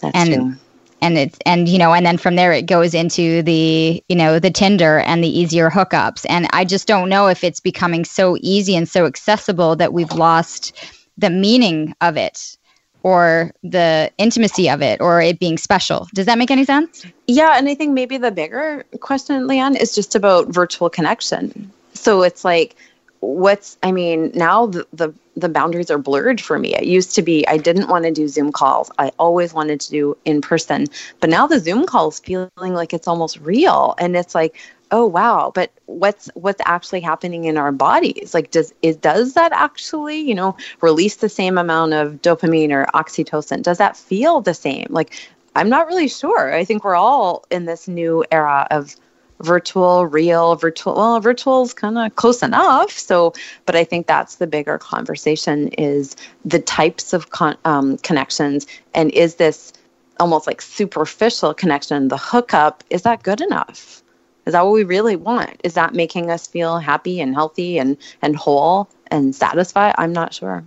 That's 0.00 0.16
and, 0.16 0.34
true. 0.34 0.56
And 1.02 1.16
it's 1.16 1.38
and 1.46 1.68
you 1.68 1.78
know 1.78 1.94
and 1.94 2.04
then 2.04 2.18
from 2.18 2.36
there 2.36 2.52
it 2.52 2.66
goes 2.66 2.94
into 2.94 3.42
the 3.42 4.02
you 4.08 4.16
know 4.16 4.38
the 4.38 4.50
Tinder 4.50 4.98
and 4.98 5.24
the 5.24 5.28
easier 5.28 5.70
hookups 5.70 6.26
and 6.28 6.46
I 6.52 6.64
just 6.64 6.86
don't 6.86 7.08
know 7.08 7.28
if 7.28 7.42
it's 7.42 7.60
becoming 7.60 8.04
so 8.04 8.36
easy 8.40 8.76
and 8.76 8.88
so 8.88 9.06
accessible 9.06 9.76
that 9.76 9.92
we've 9.92 10.12
lost 10.12 10.72
the 11.16 11.30
meaning 11.30 11.94
of 12.00 12.16
it 12.16 12.56
or 13.02 13.52
the 13.62 14.10
intimacy 14.18 14.68
of 14.68 14.82
it 14.82 15.00
or 15.00 15.20
it 15.20 15.38
being 15.38 15.58
special. 15.58 16.06
Does 16.14 16.26
that 16.26 16.38
make 16.38 16.50
any 16.50 16.64
sense? 16.64 17.06
Yeah, 17.26 17.56
and 17.56 17.68
I 17.68 17.74
think 17.74 17.92
maybe 17.92 18.18
the 18.18 18.30
bigger 18.30 18.84
question, 19.00 19.46
leon 19.46 19.76
is 19.76 19.94
just 19.94 20.14
about 20.14 20.48
virtual 20.48 20.90
connection. 20.90 21.72
So 21.94 22.22
it's 22.22 22.44
like, 22.44 22.76
what's 23.20 23.78
I 23.82 23.92
mean, 23.92 24.32
now 24.34 24.66
the, 24.66 24.86
the 24.92 25.14
the 25.36 25.48
boundaries 25.48 25.90
are 25.90 25.98
blurred 25.98 26.40
for 26.40 26.58
me. 26.58 26.74
It 26.74 26.84
used 26.84 27.14
to 27.14 27.22
be 27.22 27.46
I 27.46 27.56
didn't 27.56 27.88
want 27.88 28.04
to 28.04 28.10
do 28.10 28.28
Zoom 28.28 28.52
calls. 28.52 28.90
I 28.98 29.12
always 29.18 29.54
wanted 29.54 29.80
to 29.80 29.90
do 29.90 30.16
in 30.24 30.40
person. 30.40 30.86
But 31.20 31.30
now 31.30 31.46
the 31.46 31.60
Zoom 31.60 31.86
calls 31.86 32.20
feeling 32.20 32.50
like 32.58 32.92
it's 32.92 33.08
almost 33.08 33.38
real. 33.40 33.94
And 33.98 34.16
it's 34.16 34.34
like, 34.34 34.58
oh 34.90 35.06
wow 35.06 35.52
but 35.54 35.70
what's 35.86 36.28
what's 36.34 36.60
actually 36.64 37.00
happening 37.00 37.44
in 37.44 37.56
our 37.56 37.72
bodies 37.72 38.34
like 38.34 38.50
does 38.50 38.74
it 38.82 39.00
does 39.00 39.34
that 39.34 39.52
actually 39.52 40.18
you 40.18 40.34
know 40.34 40.56
release 40.80 41.16
the 41.16 41.28
same 41.28 41.58
amount 41.58 41.92
of 41.92 42.14
dopamine 42.22 42.72
or 42.72 42.86
oxytocin 42.94 43.62
does 43.62 43.78
that 43.78 43.96
feel 43.96 44.40
the 44.40 44.54
same 44.54 44.86
like 44.90 45.14
i'm 45.54 45.68
not 45.68 45.86
really 45.86 46.08
sure 46.08 46.52
i 46.52 46.64
think 46.64 46.84
we're 46.84 46.96
all 46.96 47.44
in 47.50 47.66
this 47.66 47.86
new 47.86 48.24
era 48.30 48.66
of 48.70 48.96
virtual 49.40 50.06
real 50.06 50.56
virtual 50.56 50.94
well 50.94 51.20
virtual 51.20 51.62
is 51.62 51.74
kind 51.74 51.98
of 51.98 52.14
close 52.16 52.42
enough 52.42 52.90
so 52.90 53.32
but 53.66 53.74
i 53.74 53.84
think 53.84 54.06
that's 54.06 54.36
the 54.36 54.46
bigger 54.46 54.78
conversation 54.78 55.68
is 55.78 56.16
the 56.44 56.58
types 56.58 57.12
of 57.12 57.30
con- 57.30 57.56
um, 57.64 57.96
connections 57.98 58.66
and 58.94 59.10
is 59.12 59.36
this 59.36 59.72
almost 60.18 60.46
like 60.46 60.60
superficial 60.60 61.54
connection 61.54 62.08
the 62.08 62.18
hookup 62.18 62.84
is 62.90 63.02
that 63.02 63.22
good 63.22 63.40
enough 63.40 64.02
is 64.46 64.52
that 64.52 64.64
what 64.64 64.72
we 64.72 64.84
really 64.84 65.16
want? 65.16 65.60
Is 65.62 65.74
that 65.74 65.94
making 65.94 66.30
us 66.30 66.46
feel 66.46 66.78
happy 66.78 67.20
and 67.20 67.34
healthy 67.34 67.78
and, 67.78 67.96
and 68.22 68.34
whole 68.34 68.88
and 69.08 69.34
satisfied? 69.34 69.94
I'm 69.98 70.12
not 70.12 70.34
sure. 70.34 70.64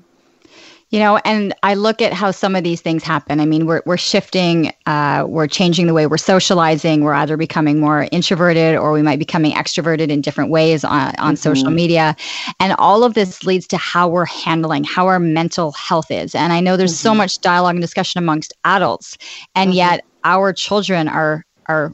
You 0.93 0.99
know, 0.99 1.17
and 1.25 1.55
I 1.63 1.73
look 1.73 2.03
at 2.03 2.13
how 2.13 2.29
some 2.29 2.55
of 2.55 2.63
these 2.63 2.79
things 2.79 3.01
happen. 3.01 3.39
I 3.39 3.47
mean, 3.47 3.65
we're, 3.65 3.81
we're 3.83 3.97
shifting, 3.97 4.71
uh, 4.85 5.25
we're 5.27 5.47
changing 5.47 5.87
the 5.87 5.93
way 5.95 6.05
we're 6.05 6.17
socializing. 6.17 7.03
We're 7.03 7.15
either 7.15 7.35
becoming 7.35 7.79
more 7.79 8.07
introverted 8.11 8.75
or 8.75 8.91
we 8.91 9.01
might 9.01 9.17
be 9.17 9.25
becoming 9.25 9.53
extroverted 9.53 10.09
in 10.09 10.21
different 10.21 10.51
ways 10.51 10.83
on, 10.83 11.15
on 11.17 11.33
mm-hmm. 11.33 11.35
social 11.35 11.71
media. 11.71 12.15
And 12.59 12.75
all 12.77 13.03
of 13.03 13.15
this 13.15 13.43
leads 13.43 13.65
to 13.69 13.77
how 13.77 14.07
we're 14.07 14.25
handling, 14.25 14.83
how 14.83 15.07
our 15.07 15.19
mental 15.19 15.71
health 15.71 16.11
is. 16.11 16.35
And 16.35 16.53
I 16.53 16.59
know 16.59 16.77
there's 16.77 16.93
mm-hmm. 16.93 17.07
so 17.07 17.15
much 17.15 17.39
dialogue 17.41 17.73
and 17.73 17.81
discussion 17.81 18.19
amongst 18.19 18.53
adults, 18.63 19.17
and 19.55 19.71
mm-hmm. 19.71 19.77
yet 19.77 20.05
our 20.23 20.53
children 20.53 21.07
are 21.07 21.43
are 21.65 21.91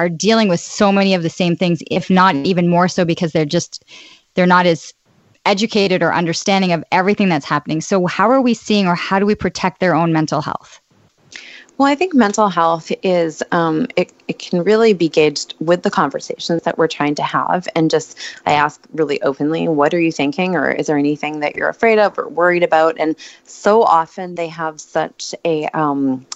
are 0.00 0.08
dealing 0.08 0.48
with 0.48 0.58
so 0.58 0.90
many 0.90 1.14
of 1.14 1.22
the 1.22 1.30
same 1.30 1.54
things, 1.54 1.80
if 1.92 2.10
not 2.10 2.34
even 2.34 2.66
more 2.66 2.88
so 2.88 3.04
because 3.04 3.30
they're 3.30 3.44
just 3.44 3.84
they're 4.34 4.46
not 4.46 4.66
as 4.66 4.92
educated 5.44 6.02
or 6.02 6.12
understanding 6.12 6.72
of 6.72 6.84
everything 6.92 7.28
that's 7.28 7.46
happening. 7.46 7.80
So 7.80 8.06
how 8.06 8.30
are 8.30 8.40
we 8.40 8.54
seeing 8.54 8.86
or 8.86 8.94
how 8.94 9.18
do 9.18 9.26
we 9.26 9.34
protect 9.34 9.80
their 9.80 9.94
own 9.94 10.12
mental 10.12 10.40
health? 10.40 10.80
Well, 11.78 11.88
I 11.88 11.94
think 11.94 12.14
mental 12.14 12.48
health 12.48 12.92
is, 13.02 13.42
um, 13.50 13.88
it, 13.96 14.12
it 14.28 14.38
can 14.38 14.62
really 14.62 14.92
be 14.92 15.08
gauged 15.08 15.54
with 15.58 15.82
the 15.82 15.90
conversations 15.90 16.62
that 16.62 16.78
we're 16.78 16.86
trying 16.86 17.14
to 17.16 17.22
have. 17.22 17.66
And 17.74 17.90
just, 17.90 18.18
I 18.46 18.52
ask 18.52 18.80
really 18.92 19.20
openly, 19.22 19.66
what 19.68 19.94
are 19.94 20.00
you 20.00 20.12
thinking? 20.12 20.54
Or 20.54 20.70
is 20.70 20.86
there 20.86 20.98
anything 20.98 21.40
that 21.40 21.56
you're 21.56 21.70
afraid 21.70 21.98
of 21.98 22.18
or 22.18 22.28
worried 22.28 22.62
about? 22.62 22.96
And 23.00 23.16
so 23.44 23.82
often 23.82 24.34
they 24.34 24.48
have 24.48 24.80
such 24.80 25.34
a, 25.44 25.66
um, 25.68 26.26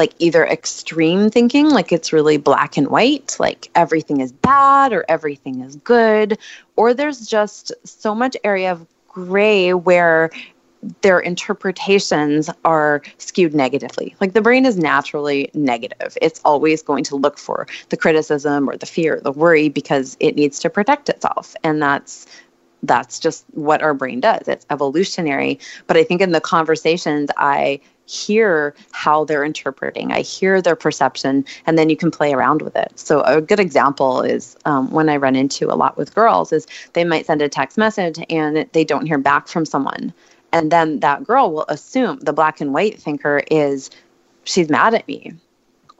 like 0.00 0.14
either 0.18 0.46
extreme 0.46 1.28
thinking, 1.28 1.68
like 1.68 1.92
it's 1.92 2.10
really 2.10 2.38
black 2.38 2.78
and 2.78 2.88
white, 2.88 3.36
like 3.38 3.68
everything 3.74 4.22
is 4.22 4.32
bad 4.32 4.94
or 4.94 5.04
everything 5.10 5.60
is 5.60 5.76
good, 5.76 6.38
or 6.76 6.94
there's 6.94 7.28
just 7.28 7.70
so 7.84 8.14
much 8.14 8.34
area 8.42 8.72
of 8.72 8.86
gray 9.08 9.74
where 9.74 10.30
their 11.02 11.20
interpretations 11.20 12.48
are 12.64 13.02
skewed 13.18 13.54
negatively. 13.54 14.16
Like 14.22 14.32
the 14.32 14.40
brain 14.40 14.64
is 14.64 14.78
naturally 14.78 15.50
negative. 15.52 16.16
It's 16.22 16.40
always 16.46 16.82
going 16.82 17.04
to 17.04 17.16
look 17.16 17.36
for 17.36 17.66
the 17.90 17.98
criticism 17.98 18.70
or 18.70 18.78
the 18.78 18.86
fear, 18.86 19.16
or 19.16 19.20
the 19.20 19.32
worry 19.32 19.68
because 19.68 20.16
it 20.18 20.34
needs 20.34 20.60
to 20.60 20.70
protect 20.70 21.10
itself. 21.10 21.54
And 21.62 21.82
that's 21.82 22.26
that's 22.82 23.18
just 23.18 23.44
what 23.52 23.82
our 23.82 23.94
brain 23.94 24.20
does. 24.20 24.48
It's 24.48 24.66
evolutionary. 24.70 25.58
But 25.86 25.96
I 25.96 26.04
think 26.04 26.20
in 26.20 26.32
the 26.32 26.40
conversations 26.40 27.30
I 27.36 27.80
hear 28.10 28.74
how 28.90 29.24
they're 29.24 29.44
interpreting. 29.44 30.12
I 30.12 30.22
hear 30.22 30.60
their 30.60 30.74
perception, 30.74 31.44
and 31.66 31.78
then 31.78 31.88
you 31.88 31.96
can 31.96 32.10
play 32.10 32.32
around 32.32 32.60
with 32.60 32.74
it. 32.74 32.92
So 32.96 33.20
a 33.22 33.40
good 33.40 33.60
example 33.60 34.22
is 34.22 34.56
um, 34.64 34.90
when 34.90 35.08
I 35.08 35.16
run 35.16 35.36
into 35.36 35.72
a 35.72 35.76
lot 35.76 35.96
with 35.96 36.14
girls 36.14 36.52
is 36.52 36.66
they 36.94 37.04
might 37.04 37.26
send 37.26 37.40
a 37.40 37.48
text 37.48 37.78
message 37.78 38.18
and 38.28 38.66
they 38.72 38.84
don't 38.84 39.06
hear 39.06 39.18
back 39.18 39.46
from 39.46 39.64
someone, 39.64 40.12
and 40.52 40.72
then 40.72 41.00
that 41.00 41.24
girl 41.24 41.52
will 41.52 41.66
assume 41.68 42.18
the 42.20 42.32
black 42.32 42.60
and 42.60 42.74
white 42.74 43.00
thinker 43.00 43.42
is 43.50 43.90
she's 44.44 44.68
mad 44.68 44.94
at 44.94 45.06
me 45.06 45.32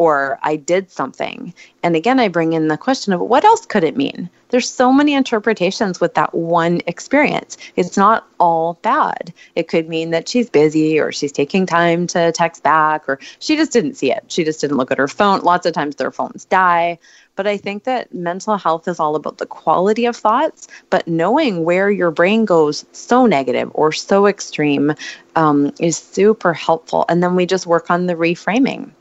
or 0.00 0.38
I 0.42 0.56
did 0.56 0.90
something. 0.90 1.52
And 1.82 1.94
again, 1.94 2.18
I 2.18 2.28
bring 2.28 2.54
in 2.54 2.68
the 2.68 2.78
question 2.78 3.12
of 3.12 3.20
what 3.20 3.44
else 3.44 3.66
could 3.66 3.84
it 3.84 3.98
mean? 3.98 4.30
There's 4.48 4.66
so 4.66 4.94
many 4.94 5.12
interpretations 5.12 6.00
with 6.00 6.14
that 6.14 6.34
one 6.34 6.80
experience. 6.86 7.58
It's 7.76 7.98
not 7.98 8.26
all 8.38 8.78
bad. 8.80 9.30
It 9.56 9.68
could 9.68 9.90
mean 9.90 10.08
that 10.08 10.26
she's 10.26 10.48
busy 10.48 10.98
or 10.98 11.12
she's 11.12 11.32
taking 11.32 11.66
time 11.66 12.06
to 12.06 12.32
text 12.32 12.62
back 12.62 13.06
or 13.10 13.18
she 13.40 13.56
just 13.56 13.74
didn't 13.74 13.92
see 13.92 14.10
it. 14.10 14.24
She 14.28 14.42
just 14.42 14.62
didn't 14.62 14.78
look 14.78 14.90
at 14.90 14.96
her 14.96 15.06
phone. 15.06 15.40
Lots 15.40 15.66
of 15.66 15.74
times 15.74 15.96
their 15.96 16.10
phones 16.10 16.46
die. 16.46 16.98
But 17.36 17.46
I 17.46 17.58
think 17.58 17.84
that 17.84 18.14
mental 18.14 18.56
health 18.56 18.88
is 18.88 19.00
all 19.00 19.16
about 19.16 19.36
the 19.36 19.44
quality 19.44 20.06
of 20.06 20.16
thoughts, 20.16 20.66
but 20.88 21.06
knowing 21.06 21.64
where 21.64 21.90
your 21.90 22.10
brain 22.10 22.46
goes 22.46 22.86
so 22.92 23.26
negative 23.26 23.70
or 23.74 23.92
so 23.92 24.26
extreme 24.26 24.94
um, 25.36 25.74
is 25.78 25.98
super 25.98 26.54
helpful. 26.54 27.04
And 27.10 27.22
then 27.22 27.36
we 27.36 27.44
just 27.44 27.66
work 27.66 27.90
on 27.90 28.06
the 28.06 28.14
reframing 28.14 28.92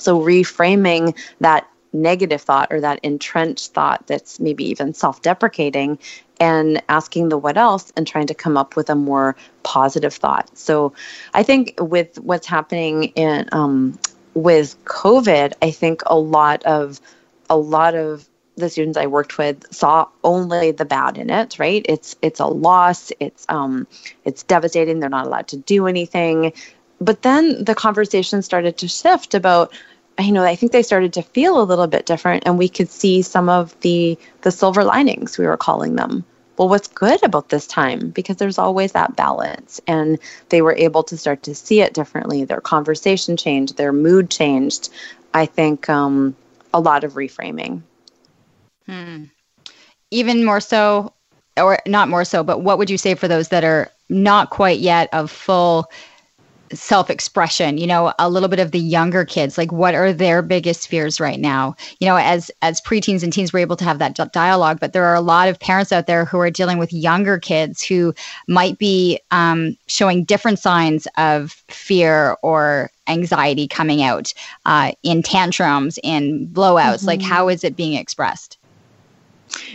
so 0.00 0.20
reframing 0.20 1.16
that 1.40 1.68
negative 1.92 2.40
thought 2.40 2.68
or 2.70 2.80
that 2.80 3.00
entrenched 3.02 3.72
thought 3.72 4.06
that's 4.06 4.38
maybe 4.38 4.64
even 4.64 4.94
self 4.94 5.22
deprecating 5.22 5.98
and 6.38 6.82
asking 6.88 7.28
the 7.28 7.36
what 7.38 7.56
else 7.56 7.92
and 7.96 8.06
trying 8.06 8.26
to 8.26 8.34
come 8.34 8.56
up 8.56 8.76
with 8.76 8.88
a 8.88 8.94
more 8.94 9.36
positive 9.62 10.14
thought. 10.14 10.56
So 10.56 10.94
I 11.34 11.42
think 11.42 11.74
with 11.78 12.18
what's 12.18 12.46
happening 12.46 13.04
in, 13.04 13.48
um, 13.52 13.98
with 14.34 14.82
COVID, 14.84 15.52
I 15.60 15.70
think 15.70 16.02
a 16.06 16.16
lot 16.16 16.64
of 16.64 17.00
a 17.50 17.56
lot 17.56 17.94
of 17.94 18.28
the 18.56 18.70
students 18.70 18.96
I 18.96 19.06
worked 19.06 19.38
with 19.38 19.72
saw 19.72 20.06
only 20.22 20.70
the 20.70 20.84
bad 20.84 21.18
in 21.18 21.30
it, 21.30 21.58
right? 21.58 21.84
It's 21.88 22.16
it's 22.22 22.40
a 22.40 22.46
loss, 22.46 23.12
it's 23.20 23.44
um 23.48 23.86
it's 24.24 24.42
devastating, 24.44 25.00
they're 25.00 25.08
not 25.08 25.26
allowed 25.26 25.48
to 25.48 25.56
do 25.56 25.86
anything. 25.86 26.52
But 27.00 27.22
then 27.22 27.64
the 27.64 27.74
conversation 27.74 28.42
started 28.42 28.78
to 28.78 28.88
shift 28.88 29.34
about 29.34 29.72
you 30.18 30.32
know, 30.32 30.44
I 30.44 30.56
think 30.56 30.72
they 30.72 30.82
started 30.82 31.12
to 31.14 31.22
feel 31.22 31.60
a 31.60 31.64
little 31.64 31.86
bit 31.86 32.06
different 32.06 32.42
and 32.46 32.58
we 32.58 32.68
could 32.68 32.88
see 32.88 33.22
some 33.22 33.48
of 33.48 33.78
the 33.80 34.18
the 34.42 34.50
silver 34.50 34.84
linings 34.84 35.38
we 35.38 35.46
were 35.46 35.56
calling 35.56 35.96
them. 35.96 36.24
Well, 36.56 36.68
what's 36.68 36.88
good 36.88 37.22
about 37.22 37.48
this 37.48 37.66
time? 37.66 38.10
Because 38.10 38.36
there's 38.36 38.58
always 38.58 38.92
that 38.92 39.16
balance 39.16 39.80
and 39.86 40.18
they 40.50 40.60
were 40.60 40.74
able 40.74 41.02
to 41.04 41.16
start 41.16 41.42
to 41.44 41.54
see 41.54 41.80
it 41.80 41.94
differently. 41.94 42.44
Their 42.44 42.60
conversation 42.60 43.38
changed, 43.38 43.78
their 43.78 43.94
mood 43.94 44.30
changed. 44.30 44.90
I 45.32 45.46
think 45.46 45.88
um, 45.88 46.36
a 46.74 46.80
lot 46.80 47.02
of 47.02 47.14
reframing. 47.14 47.82
Hmm. 48.86 49.24
Even 50.10 50.44
more 50.44 50.60
so, 50.60 51.14
or 51.56 51.78
not 51.86 52.08
more 52.08 52.24
so, 52.24 52.42
but 52.42 52.60
what 52.60 52.76
would 52.76 52.90
you 52.90 52.98
say 52.98 53.14
for 53.14 53.28
those 53.28 53.48
that 53.48 53.64
are 53.64 53.90
not 54.10 54.50
quite 54.50 54.80
yet 54.80 55.08
of 55.12 55.30
full 55.30 55.90
self 56.72 57.10
expression 57.10 57.78
you 57.78 57.86
know 57.86 58.12
a 58.18 58.30
little 58.30 58.48
bit 58.48 58.60
of 58.60 58.70
the 58.70 58.78
younger 58.78 59.24
kids 59.24 59.58
like 59.58 59.72
what 59.72 59.94
are 59.94 60.12
their 60.12 60.40
biggest 60.40 60.86
fears 60.86 61.18
right 61.18 61.40
now 61.40 61.74
you 61.98 62.06
know 62.06 62.16
as 62.16 62.50
as 62.62 62.80
preteens 62.80 63.22
and 63.22 63.32
teens 63.32 63.52
we're 63.52 63.58
able 63.58 63.76
to 63.76 63.84
have 63.84 63.98
that 63.98 64.14
dialogue 64.32 64.78
but 64.78 64.92
there 64.92 65.04
are 65.04 65.14
a 65.14 65.20
lot 65.20 65.48
of 65.48 65.58
parents 65.58 65.90
out 65.90 66.06
there 66.06 66.24
who 66.24 66.38
are 66.38 66.50
dealing 66.50 66.78
with 66.78 66.92
younger 66.92 67.38
kids 67.38 67.82
who 67.82 68.14
might 68.46 68.78
be 68.78 69.18
um, 69.32 69.76
showing 69.88 70.24
different 70.24 70.58
signs 70.58 71.08
of 71.16 71.52
fear 71.68 72.36
or 72.42 72.90
anxiety 73.08 73.66
coming 73.66 74.02
out 74.02 74.32
uh, 74.64 74.92
in 75.02 75.22
tantrums 75.22 75.98
in 76.04 76.48
blowouts 76.52 76.98
mm-hmm. 76.98 77.06
like 77.06 77.22
how 77.22 77.48
is 77.48 77.64
it 77.64 77.74
being 77.74 77.94
expressed 77.94 78.58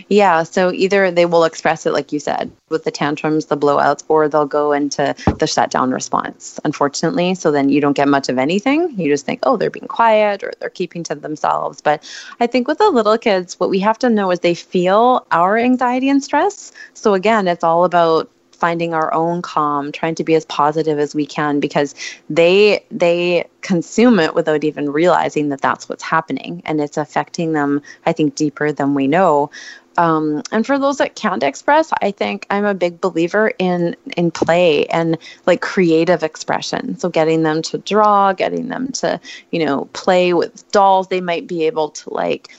yeah, 0.08 0.42
so 0.42 0.72
either 0.72 1.10
they 1.10 1.26
will 1.26 1.44
express 1.44 1.86
it, 1.86 1.92
like 1.92 2.12
you 2.12 2.20
said, 2.20 2.50
with 2.68 2.84
the 2.84 2.90
tantrums, 2.90 3.46
the 3.46 3.56
blowouts, 3.56 4.04
or 4.08 4.28
they'll 4.28 4.46
go 4.46 4.72
into 4.72 5.14
the 5.38 5.46
shutdown 5.46 5.90
response, 5.90 6.58
unfortunately. 6.64 7.34
So 7.34 7.50
then 7.50 7.68
you 7.68 7.80
don't 7.80 7.96
get 7.96 8.08
much 8.08 8.28
of 8.28 8.38
anything. 8.38 8.98
You 8.98 9.12
just 9.12 9.26
think, 9.26 9.40
oh, 9.42 9.56
they're 9.56 9.70
being 9.70 9.88
quiet 9.88 10.42
or 10.42 10.52
they're 10.60 10.70
keeping 10.70 11.02
to 11.04 11.14
themselves. 11.14 11.80
But 11.80 12.08
I 12.40 12.46
think 12.46 12.68
with 12.68 12.78
the 12.78 12.90
little 12.90 13.18
kids, 13.18 13.58
what 13.58 13.70
we 13.70 13.80
have 13.80 13.98
to 14.00 14.10
know 14.10 14.30
is 14.30 14.40
they 14.40 14.54
feel 14.54 15.26
our 15.30 15.58
anxiety 15.58 16.08
and 16.08 16.22
stress. 16.22 16.72
So 16.94 17.14
again, 17.14 17.48
it's 17.48 17.64
all 17.64 17.84
about 17.84 18.30
finding 18.56 18.94
our 18.94 19.12
own 19.12 19.42
calm 19.42 19.92
trying 19.92 20.14
to 20.14 20.24
be 20.24 20.34
as 20.34 20.44
positive 20.46 20.98
as 20.98 21.14
we 21.14 21.26
can 21.26 21.60
because 21.60 21.94
they 22.30 22.84
they 22.90 23.46
consume 23.60 24.18
it 24.18 24.34
without 24.34 24.64
even 24.64 24.90
realizing 24.90 25.48
that 25.48 25.60
that's 25.60 25.88
what's 25.88 26.02
happening 26.02 26.62
and 26.64 26.80
it's 26.80 26.96
affecting 26.96 27.52
them 27.52 27.82
i 28.06 28.12
think 28.12 28.34
deeper 28.34 28.72
than 28.72 28.94
we 28.94 29.06
know. 29.06 29.50
Um, 29.98 30.42
and 30.52 30.66
for 30.66 30.78
those 30.78 30.98
that 30.98 31.14
can't 31.14 31.42
express 31.42 31.90
i 32.02 32.10
think 32.10 32.46
i'm 32.50 32.66
a 32.66 32.74
big 32.74 33.00
believer 33.00 33.52
in 33.58 33.96
in 34.16 34.30
play 34.30 34.84
and 34.86 35.16
like 35.46 35.62
creative 35.62 36.22
expression. 36.22 36.98
So 36.98 37.08
getting 37.08 37.42
them 37.44 37.62
to 37.62 37.78
draw 37.78 38.34
getting 38.34 38.68
them 38.68 38.92
to 38.92 39.18
you 39.52 39.64
know 39.64 39.86
play 39.94 40.34
with 40.34 40.70
dolls 40.70 41.08
they 41.08 41.22
might 41.22 41.46
be 41.46 41.66
able 41.66 41.90
to 41.90 42.12
like 42.12 42.54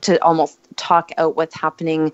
to 0.00 0.22
almost 0.22 0.58
talk 0.76 1.10
out 1.18 1.36
what's 1.36 1.54
happening 1.54 2.12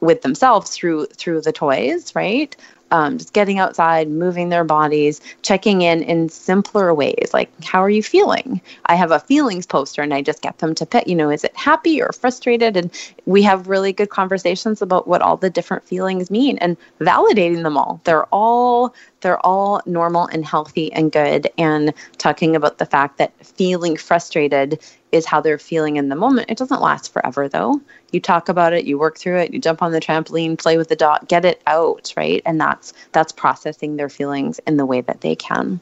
with 0.00 0.22
themselves 0.22 0.70
through 0.70 1.06
through 1.06 1.40
the 1.40 1.52
toys, 1.52 2.14
right? 2.14 2.54
Um, 2.92 3.18
just 3.18 3.32
getting 3.32 3.58
outside, 3.58 4.08
moving 4.08 4.48
their 4.48 4.62
bodies, 4.62 5.20
checking 5.42 5.82
in 5.82 6.04
in 6.04 6.28
simpler 6.28 6.94
ways, 6.94 7.30
like 7.34 7.50
how 7.64 7.80
are 7.80 7.90
you 7.90 8.02
feeling? 8.02 8.60
I 8.86 8.94
have 8.94 9.10
a 9.10 9.18
feelings 9.18 9.66
poster, 9.66 10.02
and 10.02 10.14
I 10.14 10.22
just 10.22 10.40
get 10.40 10.58
them 10.58 10.72
to 10.76 10.86
pick. 10.86 11.08
You 11.08 11.16
know, 11.16 11.28
is 11.28 11.42
it 11.42 11.56
happy 11.56 12.00
or 12.00 12.12
frustrated? 12.12 12.76
And 12.76 12.90
we 13.24 13.42
have 13.42 13.66
really 13.66 13.92
good 13.92 14.10
conversations 14.10 14.82
about 14.82 15.08
what 15.08 15.20
all 15.20 15.36
the 15.36 15.50
different 15.50 15.84
feelings 15.84 16.30
mean 16.30 16.58
and 16.58 16.76
validating 17.00 17.64
them 17.64 17.76
all. 17.76 18.00
They're 18.04 18.26
all 18.26 18.94
they're 19.20 19.44
all 19.44 19.80
normal 19.86 20.26
and 20.26 20.44
healthy 20.44 20.92
and 20.92 21.10
good. 21.10 21.50
And 21.58 21.92
talking 22.18 22.54
about 22.54 22.78
the 22.78 22.86
fact 22.86 23.18
that 23.18 23.32
feeling 23.44 23.96
frustrated 23.96 24.78
is 25.16 25.26
how 25.26 25.40
they're 25.40 25.58
feeling 25.58 25.96
in 25.96 26.08
the 26.08 26.16
moment. 26.16 26.50
It 26.50 26.58
doesn't 26.58 26.80
last 26.80 27.12
forever, 27.12 27.48
though. 27.48 27.80
You 28.12 28.20
talk 28.20 28.48
about 28.48 28.72
it, 28.72 28.84
you 28.84 28.98
work 28.98 29.18
through 29.18 29.38
it, 29.38 29.52
you 29.52 29.58
jump 29.58 29.82
on 29.82 29.92
the 29.92 30.00
trampoline, 30.00 30.58
play 30.58 30.76
with 30.76 30.88
the 30.88 30.96
dog, 30.96 31.26
get 31.28 31.44
it 31.44 31.62
out, 31.66 32.12
right? 32.16 32.42
And 32.46 32.60
that's 32.60 32.92
that's 33.12 33.32
processing 33.32 33.96
their 33.96 34.08
feelings 34.08 34.60
in 34.66 34.76
the 34.76 34.86
way 34.86 35.00
that 35.00 35.22
they 35.22 35.34
can. 35.34 35.80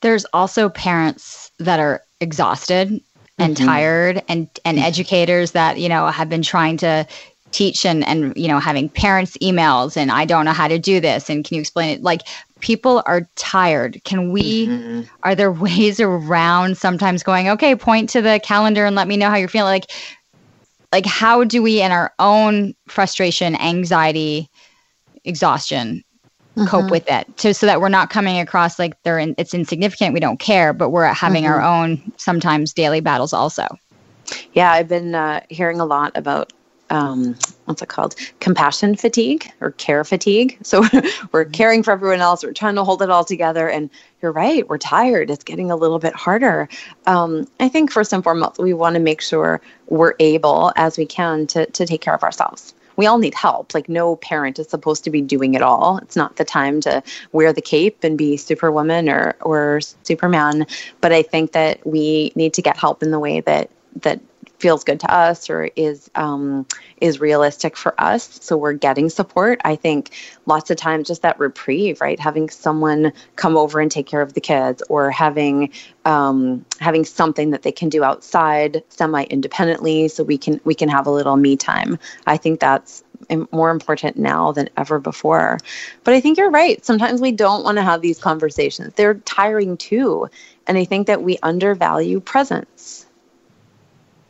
There's 0.00 0.24
also 0.32 0.70
parents 0.70 1.50
that 1.58 1.78
are 1.78 2.02
exhausted 2.20 3.02
and 3.38 3.56
mm-hmm. 3.56 3.66
tired 3.66 4.22
and 4.28 4.48
and 4.64 4.78
educators 4.78 5.52
that 5.52 5.78
you 5.78 5.88
know 5.88 6.06
have 6.06 6.28
been 6.28 6.42
trying 6.42 6.76
to 6.78 7.06
teach 7.52 7.84
and 7.84 8.06
and 8.06 8.36
you 8.36 8.48
know 8.48 8.58
having 8.58 8.88
parents 8.88 9.36
emails 9.38 9.96
and 9.96 10.10
I 10.10 10.24
don't 10.24 10.44
know 10.44 10.52
how 10.52 10.68
to 10.68 10.78
do 10.78 11.00
this 11.00 11.28
and 11.28 11.44
can 11.44 11.56
you 11.56 11.60
explain 11.60 11.90
it 11.90 12.02
like 12.02 12.22
people 12.60 13.02
are 13.06 13.28
tired 13.36 14.02
can 14.04 14.30
we 14.30 14.66
mm-hmm. 14.66 15.02
are 15.22 15.34
there 15.34 15.52
ways 15.66 16.00
around 16.00 16.76
sometimes 16.76 17.22
going 17.22 17.48
okay 17.48 17.74
point 17.74 18.08
to 18.08 18.20
the 18.20 18.40
calendar 18.42 18.84
and 18.84 18.96
let 18.96 19.08
me 19.08 19.16
know 19.16 19.28
how 19.28 19.36
you're 19.36 19.48
feeling 19.48 19.70
like 19.72 19.90
like 20.92 21.06
how 21.06 21.44
do 21.44 21.62
we 21.62 21.80
in 21.80 21.92
our 21.92 22.12
own 22.18 22.74
frustration 22.88 23.54
anxiety 23.56 24.48
exhaustion 25.24 26.02
mm-hmm. 26.56 26.66
cope 26.66 26.90
with 26.90 27.08
it 27.10 27.36
to, 27.36 27.54
so 27.54 27.66
that 27.66 27.80
we're 27.80 27.88
not 27.88 28.10
coming 28.10 28.38
across 28.38 28.78
like 28.78 29.00
they're 29.02 29.18
in, 29.18 29.34
it's 29.38 29.54
insignificant 29.54 30.14
we 30.14 30.20
don't 30.20 30.40
care 30.40 30.72
but 30.72 30.90
we're 30.90 31.06
having 31.06 31.44
mm-hmm. 31.44 31.52
our 31.52 31.62
own 31.62 32.12
sometimes 32.16 32.72
daily 32.72 33.00
battles 33.00 33.32
also 33.32 33.66
yeah 34.52 34.72
i've 34.72 34.88
been 34.88 35.14
uh, 35.14 35.40
hearing 35.48 35.80
a 35.80 35.84
lot 35.84 36.12
about 36.16 36.52
um, 36.90 37.36
what's 37.64 37.82
it 37.82 37.88
called? 37.88 38.16
Compassion 38.40 38.96
fatigue 38.96 39.50
or 39.60 39.70
care 39.72 40.04
fatigue. 40.04 40.58
So 40.62 40.80
we're 41.32 41.44
mm-hmm. 41.44 41.50
caring 41.52 41.82
for 41.82 41.92
everyone 41.92 42.20
else. 42.20 42.42
We're 42.42 42.52
trying 42.52 42.74
to 42.74 42.84
hold 42.84 43.00
it 43.02 43.10
all 43.10 43.24
together. 43.24 43.68
And 43.68 43.88
you're 44.20 44.32
right, 44.32 44.68
we're 44.68 44.78
tired. 44.78 45.30
It's 45.30 45.44
getting 45.44 45.70
a 45.70 45.76
little 45.76 45.98
bit 45.98 46.14
harder. 46.14 46.68
Um, 47.06 47.46
I 47.60 47.68
think 47.68 47.90
first 47.90 48.12
and 48.12 48.22
foremost, 48.22 48.58
we 48.58 48.74
want 48.74 48.94
to 48.94 49.00
make 49.00 49.20
sure 49.20 49.60
we're 49.88 50.14
able, 50.18 50.72
as 50.76 50.98
we 50.98 51.06
can, 51.06 51.46
to, 51.48 51.66
to 51.66 51.86
take 51.86 52.00
care 52.00 52.14
of 52.14 52.22
ourselves. 52.22 52.74
We 52.96 53.06
all 53.06 53.18
need 53.18 53.34
help. 53.34 53.72
Like, 53.72 53.88
no 53.88 54.16
parent 54.16 54.58
is 54.58 54.68
supposed 54.68 55.04
to 55.04 55.10
be 55.10 55.22
doing 55.22 55.54
it 55.54 55.62
all. 55.62 55.96
It's 55.98 56.16
not 56.16 56.36
the 56.36 56.44
time 56.44 56.82
to 56.82 57.02
wear 57.32 57.50
the 57.50 57.62
cape 57.62 58.04
and 58.04 58.18
be 58.18 58.36
superwoman 58.36 59.08
or, 59.08 59.36
or 59.40 59.80
superman. 60.02 60.66
But 61.00 61.12
I 61.12 61.22
think 61.22 61.52
that 61.52 61.86
we 61.86 62.32
need 62.34 62.52
to 62.54 62.62
get 62.62 62.76
help 62.76 63.02
in 63.02 63.10
the 63.10 63.18
way 63.18 63.40
that 63.40 63.70
that 64.02 64.20
feels 64.60 64.84
good 64.84 65.00
to 65.00 65.12
us 65.12 65.48
or 65.48 65.70
is 65.74 66.10
um, 66.14 66.66
is 67.00 67.20
realistic 67.20 67.76
for 67.76 67.98
us 68.00 68.38
so 68.42 68.56
we're 68.56 68.72
getting 68.72 69.08
support 69.08 69.60
i 69.64 69.74
think 69.74 70.10
lots 70.46 70.70
of 70.70 70.76
times 70.76 71.08
just 71.08 71.22
that 71.22 71.38
reprieve 71.38 72.00
right 72.00 72.20
having 72.20 72.48
someone 72.48 73.12
come 73.36 73.56
over 73.56 73.80
and 73.80 73.90
take 73.90 74.06
care 74.06 74.20
of 74.20 74.34
the 74.34 74.40
kids 74.40 74.82
or 74.88 75.10
having 75.10 75.70
um, 76.04 76.64
having 76.78 77.04
something 77.04 77.50
that 77.50 77.62
they 77.62 77.72
can 77.72 77.88
do 77.88 78.04
outside 78.04 78.82
semi 78.90 79.24
independently 79.24 80.08
so 80.08 80.22
we 80.22 80.36
can 80.36 80.60
we 80.64 80.74
can 80.74 80.88
have 80.88 81.06
a 81.06 81.10
little 81.10 81.36
me 81.36 81.56
time 81.56 81.98
i 82.26 82.36
think 82.36 82.60
that's 82.60 83.02
more 83.52 83.70
important 83.70 84.16
now 84.16 84.52
than 84.52 84.68
ever 84.76 84.98
before. 84.98 85.58
But 86.04 86.14
I 86.14 86.20
think 86.20 86.38
you're 86.38 86.50
right. 86.50 86.84
Sometimes 86.84 87.20
we 87.20 87.32
don't 87.32 87.64
want 87.64 87.76
to 87.76 87.82
have 87.82 88.00
these 88.00 88.18
conversations. 88.18 88.94
They're 88.94 89.14
tiring 89.14 89.76
too. 89.76 90.28
And 90.66 90.78
I 90.78 90.84
think 90.84 91.06
that 91.06 91.22
we 91.22 91.38
undervalue 91.42 92.20
presence 92.20 93.06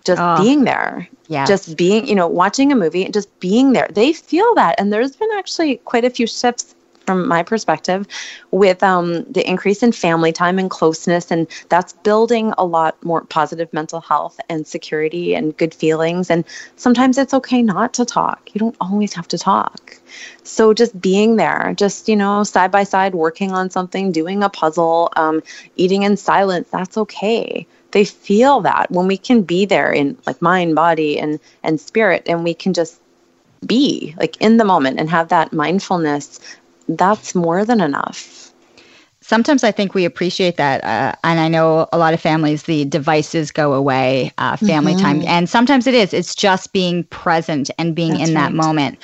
just 0.04 0.20
oh, 0.20 0.42
being 0.42 0.64
there. 0.64 1.08
Yeah. 1.28 1.46
Just 1.46 1.76
being, 1.76 2.06
you 2.06 2.14
know, 2.14 2.26
watching 2.26 2.72
a 2.72 2.76
movie 2.76 3.04
and 3.04 3.14
just 3.14 3.38
being 3.40 3.72
there. 3.72 3.88
They 3.90 4.12
feel 4.12 4.54
that. 4.54 4.78
And 4.78 4.92
there's 4.92 5.14
been 5.14 5.30
actually 5.36 5.76
quite 5.76 6.04
a 6.04 6.10
few 6.10 6.26
shifts 6.26 6.74
from 7.10 7.26
my 7.26 7.42
perspective 7.42 8.06
with 8.52 8.84
um, 8.84 9.24
the 9.24 9.48
increase 9.48 9.82
in 9.82 9.90
family 9.90 10.32
time 10.32 10.60
and 10.60 10.70
closeness 10.70 11.32
and 11.32 11.48
that's 11.68 11.92
building 11.92 12.52
a 12.56 12.64
lot 12.64 13.02
more 13.04 13.22
positive 13.22 13.72
mental 13.72 14.00
health 14.00 14.38
and 14.48 14.64
security 14.64 15.34
and 15.34 15.56
good 15.56 15.74
feelings 15.74 16.30
and 16.30 16.44
sometimes 16.76 17.18
it's 17.18 17.34
okay 17.34 17.62
not 17.62 17.92
to 17.92 18.04
talk 18.04 18.48
you 18.54 18.60
don't 18.60 18.76
always 18.80 19.12
have 19.12 19.26
to 19.26 19.36
talk 19.36 19.98
so 20.44 20.72
just 20.72 21.00
being 21.00 21.34
there 21.34 21.74
just 21.76 22.08
you 22.08 22.14
know 22.14 22.44
side 22.44 22.70
by 22.70 22.84
side 22.84 23.14
working 23.14 23.50
on 23.50 23.70
something 23.70 24.12
doing 24.12 24.44
a 24.44 24.48
puzzle 24.48 25.10
um, 25.16 25.42
eating 25.74 26.04
in 26.04 26.16
silence 26.16 26.68
that's 26.70 26.96
okay 26.96 27.66
they 27.92 28.04
feel 28.04 28.60
that 28.60 28.90
when 28.90 29.06
we 29.06 29.16
can 29.16 29.42
be 29.42 29.64
there 29.64 29.92
in 29.92 30.16
like 30.26 30.40
mind 30.40 30.74
body 30.74 31.18
and 31.18 31.38
and 31.62 31.80
spirit 31.80 32.22
and 32.26 32.44
we 32.44 32.54
can 32.54 32.72
just 32.72 33.00
be 33.66 34.14
like 34.18 34.36
in 34.40 34.56
the 34.56 34.64
moment 34.64 34.98
and 34.98 35.10
have 35.10 35.28
that 35.28 35.52
mindfulness 35.52 36.40
that's 36.88 37.34
more 37.34 37.64
than 37.64 37.80
enough 37.80 38.52
sometimes 39.20 39.62
i 39.62 39.70
think 39.70 39.94
we 39.94 40.04
appreciate 40.04 40.56
that 40.56 40.82
uh, 40.84 41.14
and 41.24 41.40
i 41.40 41.48
know 41.48 41.86
a 41.92 41.98
lot 41.98 42.14
of 42.14 42.20
families 42.20 42.64
the 42.64 42.84
devices 42.86 43.50
go 43.50 43.74
away 43.74 44.32
uh, 44.38 44.56
family 44.56 44.92
mm-hmm. 44.92 45.02
time 45.02 45.22
and 45.26 45.48
sometimes 45.48 45.86
it 45.86 45.94
is 45.94 46.14
it's 46.14 46.34
just 46.34 46.72
being 46.72 47.04
present 47.04 47.70
and 47.78 47.94
being 47.94 48.14
that's 48.14 48.30
in 48.30 48.36
right. 48.36 48.48
that 48.48 48.54
moment 48.54 48.98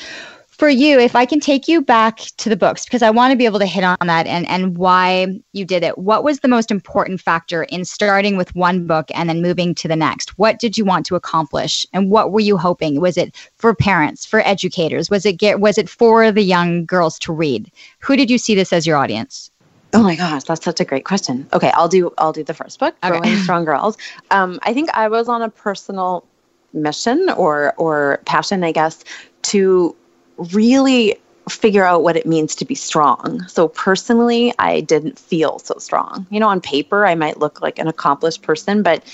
for 0.59 0.69
you, 0.69 0.99
if 0.99 1.15
I 1.15 1.27
can 1.27 1.39
take 1.39 1.69
you 1.69 1.83
back 1.83 2.19
to 2.39 2.49
the 2.49 2.57
books, 2.57 2.85
because 2.85 3.03
I 3.03 3.11
want 3.11 3.31
to 3.31 3.37
be 3.37 3.45
able 3.45 3.59
to 3.59 3.67
hit 3.67 3.85
on 3.85 4.07
that 4.07 4.27
and, 4.27 4.49
and 4.49 4.77
why 4.77 5.41
you 5.53 5.65
did 5.65 5.83
it. 5.83 5.99
What 5.99 6.25
was 6.25 6.41
the 6.41 6.49
most 6.49 6.71
important 6.71 7.21
factor 7.21 7.65
in 7.65 7.85
starting 7.85 8.37
with 8.37 8.55
one 8.55 8.87
book 8.87 9.11
and 9.15 9.29
then 9.29 9.43
moving 9.43 9.75
to 9.77 9.89
the 9.89 9.97
next? 9.97 10.39
What 10.39 10.59
did 10.59 10.79
you 10.79 10.85
want 10.85 11.05
to 11.07 11.15
accomplish? 11.15 11.87
And 11.93 12.11
what 12.11 12.33
were 12.33 12.41
you 12.41 12.57
hoping? 12.57 13.01
Was 13.01 13.17
it 13.17 13.35
for 13.57 13.75
parents, 13.75 14.25
for 14.25 14.41
educators? 14.41 15.11
Was 15.11 15.27
it 15.27 15.35
get 15.35 15.61
was 15.61 15.79
it 15.79 15.89
for 15.89 16.33
the 16.33 16.43
young 16.43 16.87
girls 16.87 17.19
to 17.21 17.33
read? 17.33 17.71
Who 18.01 18.17
did 18.17 18.31
you 18.31 18.39
see 18.39 18.55
this 18.55 18.73
as 18.73 18.87
your 18.87 18.97
audience? 18.97 19.51
Oh 19.93 20.03
my 20.03 20.17
gosh, 20.17 20.45
that's 20.45 20.65
such 20.65 20.81
a 20.81 20.85
great 20.85 21.05
question. 21.05 21.47
Okay, 21.53 21.71
I'll 21.75 21.89
do 21.89 22.13
I'll 22.19 22.33
do 22.33 22.43
the 22.43 22.55
first 22.55 22.79
book, 22.79 22.95
okay. 23.05 23.19
Growing 23.19 23.37
Strong 23.37 23.65
Girls. 23.67 23.97
Um, 24.31 24.59
I 24.63 24.75
think 24.75 24.91
I 24.93 25.09
was 25.09 25.29
on 25.29 25.43
a 25.43 25.49
personal 25.49 26.25
mission 26.73 27.31
or 27.31 27.75
or 27.77 28.21
passion, 28.27 28.65
I 28.65 28.73
guess, 28.73 29.05
to 29.43 29.95
really 30.39 31.19
figure 31.49 31.85
out 31.85 32.03
what 32.03 32.17
it 32.17 32.27
means 32.27 32.55
to 32.57 32.65
be 32.65 32.75
strong. 32.75 33.47
So 33.47 33.69
personally, 33.69 34.53
I 34.59 34.81
didn't 34.81 35.19
feel 35.19 35.59
so 35.61 35.79
strong. 35.79 36.27
You 36.31 36.41
know, 36.41 36.49
on 36.49 36.61
paper, 36.61 37.07
I 37.07 37.15
might 37.15 37.39
look 37.39 37.61
like 37.61 37.79
an 37.79 37.89
accomplished 37.89 38.43
person, 38.43 38.83
but 38.83 39.05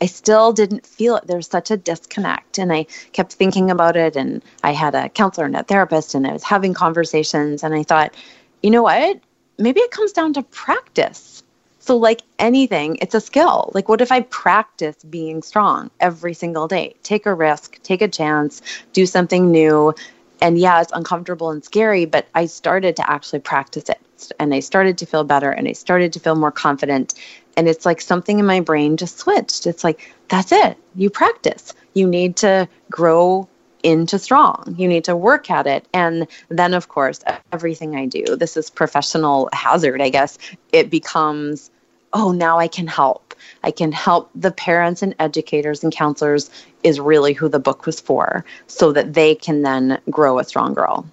I 0.00 0.06
still 0.06 0.52
didn't 0.52 0.86
feel 0.86 1.16
it. 1.16 1.26
There's 1.26 1.48
such 1.48 1.70
a 1.70 1.76
disconnect. 1.76 2.58
And 2.58 2.72
I 2.72 2.86
kept 3.12 3.32
thinking 3.32 3.70
about 3.70 3.96
it. 3.96 4.16
And 4.16 4.42
I 4.62 4.72
had 4.72 4.94
a 4.94 5.08
counselor 5.08 5.46
and 5.46 5.56
a 5.56 5.64
therapist, 5.64 6.14
and 6.14 6.26
I 6.26 6.32
was 6.32 6.44
having 6.44 6.74
conversations. 6.74 7.62
And 7.62 7.74
I 7.74 7.82
thought, 7.82 8.14
you 8.62 8.70
know 8.70 8.84
what? 8.84 9.20
Maybe 9.58 9.80
it 9.80 9.90
comes 9.90 10.12
down 10.12 10.32
to 10.34 10.42
practice. 10.42 11.42
So, 11.80 11.96
like 11.96 12.22
anything, 12.38 12.98
it's 13.00 13.14
a 13.14 13.20
skill. 13.20 13.72
Like, 13.74 13.88
what 13.88 14.00
if 14.00 14.12
I 14.12 14.20
practice 14.20 14.96
being 15.04 15.42
strong 15.42 15.90
every 15.98 16.34
single 16.34 16.68
day? 16.68 16.94
Take 17.02 17.26
a 17.26 17.34
risk, 17.34 17.82
take 17.82 18.02
a 18.02 18.08
chance, 18.08 18.62
do 18.92 19.06
something 19.06 19.50
new, 19.50 19.94
and 20.40 20.58
yeah, 20.58 20.80
it's 20.80 20.92
uncomfortable 20.92 21.50
and 21.50 21.64
scary, 21.64 22.04
but 22.04 22.28
I 22.34 22.46
started 22.46 22.96
to 22.96 23.10
actually 23.10 23.40
practice 23.40 23.88
it 23.88 24.32
and 24.38 24.54
I 24.54 24.60
started 24.60 24.98
to 24.98 25.06
feel 25.06 25.24
better 25.24 25.50
and 25.50 25.68
I 25.68 25.72
started 25.72 26.12
to 26.14 26.20
feel 26.20 26.34
more 26.34 26.50
confident. 26.50 27.14
And 27.56 27.68
it's 27.68 27.84
like 27.86 28.00
something 28.00 28.38
in 28.38 28.46
my 28.46 28.60
brain 28.60 28.96
just 28.96 29.18
switched. 29.18 29.66
It's 29.66 29.84
like, 29.84 30.12
that's 30.28 30.52
it. 30.52 30.76
You 30.94 31.10
practice. 31.10 31.74
You 31.94 32.06
need 32.06 32.36
to 32.36 32.68
grow 32.90 33.48
into 33.82 34.18
strong. 34.18 34.74
You 34.78 34.88
need 34.88 35.04
to 35.04 35.16
work 35.16 35.50
at 35.50 35.66
it. 35.66 35.86
And 35.92 36.26
then, 36.48 36.74
of 36.74 36.88
course, 36.88 37.20
everything 37.52 37.96
I 37.96 38.06
do, 38.06 38.36
this 38.36 38.56
is 38.56 38.70
professional 38.70 39.48
hazard, 39.52 40.00
I 40.02 40.10
guess, 40.10 40.38
it 40.72 40.90
becomes, 40.90 41.70
oh, 42.12 42.32
now 42.32 42.58
I 42.58 42.68
can 42.68 42.86
help. 42.86 43.29
I 43.64 43.70
can 43.70 43.92
help 43.92 44.30
the 44.34 44.52
parents 44.52 45.02
and 45.02 45.14
educators 45.18 45.82
and 45.82 45.92
counselors 45.92 46.50
is 46.82 47.00
really 47.00 47.32
who 47.32 47.48
the 47.48 47.58
book 47.58 47.86
was 47.86 48.00
for 48.00 48.44
so 48.66 48.92
that 48.92 49.14
they 49.14 49.34
can 49.34 49.62
then 49.62 50.00
grow 50.10 50.38
a 50.38 50.44
strong 50.44 50.74
girl. 50.74 51.06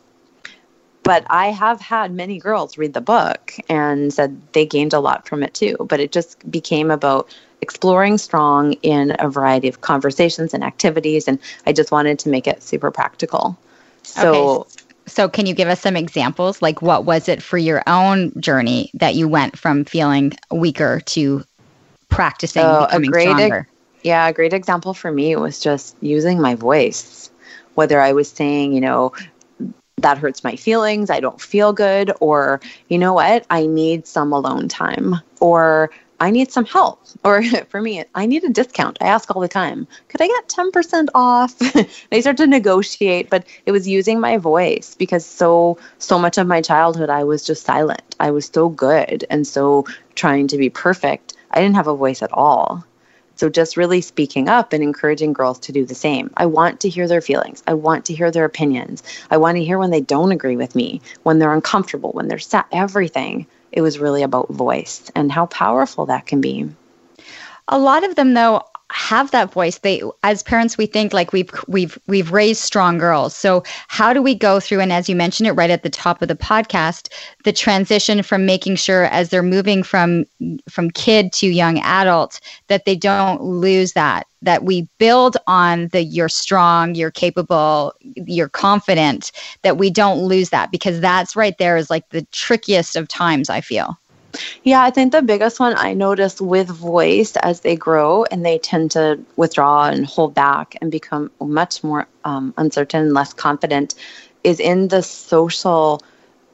But 1.08 1.26
I 1.30 1.52
have 1.52 1.80
had 1.80 2.12
many 2.12 2.38
girls 2.38 2.78
read 2.78 2.94
the 2.94 3.00
book 3.00 3.54
and 3.70 4.14
said 4.14 4.42
they 4.52 4.66
gained 4.66 4.94
a 4.94 5.00
lot 5.00 5.26
from 5.26 5.42
it 5.42 5.54
too. 5.54 5.78
But 5.88 6.02
it 6.02 6.12
just 6.12 6.52
became 6.52 6.92
about 6.92 7.34
exploring 7.62 8.18
strong 8.18 8.74
in 8.84 9.16
a 9.20 9.30
variety 9.30 9.70
of 9.70 9.80
conversations 9.80 10.54
and 10.54 10.66
activities. 10.66 11.26
And 11.26 11.40
I 11.66 11.72
just 11.72 11.94
wanted 11.94 12.20
to 12.20 12.30
make 12.30 12.46
it 12.46 12.62
super 12.62 12.92
practical. 12.92 13.58
So, 14.04 14.34
okay. 14.34 14.70
so 15.06 15.30
can 15.30 15.46
you 15.46 15.54
give 15.54 15.70
us 15.70 15.80
some 15.80 15.96
examples? 15.96 16.62
Like, 16.62 16.82
what 16.82 17.06
was 17.06 17.30
it 17.30 17.42
for 17.42 17.58
your 17.58 17.84
own 17.88 18.34
journey 18.42 18.92
that 18.96 19.16
you 19.16 19.30
went 19.30 19.58
from 19.58 19.86
feeling 19.86 20.34
weaker 20.52 21.00
to 21.06 21.42
practicing 22.10 22.64
oh, 22.64 22.82
so 22.82 22.86
becoming 22.86 23.10
a 23.10 23.12
great 23.12 23.22
stronger? 23.22 23.68
Yeah, 24.04 24.28
a 24.28 24.34
great 24.34 24.54
example 24.54 24.94
for 24.94 25.12
me 25.12 25.36
was 25.36 25.60
just 25.60 25.96
using 26.02 26.40
my 26.40 26.56
voice. 26.56 27.32
Whether 27.76 28.00
I 28.00 28.14
was 28.14 28.30
saying, 28.30 28.74
you 28.74 28.82
know, 28.82 29.14
that 29.98 30.18
hurts 30.18 30.44
my 30.44 30.56
feelings, 30.56 31.10
I 31.10 31.20
don't 31.20 31.42
feel 31.42 31.74
good, 31.74 32.12
or, 32.20 32.60
you 32.88 32.98
know 32.98 33.14
what, 33.14 33.46
I 33.50 33.66
need 33.66 34.08
some 34.08 34.32
alone 34.32 34.68
time, 34.68 35.16
or 35.40 35.90
I 36.20 36.32
need 36.32 36.52
some 36.52 36.66
help. 36.66 37.04
Or 37.24 37.44
for 37.70 37.82
me, 37.82 38.04
I 38.16 38.26
need 38.26 38.44
a 38.44 38.50
discount. 38.50 38.98
I 39.02 39.08
ask 39.08 39.36
all 39.36 39.42
the 39.42 39.48
time, 39.48 39.88
could 40.10 40.22
I 40.22 40.28
get 40.28 40.48
10% 40.48 41.10
off? 41.16 41.58
they 42.10 42.22
start 42.22 42.38
to 42.38 42.48
negotiate, 42.48 43.30
but 43.30 43.46
it 43.66 43.72
was 43.72 43.88
using 43.88 44.20
my 44.20 44.38
voice 44.38 44.96
because 44.96 45.26
so 45.26 45.78
so 46.00 46.18
much 46.18 46.38
of 46.38 46.48
my 46.48 46.62
childhood 46.62 47.10
I 47.10 47.24
was 47.24 47.44
just 47.44 47.66
silent. 47.66 48.16
I 48.20 48.32
was 48.32 48.46
so 48.54 48.70
good 48.70 49.26
and 49.30 49.46
so 49.46 49.86
trying 50.16 50.48
to 50.48 50.58
be 50.58 50.70
perfect. 50.70 51.34
I 51.52 51.62
didn't 51.62 51.76
have 51.76 51.88
a 51.88 51.96
voice 51.96 52.22
at 52.22 52.32
all. 52.34 52.86
So 53.36 53.50
just 53.50 53.78
really 53.78 54.02
speaking 54.02 54.50
up 54.50 54.74
and 54.74 54.82
encouraging 54.82 55.32
girls 55.32 55.60
to 55.60 55.72
do 55.72 55.86
the 55.86 55.94
same. 55.94 56.32
I 56.36 56.48
want 56.48 56.80
to 56.80 56.90
hear 56.90 57.08
their 57.08 57.22
feelings. 57.22 57.62
I 57.68 57.76
want 57.76 58.06
to 58.06 58.14
hear 58.16 58.32
their 58.32 58.46
opinions. 58.46 59.04
I 59.30 59.38
want 59.38 59.58
to 59.58 59.64
hear 59.64 59.78
when 59.78 59.92
they 59.92 60.02
don't 60.02 60.32
agree 60.32 60.58
with 60.58 60.76
me, 60.76 61.02
when 61.22 61.38
they're 61.38 61.54
uncomfortable, 61.54 62.12
when 62.14 62.28
they're 62.28 62.40
sad, 62.40 62.66
everything. 62.72 63.46
It 63.72 63.82
was 63.82 64.00
really 64.00 64.24
about 64.24 64.50
voice 64.50 65.12
and 65.14 65.32
how 65.32 65.46
powerful 65.46 66.08
that 66.08 66.26
can 66.26 66.42
be. 66.42 66.68
A 67.68 67.78
lot 67.78 68.04
of 68.04 68.16
them, 68.16 68.34
though, 68.34 68.64
have 68.92 69.32
that 69.32 69.52
voice. 69.52 69.80
They 69.80 70.02
as 70.24 70.44
parents 70.44 70.78
we 70.78 70.86
think 70.86 71.14
like 71.14 71.34
we've 71.34 71.52
we've 71.68 71.98
we've 72.08 72.32
raised 72.32 72.62
strong 72.62 72.98
girls. 72.98 73.36
So 73.36 73.64
how 73.88 74.14
do 74.14 74.22
we 74.22 74.34
go 74.34 74.60
through 74.60 74.80
and 74.80 74.94
as 74.94 75.10
you 75.10 75.16
mentioned 75.16 75.48
it 75.48 75.54
right 75.54 75.70
at 75.70 75.84
the 75.84 75.90
top 75.90 76.22
of 76.22 76.28
the 76.28 76.36
podcast 76.36 77.10
the 77.44 77.52
transition 77.52 78.24
from 78.24 78.46
making 78.46 78.78
sure 78.78 79.06
as 79.06 79.30
they're 79.30 79.44
moving 79.44 79.84
from 79.84 80.26
from 80.70 80.90
kid 80.92 81.34
to 81.34 81.48
young 81.48 81.80
adult 81.80 82.40
that 82.68 82.86
they 82.86 82.96
don't 82.96 83.42
lose 83.42 83.94
that 83.94 84.26
that 84.42 84.64
we 84.64 84.88
build 85.00 85.36
on 85.48 85.88
the 85.90 86.04
you're 86.04 86.30
strong 86.30 86.96
you're 86.96 87.12
capable 87.12 87.94
you're 88.02 88.50
confident 88.50 89.32
that 89.64 89.78
we 89.78 89.90
don't 89.90 90.20
lose 90.20 90.50
that 90.50 90.72
because 90.72 91.02
that's 91.02 91.36
right 91.36 91.58
there 91.58 91.78
is 91.78 91.90
like 91.90 92.08
the 92.10 92.22
trickiest 92.32 92.96
of 92.96 93.08
times 93.08 93.50
i 93.50 93.60
feel 93.62 93.98
yeah, 94.64 94.82
I 94.84 94.90
think 94.92 95.12
the 95.12 95.22
biggest 95.22 95.60
one 95.60 95.76
I 95.78 95.94
notice 95.94 96.42
with 96.42 96.68
voice 96.68 97.36
as 97.38 97.62
they 97.62 97.76
grow 97.76 98.24
and 98.26 98.46
they 98.46 98.58
tend 98.58 98.92
to 98.92 99.20
withdraw 99.36 99.88
and 99.88 100.06
hold 100.06 100.34
back 100.34 100.76
and 100.82 100.92
become 100.92 101.32
much 101.40 101.84
more 101.84 102.08
um, 102.24 102.54
uncertain, 102.58 103.14
less 103.14 103.34
confident, 103.34 103.96
is 104.44 104.60
in 104.60 104.88
the 104.90 105.02
social 105.04 106.02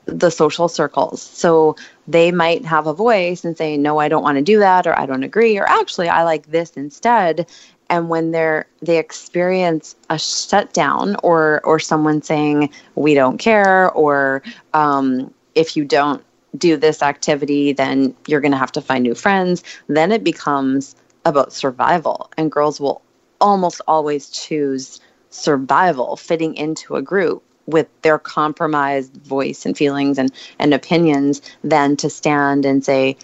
the 0.05 0.29
social 0.29 0.67
circles. 0.67 1.21
So 1.21 1.77
they 2.07 2.31
might 2.31 2.65
have 2.65 2.87
a 2.87 2.93
voice 2.93 3.45
and 3.45 3.57
say, 3.57 3.77
"No, 3.77 3.99
I 3.99 4.09
don't 4.09 4.23
want 4.23 4.37
to 4.37 4.43
do 4.43 4.59
that," 4.59 4.85
or 4.85 4.97
"I 4.99 5.05
don't 5.05 5.23
agree," 5.23 5.57
or 5.57 5.69
"Actually, 5.69 6.09
I 6.09 6.23
like 6.23 6.47
this 6.47 6.71
instead." 6.71 7.47
And 7.89 8.09
when 8.09 8.31
they're 8.31 8.65
they 8.81 8.97
experience 8.97 9.95
a 10.09 10.19
shutdown 10.19 11.15
or 11.23 11.61
or 11.63 11.79
someone 11.79 12.21
saying, 12.21 12.69
"We 12.95 13.13
don't 13.13 13.37
care," 13.37 13.91
or 13.91 14.43
um, 14.73 15.33
if 15.55 15.77
you 15.77 15.85
don't 15.85 16.23
do 16.57 16.77
this 16.77 17.01
activity, 17.01 17.73
then 17.73 18.15
you're 18.27 18.41
going 18.41 18.51
to 18.51 18.57
have 18.57 18.71
to 18.73 18.81
find 18.81 19.03
new 19.03 19.15
friends. 19.15 19.63
Then 19.87 20.11
it 20.11 20.23
becomes 20.23 20.95
about 21.25 21.53
survival. 21.53 22.29
And 22.37 22.51
girls 22.51 22.79
will 22.79 23.01
almost 23.41 23.81
always 23.87 24.29
choose 24.29 24.99
survival, 25.29 26.15
fitting 26.15 26.55
into 26.55 26.95
a 26.95 27.01
group 27.01 27.43
with 27.65 27.87
their 28.01 28.19
compromised 28.19 29.15
voice 29.17 29.65
and 29.65 29.77
feelings 29.77 30.17
and, 30.17 30.31
and 30.59 30.73
opinions, 30.73 31.41
than 31.63 31.95
to 31.97 32.09
stand 32.09 32.65
and 32.65 32.83
say, 32.83 33.17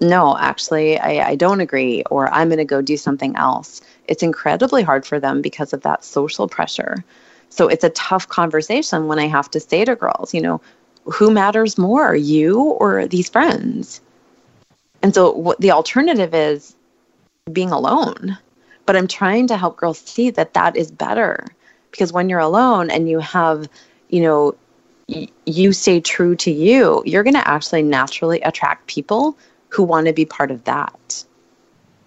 no, 0.00 0.36
actually, 0.38 0.98
I, 0.98 1.28
I 1.28 1.34
don't 1.36 1.60
agree, 1.60 2.02
or 2.10 2.32
I'm 2.32 2.48
going 2.48 2.58
to 2.58 2.64
go 2.64 2.82
do 2.82 2.96
something 2.96 3.36
else. 3.36 3.80
It's 4.08 4.22
incredibly 4.22 4.82
hard 4.82 5.06
for 5.06 5.20
them 5.20 5.40
because 5.42 5.72
of 5.72 5.82
that 5.82 6.04
social 6.04 6.48
pressure. 6.48 7.04
So 7.50 7.68
it's 7.68 7.84
a 7.84 7.90
tough 7.90 8.28
conversation 8.28 9.06
when 9.06 9.18
I 9.18 9.26
have 9.28 9.50
to 9.52 9.60
say 9.60 9.84
to 9.84 9.94
girls, 9.94 10.34
you 10.34 10.40
know, 10.40 10.60
who 11.04 11.30
matters 11.30 11.78
more, 11.78 12.14
you 12.14 12.60
or 12.60 13.06
these 13.06 13.28
friends? 13.28 14.00
And 15.02 15.14
so 15.14 15.32
what 15.32 15.60
the 15.60 15.72
alternative 15.72 16.34
is 16.34 16.76
being 17.50 17.70
alone. 17.70 18.38
But 18.86 18.96
I'm 18.96 19.08
trying 19.08 19.46
to 19.48 19.56
help 19.56 19.76
girls 19.76 19.98
see 19.98 20.30
that 20.30 20.54
that 20.54 20.76
is 20.76 20.90
better 20.90 21.46
because 21.90 22.12
when 22.12 22.28
you're 22.28 22.40
alone 22.40 22.90
and 22.90 23.08
you 23.08 23.18
have, 23.20 23.68
you 24.08 24.20
know, 24.20 24.54
y- 25.08 25.28
you 25.46 25.72
stay 25.72 26.00
true 26.00 26.34
to 26.36 26.50
you, 26.50 27.02
you're 27.06 27.22
going 27.22 27.34
to 27.34 27.48
actually 27.48 27.82
naturally 27.82 28.40
attract 28.42 28.86
people 28.86 29.36
who 29.68 29.82
want 29.82 30.06
to 30.06 30.12
be 30.12 30.24
part 30.24 30.50
of 30.50 30.64
that. 30.64 31.24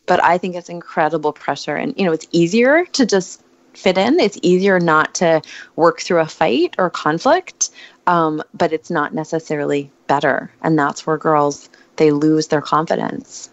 But 0.06 0.24
I 0.24 0.38
think 0.38 0.56
it's 0.56 0.70
incredible 0.70 1.34
pressure 1.34 1.76
and 1.76 1.94
you 1.98 2.06
know, 2.06 2.12
it's 2.12 2.28
easier 2.32 2.86
to 2.86 3.06
just 3.06 3.42
fit 3.74 3.98
in. 3.98 4.20
It's 4.20 4.38
easier 4.42 4.80
not 4.80 5.16
to 5.16 5.42
work 5.76 6.02
through 6.02 6.20
a 6.20 6.28
fight 6.28 6.76
or 6.78 6.90
conflict 6.90 7.70
um, 8.08 8.44
but 8.54 8.74
it's 8.74 8.90
not 8.92 9.14
necessarily 9.14 9.92
better. 10.08 10.52
And 10.62 10.78
that's 10.78 11.06
where 11.08 11.18
girls 11.18 11.70
they 11.98 12.12
lose 12.12 12.48
their 12.48 12.62
confidence. 12.62 13.50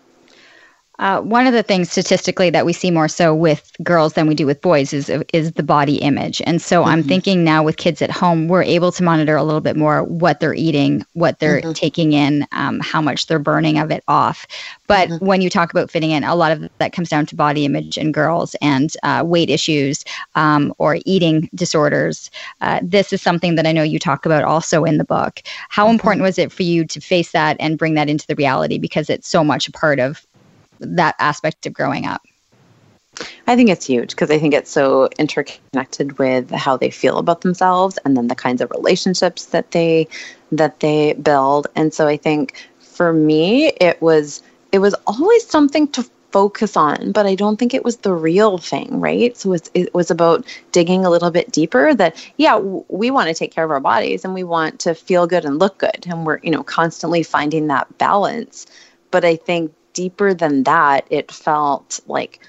Uh, 1.03 1.21
one 1.21 1.49
of 1.49 1.53
the 1.53 1.65
things 1.65 1.91
statistically 1.91 2.49
that 2.49 2.65
we 2.65 2.73
see 2.73 2.89
more 2.89 3.09
so 3.09 3.35
with 3.35 3.73
girls 3.83 4.13
than 4.13 4.29
we 4.29 4.37
do 4.37 4.47
with 4.47 4.61
boys 4.61 4.93
is 4.93 5.11
is 5.33 5.51
the 5.53 5.63
body 5.65 5.97
image, 5.97 6.41
and 6.47 6.63
so 6.63 6.81
mm-hmm. 6.81 6.91
I'm 6.91 7.03
thinking 7.03 7.43
now 7.43 7.65
with 7.65 7.77
kids 7.77 8.01
at 8.03 8.11
home, 8.13 8.47
we're 8.47 8.63
able 8.63 8.93
to 8.93 9.03
monitor 9.03 9.35
a 9.35 9.43
little 9.43 9.61
bit 9.61 9.75
more 9.75 10.05
what 10.05 10.39
they're 10.39 10.55
eating, 10.55 11.05
what 11.15 11.41
they're 11.41 11.61
mm-hmm. 11.61 11.73
taking 11.73 12.13
in, 12.13 12.47
um, 12.53 12.79
how 12.79 13.03
much 13.03 13.27
they're 13.27 13.41
burning 13.41 13.81
of 13.81 13.91
it 13.91 14.05
off. 14.07 14.47
But 14.87 15.09
mm-hmm. 15.09 15.27
when 15.27 15.41
you 15.41 15.51
talk 15.51 15.73
about 15.73 15.91
fitting 15.91 16.13
in, 16.13 16.23
a 16.23 16.37
lot 16.37 16.53
of 16.53 16.71
that 16.79 16.93
comes 16.93 17.09
down 17.09 17.27
to 17.27 17.35
body 17.35 17.65
image 17.65 17.99
in 17.99 18.13
girls 18.13 18.55
and 18.63 18.93
uh, 19.03 19.25
weight 19.27 19.51
issues 19.51 20.05
um, 20.37 20.73
or 20.79 20.99
eating 21.05 21.51
disorders. 21.53 22.31
Uh, 22.61 22.79
this 22.81 23.13
is 23.13 23.21
something 23.21 23.57
that 23.57 23.67
I 23.67 23.73
know 23.73 23.83
you 23.83 23.99
talk 23.99 24.25
about 24.25 24.45
also 24.45 24.85
in 24.85 24.99
the 24.99 25.05
book. 25.05 25.43
How 25.69 25.87
mm-hmm. 25.87 25.95
important 25.95 26.23
was 26.23 26.39
it 26.39 26.53
for 26.53 26.63
you 26.63 26.85
to 26.85 27.01
face 27.01 27.33
that 27.33 27.57
and 27.59 27.77
bring 27.77 27.95
that 27.95 28.09
into 28.09 28.29
the 28.29 28.37
reality 28.37 28.79
because 28.79 29.11
it's 29.11 29.27
so 29.27 29.43
much 29.43 29.67
a 29.67 29.73
part 29.73 29.99
of 29.99 30.25
that 30.83 31.15
aspect 31.19 31.67
of 31.67 31.73
growing 31.73 32.07
up? 32.07 32.23
I 33.47 33.57
think 33.57 33.69
it's 33.69 33.87
huge 33.87 34.11
because 34.11 34.31
I 34.31 34.39
think 34.39 34.55
it's 34.55 34.71
so 34.71 35.09
interconnected 35.19 36.19
with 36.19 36.51
how 36.51 36.77
they 36.77 36.91
feel 36.91 37.19
about 37.19 37.43
themselves 37.43 37.99
and 38.05 38.17
then 38.17 38.29
the 38.29 38.35
kinds 38.35 38.61
of 38.61 38.71
relationships 38.71 39.47
that 39.47 39.73
they 39.73 40.09
that 40.51 40.81
they 40.81 41.15
build. 41.15 41.67
And 41.77 41.93
so 41.93 42.07
I 42.07 42.17
think 42.17 42.69
for 42.79 43.13
me 43.13 43.69
it 43.81 44.01
was 44.01 44.43
it 44.73 44.79
was 44.79 44.95
always 45.07 45.47
something 45.47 45.89
to 45.89 46.09
focus 46.33 46.77
on, 46.77 47.13
but 47.13 47.27
I 47.27 47.35
don't 47.35 47.59
think 47.59 47.75
it 47.75 47.85
was 47.85 47.99
the 47.99 48.15
real 48.15 48.57
thing, 48.57 49.01
right? 49.01 49.37
So 49.37 49.53
it, 49.53 49.71
it 49.75 49.95
was 49.95 50.11
about 50.11 50.47
digging 50.73 51.05
a 51.05 51.11
little 51.11 51.31
bit 51.31 51.53
deeper 51.53 51.95
that, 51.95 52.17
yeah, 52.39 52.55
w- 52.55 52.85
we 52.89 53.11
want 53.11 53.29
to 53.29 53.35
take 53.35 53.53
care 53.53 53.65
of 53.65 53.71
our 53.71 53.81
bodies 53.81 54.25
and 54.25 54.33
we 54.33 54.43
want 54.43 54.81
to 54.81 54.95
feel 54.95 55.27
good 55.27 55.45
and 55.45 55.59
look 55.59 55.79
good. 55.79 56.07
And 56.09 56.25
we're, 56.25 56.39
you 56.43 56.51
know, 56.51 56.63
constantly 56.63 57.23
finding 57.23 57.67
that 57.67 57.99
balance. 57.99 58.67
But 59.11 59.27
I 59.27 59.37
think 59.37 59.75
deeper 59.93 60.35
than 60.35 60.65
that, 60.65 61.07
it 61.11 61.31
felt 61.31 62.01
like 62.07 62.41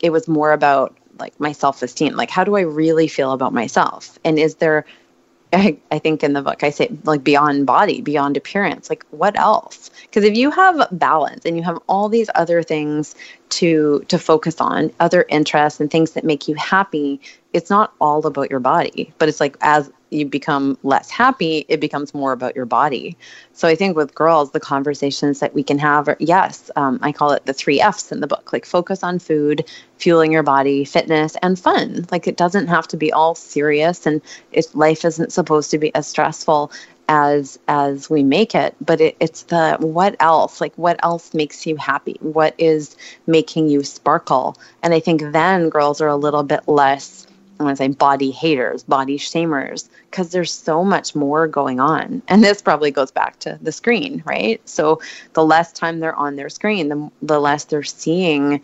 it 0.00 0.10
was 0.10 0.28
more 0.28 0.52
about 0.52 0.96
like 1.18 1.38
my 1.40 1.52
self 1.52 1.82
esteem. 1.82 2.14
Like, 2.14 2.30
how 2.30 2.44
do 2.44 2.56
I 2.56 2.62
really 2.62 3.08
feel 3.08 3.32
about 3.32 3.52
myself? 3.52 4.18
And 4.24 4.38
is 4.38 4.56
there, 4.56 4.84
I, 5.52 5.78
I 5.90 5.98
think 5.98 6.22
in 6.22 6.32
the 6.32 6.42
book, 6.42 6.62
I 6.64 6.70
say 6.70 6.90
like 7.04 7.24
beyond 7.24 7.66
body, 7.66 8.00
beyond 8.00 8.36
appearance, 8.36 8.90
like 8.90 9.04
what 9.10 9.38
else? 9.38 9.90
Because 10.02 10.24
if 10.24 10.36
you 10.36 10.50
have 10.50 10.88
balance 10.92 11.44
and 11.44 11.56
you 11.56 11.62
have 11.62 11.78
all 11.88 12.08
these 12.08 12.28
other 12.34 12.62
things 12.62 13.14
to 13.50 14.04
to 14.08 14.18
focus 14.18 14.60
on, 14.60 14.90
other 15.00 15.24
interests 15.28 15.80
and 15.80 15.90
things 15.90 16.12
that 16.12 16.24
make 16.24 16.48
you 16.48 16.54
happy, 16.56 17.20
it's 17.52 17.70
not 17.70 17.94
all 18.00 18.26
about 18.26 18.50
your 18.50 18.60
body, 18.60 19.12
but 19.18 19.28
it's 19.28 19.40
like 19.40 19.56
as 19.60 19.90
you 20.10 20.26
become 20.26 20.78
less 20.82 21.10
happy, 21.10 21.64
it 21.68 21.80
becomes 21.80 22.14
more 22.14 22.32
about 22.32 22.54
your 22.54 22.66
body. 22.66 23.16
So 23.52 23.68
I 23.68 23.74
think 23.74 23.96
with 23.96 24.14
girls, 24.14 24.52
the 24.52 24.60
conversations 24.60 25.40
that 25.40 25.54
we 25.54 25.62
can 25.62 25.78
have 25.78 26.08
are 26.08 26.16
yes, 26.20 26.70
um, 26.76 26.98
I 27.02 27.12
call 27.12 27.32
it 27.32 27.46
the 27.46 27.52
three 27.52 27.80
F's 27.80 28.12
in 28.12 28.20
the 28.20 28.26
book 28.26 28.52
like 28.52 28.64
focus 28.64 29.02
on 29.02 29.18
food, 29.18 29.64
fueling 29.98 30.32
your 30.32 30.42
body, 30.42 30.84
fitness, 30.84 31.36
and 31.42 31.58
fun. 31.58 32.06
Like 32.10 32.26
it 32.26 32.36
doesn't 32.36 32.68
have 32.68 32.86
to 32.88 32.96
be 32.96 33.12
all 33.12 33.34
serious, 33.34 34.06
and 34.06 34.20
if 34.52 34.74
life 34.74 35.04
isn't 35.04 35.32
supposed 35.32 35.70
to 35.72 35.78
be 35.78 35.94
as 35.94 36.06
stressful 36.06 36.70
as 37.08 37.58
as 37.68 38.10
we 38.10 38.22
make 38.22 38.54
it 38.54 38.74
but 38.80 39.00
it, 39.00 39.16
it's 39.20 39.44
the 39.44 39.76
what 39.78 40.16
else 40.18 40.60
like 40.60 40.74
what 40.76 40.98
else 41.04 41.32
makes 41.34 41.64
you 41.64 41.76
happy 41.76 42.16
what 42.20 42.52
is 42.58 42.96
making 43.28 43.68
you 43.68 43.84
sparkle 43.84 44.56
and 44.82 44.92
i 44.92 44.98
think 44.98 45.22
then 45.32 45.68
girls 45.68 46.00
are 46.00 46.08
a 46.08 46.16
little 46.16 46.42
bit 46.42 46.66
less 46.66 47.26
I 47.58 47.64
want 47.64 47.76
to 47.78 47.84
say 47.84 47.88
body 47.88 48.30
haters, 48.30 48.82
body 48.82 49.18
shamers, 49.18 49.88
because 50.10 50.30
there's 50.30 50.52
so 50.52 50.84
much 50.84 51.14
more 51.14 51.46
going 51.48 51.80
on. 51.80 52.22
And 52.28 52.44
this 52.44 52.60
probably 52.60 52.90
goes 52.90 53.10
back 53.10 53.38
to 53.40 53.58
the 53.62 53.72
screen, 53.72 54.22
right? 54.26 54.60
So 54.68 55.00
the 55.32 55.44
less 55.44 55.72
time 55.72 56.00
they're 56.00 56.14
on 56.14 56.36
their 56.36 56.50
screen, 56.50 56.88
the, 56.88 57.10
the 57.22 57.40
less 57.40 57.64
they're 57.64 57.82
seeing 57.82 58.60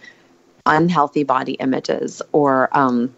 unhealthy 0.67 1.25
body 1.25 1.55
images 1.55 2.21
or 2.33 2.69
um, 2.77 3.15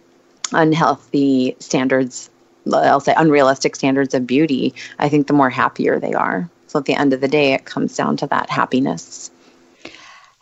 unhealthy 0.52 1.56
standards, 1.58 2.30
I'll 2.72 3.00
say 3.00 3.14
unrealistic 3.16 3.74
standards 3.74 4.14
of 4.14 4.26
beauty. 4.26 4.74
I 4.98 5.08
think 5.08 5.26
the 5.26 5.32
more 5.32 5.50
happier 5.50 5.98
they 5.98 6.14
are. 6.14 6.48
So 6.68 6.78
at 6.78 6.86
the 6.86 6.94
end 6.94 7.12
of 7.12 7.20
the 7.20 7.28
day, 7.28 7.52
it 7.52 7.64
comes 7.64 7.96
down 7.96 8.16
to 8.18 8.26
that 8.28 8.48
happiness. 8.48 9.30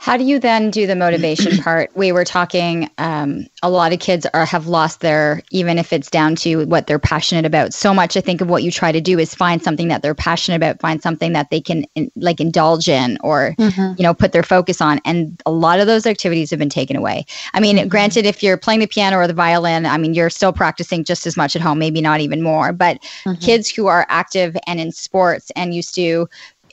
How 0.03 0.17
do 0.17 0.25
you 0.25 0.41
then 0.41 0.73
do 0.73 0.85
the 0.85 0.97
motivation 0.97 1.59
part? 1.63 1.93
We 1.95 2.11
were 2.11 2.25
talking. 2.25 2.91
Um, 2.99 3.47
a 3.63 3.71
lot 3.71 3.93
of 3.93 4.01
kids 4.01 4.27
are 4.35 4.45
have 4.45 4.67
lost 4.67 4.99
their, 4.99 5.43
even 5.53 5.79
if 5.79 5.93
it's 5.93 6.11
down 6.11 6.35
to 6.37 6.67
what 6.67 6.89
they're 6.89 6.99
passionate 6.99 7.47
about. 7.47 7.73
So 7.73 7.95
much, 7.95 8.17
I 8.17 8.21
think, 8.21 8.41
of 8.41 8.49
what 8.51 8.65
you 8.65 8.73
try 8.73 8.91
to 8.91 9.01
do 9.01 9.21
is 9.21 9.33
find 9.33 9.63
something 9.63 9.87
that 9.87 10.03
they're 10.03 10.13
passionate 10.13 10.57
about, 10.57 10.81
find 10.81 11.01
something 11.01 11.35
that 11.35 11.51
they 11.51 11.61
can 11.61 11.85
in, 11.95 12.11
like 12.17 12.41
indulge 12.41 12.89
in, 12.89 13.17
or 13.21 13.55
mm-hmm. 13.61 13.95
you 13.97 14.03
know, 14.03 14.13
put 14.13 14.33
their 14.33 14.43
focus 14.43 14.81
on. 14.81 15.01
And 15.05 15.41
a 15.47 15.53
lot 15.53 15.79
of 15.79 15.87
those 15.87 16.05
activities 16.05 16.51
have 16.51 16.59
been 16.59 16.69
taken 16.69 16.97
away. 16.97 17.25
I 17.55 17.61
mean, 17.61 17.77
mm-hmm. 17.77 17.87
granted, 17.87 18.27
if 18.27 18.43
you're 18.43 18.57
playing 18.57 18.81
the 18.81 18.89
piano 18.89 19.19
or 19.19 19.29
the 19.29 19.35
violin, 19.35 19.87
I 19.87 19.99
mean, 19.99 20.15
you're 20.15 20.31
still 20.31 20.53
practicing 20.53 21.05
just 21.05 21.29
as 21.29 21.37
much 21.37 21.55
at 21.55 21.63
home, 21.63 21.79
maybe 21.79 22.01
not 22.01 22.19
even 22.19 22.43
more. 22.43 22.73
But 22.73 23.01
mm-hmm. 23.25 23.35
kids 23.35 23.71
who 23.71 23.87
are 23.87 24.05
active 24.09 24.57
and 24.67 24.81
in 24.81 24.91
sports 24.91 25.53
and 25.55 25.73
used 25.73 25.95
to 25.95 26.29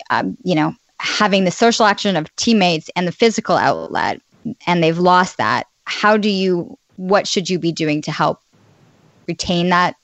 um, 0.10 0.36
you 0.44 0.56
know, 0.56 0.74
having 1.00 1.45
the 1.45 1.52
social 1.52 1.86
action 1.86 2.16
of 2.16 2.34
teammates 2.36 2.89
and 2.95 3.08
the 3.08 3.12
physical 3.12 3.56
outlet 3.56 4.22
and 4.68 4.84
they've 4.84 5.00
lost 5.00 5.38
that 5.38 5.68
how 5.86 6.18
do 6.18 6.30
you 6.30 6.78
what 6.97 7.28
should 7.28 7.50
you 7.50 7.58
be 7.58 7.72
doing 7.72 8.02
to 8.02 8.12
help 8.12 8.41
retain 9.28 9.70
that 9.70 9.95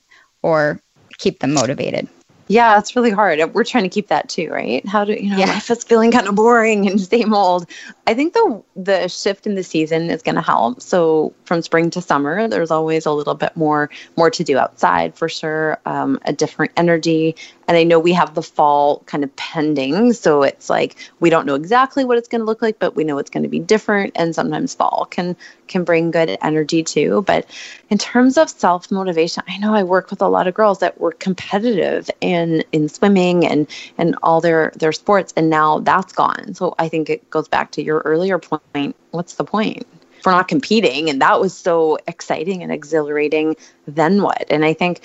or 0.42 0.80
keep 1.18 1.40
them 1.40 1.52
motivated 1.52 2.08
yeah, 2.48 2.78
it's 2.78 2.94
really 2.94 3.10
hard. 3.10 3.40
We're 3.54 3.64
trying 3.64 3.84
to 3.84 3.90
keep 3.90 4.08
that 4.08 4.28
too, 4.28 4.50
right? 4.50 4.86
How 4.86 5.04
do 5.04 5.14
you 5.14 5.30
know? 5.30 5.36
Yeah. 5.36 5.46
Life 5.46 5.70
is 5.70 5.82
feeling 5.82 6.12
kind 6.12 6.28
of 6.28 6.36
boring 6.36 6.86
and 6.88 7.00
same 7.00 7.34
old. 7.34 7.68
I 8.08 8.14
think 8.14 8.34
the 8.34 8.62
the 8.76 9.08
shift 9.08 9.46
in 9.48 9.56
the 9.56 9.64
season 9.64 10.10
is 10.10 10.22
going 10.22 10.36
to 10.36 10.42
help. 10.42 10.80
So 10.80 11.34
from 11.44 11.60
spring 11.60 11.90
to 11.90 12.00
summer, 12.00 12.46
there's 12.46 12.70
always 12.70 13.04
a 13.04 13.10
little 13.10 13.34
bit 13.34 13.56
more 13.56 13.90
more 14.16 14.30
to 14.30 14.44
do 14.44 14.58
outside 14.58 15.16
for 15.16 15.28
sure. 15.28 15.78
Um, 15.86 16.20
a 16.24 16.32
different 16.32 16.70
energy, 16.76 17.34
and 17.66 17.76
I 17.76 17.82
know 17.82 17.98
we 17.98 18.12
have 18.12 18.34
the 18.34 18.42
fall 18.42 19.00
kind 19.06 19.24
of 19.24 19.34
pending. 19.34 20.12
So 20.12 20.42
it's 20.44 20.70
like 20.70 20.96
we 21.18 21.30
don't 21.30 21.46
know 21.46 21.56
exactly 21.56 22.04
what 22.04 22.16
it's 22.16 22.28
going 22.28 22.40
to 22.40 22.44
look 22.44 22.62
like, 22.62 22.78
but 22.78 22.94
we 22.94 23.02
know 23.02 23.18
it's 23.18 23.30
going 23.30 23.42
to 23.42 23.48
be 23.48 23.58
different. 23.58 24.12
And 24.14 24.34
sometimes 24.34 24.72
fall 24.72 25.06
can 25.10 25.36
can 25.66 25.82
bring 25.82 26.12
good 26.12 26.38
energy 26.42 26.84
too. 26.84 27.22
But 27.26 27.46
in 27.90 27.98
terms 27.98 28.38
of 28.38 28.48
self 28.48 28.88
motivation, 28.90 29.42
I 29.48 29.56
know 29.58 29.74
I 29.74 29.82
work 29.82 30.10
with 30.10 30.22
a 30.22 30.28
lot 30.28 30.46
of 30.46 30.54
girls 30.54 30.78
that 30.78 31.00
were 31.00 31.12
competitive 31.12 32.08
in 32.20 32.62
in 32.70 32.88
swimming 32.88 33.44
and 33.44 33.66
and 33.98 34.16
all 34.22 34.40
their 34.40 34.72
their 34.76 34.92
sports, 34.92 35.32
and 35.36 35.50
now 35.50 35.80
that's 35.80 36.12
gone. 36.12 36.54
So 36.54 36.76
I 36.78 36.88
think 36.88 37.10
it 37.10 37.28
goes 37.30 37.48
back 37.48 37.72
to 37.72 37.82
your 37.82 37.95
your 37.96 38.02
earlier 38.04 38.38
point, 38.38 38.94
what's 39.10 39.34
the 39.34 39.44
point? 39.44 39.86
We're 40.24 40.32
not 40.32 40.48
competing 40.48 41.08
and 41.08 41.20
that 41.22 41.40
was 41.40 41.56
so 41.56 41.98
exciting 42.06 42.62
and 42.62 42.72
exhilarating, 42.72 43.56
then 43.86 44.22
what? 44.22 44.46
And 44.50 44.64
I 44.64 44.74
think 44.74 45.02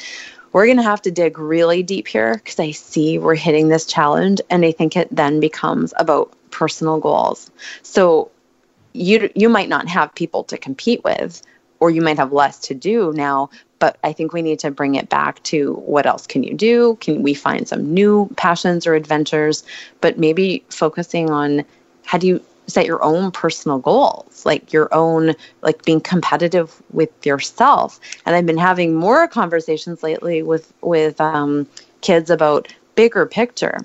we're 0.51 0.65
going 0.65 0.77
to 0.77 0.83
have 0.83 1.01
to 1.03 1.11
dig 1.11 1.39
really 1.39 1.83
deep 1.83 2.07
here 2.07 2.35
because 2.35 2.59
I 2.59 2.71
see 2.71 3.17
we're 3.17 3.35
hitting 3.35 3.69
this 3.69 3.85
challenge 3.85 4.41
and 4.49 4.65
I 4.65 4.71
think 4.71 4.97
it 4.97 5.07
then 5.11 5.39
becomes 5.39 5.93
about 5.97 6.33
personal 6.49 6.99
goals. 6.99 7.49
So 7.83 8.31
you 8.93 9.29
you 9.35 9.47
might 9.47 9.69
not 9.69 9.87
have 9.87 10.13
people 10.15 10.43
to 10.45 10.57
compete 10.57 11.03
with 11.05 11.41
or 11.79 11.89
you 11.89 12.01
might 12.01 12.17
have 12.17 12.33
less 12.33 12.59
to 12.59 12.73
do 12.73 13.13
now, 13.13 13.49
but 13.79 13.97
I 14.03 14.11
think 14.11 14.33
we 14.33 14.41
need 14.41 14.59
to 14.59 14.71
bring 14.71 14.95
it 14.95 15.07
back 15.07 15.41
to 15.43 15.75
what 15.75 16.05
else 16.05 16.27
can 16.27 16.43
you 16.43 16.53
do? 16.53 16.97
Can 16.99 17.23
we 17.23 17.33
find 17.33 17.67
some 17.67 17.93
new 17.93 18.29
passions 18.35 18.85
or 18.85 18.95
adventures? 18.95 19.63
But 20.01 20.19
maybe 20.19 20.63
focusing 20.69 21.29
on 21.29 21.63
how 22.05 22.17
do 22.17 22.27
you 22.27 22.43
set 22.71 22.85
your 22.85 23.03
own 23.03 23.31
personal 23.31 23.79
goals, 23.79 24.45
like 24.45 24.73
your 24.73 24.93
own, 24.93 25.35
like 25.61 25.83
being 25.83 26.01
competitive 26.01 26.81
with 26.91 27.09
yourself. 27.25 27.99
And 28.25 28.35
I've 28.35 28.45
been 28.45 28.57
having 28.57 28.95
more 28.95 29.27
conversations 29.27 30.03
lately 30.03 30.41
with 30.43 30.73
with 30.81 31.19
um, 31.21 31.67
kids 32.01 32.29
about 32.29 32.73
bigger 32.95 33.25
picture. 33.25 33.77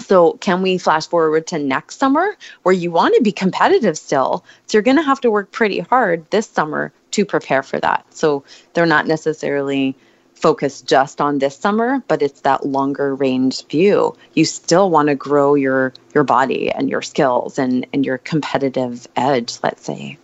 So, 0.00 0.34
can 0.34 0.62
we 0.62 0.78
flash 0.78 1.06
forward 1.06 1.46
to 1.48 1.58
next 1.58 1.98
summer 1.98 2.36
where 2.62 2.74
you 2.74 2.90
want 2.90 3.14
to 3.14 3.22
be 3.22 3.32
competitive 3.32 3.98
still? 3.98 4.44
So, 4.66 4.76
you're 4.76 4.82
going 4.82 4.96
to 4.96 5.02
have 5.02 5.20
to 5.20 5.30
work 5.30 5.52
pretty 5.52 5.80
hard 5.80 6.28
this 6.30 6.46
summer 6.46 6.92
to 7.12 7.26
prepare 7.26 7.62
for 7.62 7.78
that. 7.80 8.06
So, 8.10 8.42
they're 8.72 8.86
not 8.86 9.06
necessarily 9.06 9.94
focus 10.42 10.82
just 10.82 11.20
on 11.20 11.38
this 11.38 11.56
summer, 11.56 12.02
but 12.08 12.20
it's 12.20 12.40
that 12.40 12.66
longer 12.66 13.14
range 13.14 13.64
view. 13.68 14.14
You 14.34 14.44
still 14.44 14.90
want 14.90 15.08
to 15.08 15.14
grow 15.14 15.54
your 15.54 15.94
your 16.14 16.24
body 16.24 16.70
and 16.70 16.90
your 16.90 17.00
skills 17.00 17.58
and 17.58 17.86
and 17.92 18.04
your 18.04 18.18
competitive 18.18 19.06
edge. 19.16 19.56
Let's 19.62 19.84
say 19.84 20.18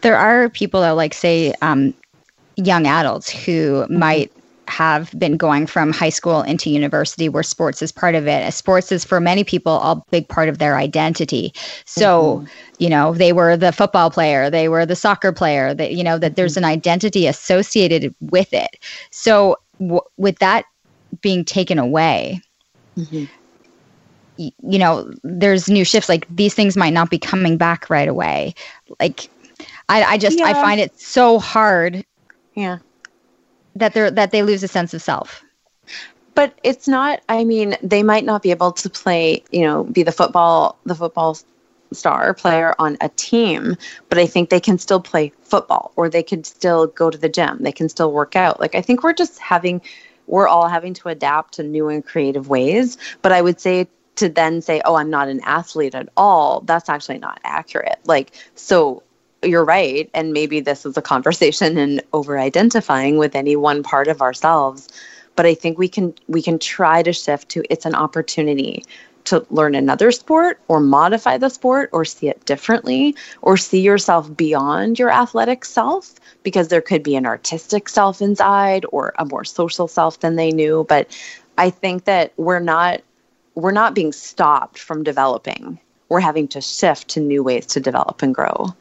there 0.00 0.16
are 0.16 0.48
people 0.48 0.80
that 0.80 0.92
like 0.92 1.14
say 1.14 1.54
um, 1.62 1.94
young 2.56 2.86
adults 2.86 3.30
who 3.30 3.82
mm-hmm. 3.82 3.98
might 3.98 4.32
have 4.70 5.12
been 5.18 5.36
going 5.36 5.66
from 5.66 5.92
high 5.92 6.08
school 6.10 6.42
into 6.42 6.70
university 6.70 7.28
where 7.28 7.42
sports 7.42 7.82
is 7.82 7.92
part 7.92 8.14
of 8.14 8.26
it. 8.26 8.52
Sports 8.54 8.92
is 8.92 9.04
for 9.04 9.20
many 9.20 9.44
people 9.44 9.74
a 9.82 10.02
big 10.10 10.28
part 10.28 10.48
of 10.48 10.58
their 10.58 10.76
identity. 10.76 11.52
So, 11.84 12.36
mm-hmm. 12.36 12.46
you 12.78 12.88
know, 12.88 13.12
they 13.12 13.32
were 13.32 13.56
the 13.56 13.72
football 13.72 14.10
player, 14.10 14.48
they 14.48 14.68
were 14.68 14.86
the 14.86 14.96
soccer 14.96 15.32
player, 15.32 15.74
that 15.74 15.92
you 15.92 16.04
know 16.04 16.18
that 16.18 16.36
there's 16.36 16.54
mm-hmm. 16.54 16.64
an 16.64 16.70
identity 16.70 17.26
associated 17.26 18.14
with 18.20 18.52
it. 18.52 18.78
So, 19.10 19.56
w- 19.78 20.00
with 20.16 20.38
that 20.38 20.64
being 21.20 21.44
taken 21.44 21.78
away, 21.78 22.40
mm-hmm. 22.96 23.24
you 24.36 24.78
know, 24.78 25.12
there's 25.24 25.68
new 25.68 25.84
shifts. 25.84 26.08
Like 26.08 26.26
these 26.34 26.54
things 26.54 26.76
might 26.76 26.92
not 26.92 27.10
be 27.10 27.18
coming 27.18 27.56
back 27.56 27.90
right 27.90 28.08
away. 28.08 28.54
Like, 29.00 29.28
I, 29.88 30.04
I 30.04 30.18
just, 30.18 30.38
yeah. 30.38 30.46
I 30.46 30.54
find 30.54 30.80
it 30.80 30.98
so 30.98 31.38
hard. 31.40 32.04
Yeah. 32.54 32.78
That 33.80 33.94
they're, 33.94 34.10
that 34.10 34.30
they 34.30 34.42
lose 34.42 34.62
a 34.62 34.68
sense 34.68 34.94
of 34.94 35.02
self. 35.02 35.42
But 36.34 36.58
it's 36.62 36.86
not, 36.86 37.20
I 37.28 37.44
mean, 37.44 37.76
they 37.82 38.02
might 38.02 38.24
not 38.24 38.42
be 38.42 38.50
able 38.50 38.72
to 38.72 38.88
play, 38.88 39.42
you 39.50 39.62
know, 39.62 39.84
be 39.84 40.02
the 40.02 40.12
football, 40.12 40.78
the 40.86 40.94
football 40.94 41.36
star 41.92 42.34
player 42.34 42.74
on 42.78 42.96
a 43.00 43.08
team, 43.10 43.76
but 44.08 44.18
I 44.18 44.26
think 44.26 44.48
they 44.48 44.60
can 44.60 44.78
still 44.78 45.00
play 45.00 45.32
football 45.42 45.92
or 45.96 46.08
they 46.08 46.22
could 46.22 46.46
still 46.46 46.86
go 46.86 47.10
to 47.10 47.18
the 47.18 47.28
gym. 47.28 47.58
They 47.60 47.72
can 47.72 47.88
still 47.88 48.12
work 48.12 48.36
out. 48.36 48.60
Like, 48.60 48.74
I 48.74 48.82
think 48.82 49.02
we're 49.02 49.12
just 49.12 49.38
having, 49.38 49.80
we're 50.26 50.46
all 50.46 50.68
having 50.68 50.94
to 50.94 51.08
adapt 51.08 51.54
to 51.54 51.62
new 51.62 51.88
and 51.88 52.04
creative 52.04 52.48
ways. 52.48 52.96
But 53.22 53.32
I 53.32 53.42
would 53.42 53.60
say 53.60 53.88
to 54.16 54.28
then 54.28 54.62
say, 54.62 54.80
oh, 54.84 54.94
I'm 54.94 55.10
not 55.10 55.28
an 55.28 55.40
athlete 55.44 55.94
at 55.94 56.08
all, 56.16 56.60
that's 56.60 56.88
actually 56.88 57.18
not 57.18 57.40
accurate. 57.42 57.98
Like, 58.04 58.32
so 58.54 59.02
you're 59.42 59.64
right. 59.64 60.10
And 60.14 60.32
maybe 60.32 60.60
this 60.60 60.84
is 60.84 60.96
a 60.96 61.02
conversation 61.02 61.78
and 61.84 62.02
over 62.12 62.38
identifying 62.38 63.18
with 63.18 63.34
any 63.34 63.56
one 63.56 63.82
part 63.82 64.08
of 64.08 64.22
ourselves. 64.22 64.88
But 65.36 65.46
I 65.46 65.54
think 65.54 65.78
we 65.78 65.88
can 65.88 66.14
we 66.28 66.42
can 66.42 66.58
try 66.58 67.02
to 67.02 67.12
shift 67.12 67.48
to 67.50 67.62
it's 67.70 67.86
an 67.86 67.94
opportunity 67.94 68.84
to 69.24 69.46
learn 69.50 69.74
another 69.74 70.10
sport 70.10 70.58
or 70.68 70.80
modify 70.80 71.36
the 71.36 71.48
sport 71.48 71.90
or 71.92 72.04
see 72.04 72.28
it 72.28 72.44
differently 72.46 73.14
or 73.42 73.56
see 73.56 73.80
yourself 73.80 74.34
beyond 74.36 74.98
your 74.98 75.10
athletic 75.10 75.64
self 75.64 76.14
because 76.42 76.68
there 76.68 76.80
could 76.80 77.02
be 77.02 77.16
an 77.16 77.26
artistic 77.26 77.88
self 77.88 78.22
inside 78.22 78.84
or 78.92 79.12
a 79.18 79.24
more 79.24 79.44
social 79.44 79.86
self 79.86 80.20
than 80.20 80.36
they 80.36 80.50
knew 80.50 80.86
but 80.88 81.06
i 81.58 81.68
think 81.68 82.04
that 82.04 82.32
we're 82.38 82.60
not 82.60 83.02
we're 83.54 83.70
not 83.70 83.94
being 83.94 84.12
stopped 84.12 84.78
from 84.78 85.04
developing 85.04 85.78
we're 86.08 86.20
having 86.20 86.48
to 86.48 86.60
shift 86.60 87.08
to 87.08 87.20
new 87.20 87.42
ways 87.42 87.66
to 87.66 87.78
develop 87.78 88.22
and 88.22 88.34
grow 88.34 88.74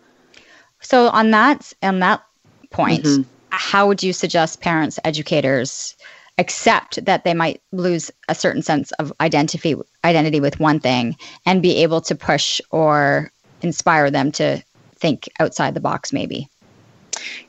so 0.81 1.09
on 1.09 1.31
that 1.31 1.71
on 1.83 1.99
that 1.99 2.23
point 2.69 3.03
mm-hmm. 3.03 3.23
how 3.49 3.87
would 3.87 4.03
you 4.03 4.13
suggest 4.13 4.61
parents 4.61 4.99
educators 5.03 5.95
accept 6.37 7.03
that 7.03 7.25
they 7.25 7.33
might 7.33 7.61
lose 7.71 8.09
a 8.29 8.35
certain 8.35 8.61
sense 8.61 8.91
of 8.93 9.11
identity 9.19 9.75
identity 10.05 10.39
with 10.39 10.59
one 10.59 10.79
thing 10.79 11.15
and 11.45 11.61
be 11.61 11.77
able 11.77 11.99
to 11.99 12.15
push 12.15 12.61
or 12.71 13.31
inspire 13.61 14.09
them 14.09 14.31
to 14.31 14.61
think 14.95 15.29
outside 15.39 15.73
the 15.73 15.81
box 15.81 16.13
maybe 16.13 16.49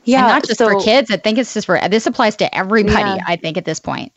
yeah 0.03 0.19
and 0.19 0.27
not 0.27 0.45
just 0.45 0.57
so, 0.57 0.69
for 0.69 0.79
kids 0.81 1.09
i 1.09 1.17
think 1.17 1.37
it's 1.37 1.53
just 1.53 1.65
for 1.65 1.79
this 1.89 2.05
applies 2.05 2.35
to 2.35 2.53
everybody 2.55 2.97
yeah. 2.97 3.23
i 3.27 3.35
think 3.35 3.57
at 3.57 3.63
this 3.63 3.79
point 3.79 4.11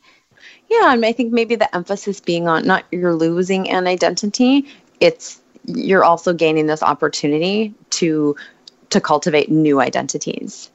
yeah 0.68 0.92
and 0.92 1.04
i 1.04 1.12
think 1.12 1.32
maybe 1.32 1.54
the 1.54 1.72
emphasis 1.74 2.20
being 2.20 2.48
on 2.48 2.66
not 2.66 2.84
you're 2.90 3.14
losing 3.14 3.70
an 3.70 3.86
identity 3.86 4.66
it's 5.00 5.40
you're 5.66 6.04
also 6.04 6.32
gaining 6.32 6.66
this 6.66 6.82
opportunity 6.82 7.72
to 7.90 8.36
to 8.94 9.00
cultivate 9.00 9.50
new 9.50 9.80
identities 9.80 10.70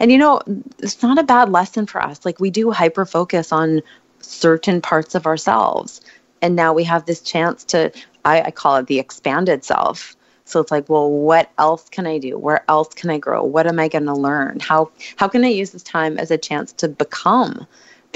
and 0.00 0.12
you 0.12 0.18
know, 0.18 0.40
it's 0.78 1.02
not 1.02 1.18
a 1.18 1.22
bad 1.22 1.50
lesson 1.50 1.86
for 1.86 2.02
us. 2.02 2.24
Like 2.24 2.40
we 2.40 2.50
do 2.50 2.70
hyper 2.70 3.04
focus 3.04 3.52
on 3.52 3.82
certain 4.20 4.80
parts 4.80 5.14
of 5.14 5.26
ourselves. 5.26 6.00
And 6.42 6.56
now 6.56 6.72
we 6.72 6.84
have 6.84 7.06
this 7.06 7.20
chance 7.20 7.64
to, 7.64 7.92
I, 8.24 8.42
I 8.42 8.50
call 8.50 8.76
it 8.76 8.86
the 8.86 8.98
expanded 8.98 9.64
self. 9.64 10.16
So 10.44 10.60
it's 10.60 10.70
like, 10.70 10.88
well, 10.88 11.10
what 11.10 11.50
else 11.58 11.88
can 11.88 12.06
I 12.06 12.18
do? 12.18 12.38
Where 12.38 12.64
else 12.68 12.94
can 12.94 13.10
I 13.10 13.18
grow? 13.18 13.42
What 13.42 13.66
am 13.66 13.80
I 13.80 13.88
going 13.88 14.04
to 14.04 14.14
learn? 14.14 14.60
How 14.60 14.90
how 15.16 15.26
can 15.26 15.44
I 15.44 15.48
use 15.48 15.70
this 15.70 15.82
time 15.82 16.18
as 16.18 16.30
a 16.30 16.38
chance 16.38 16.72
to 16.74 16.88
become? 16.88 17.66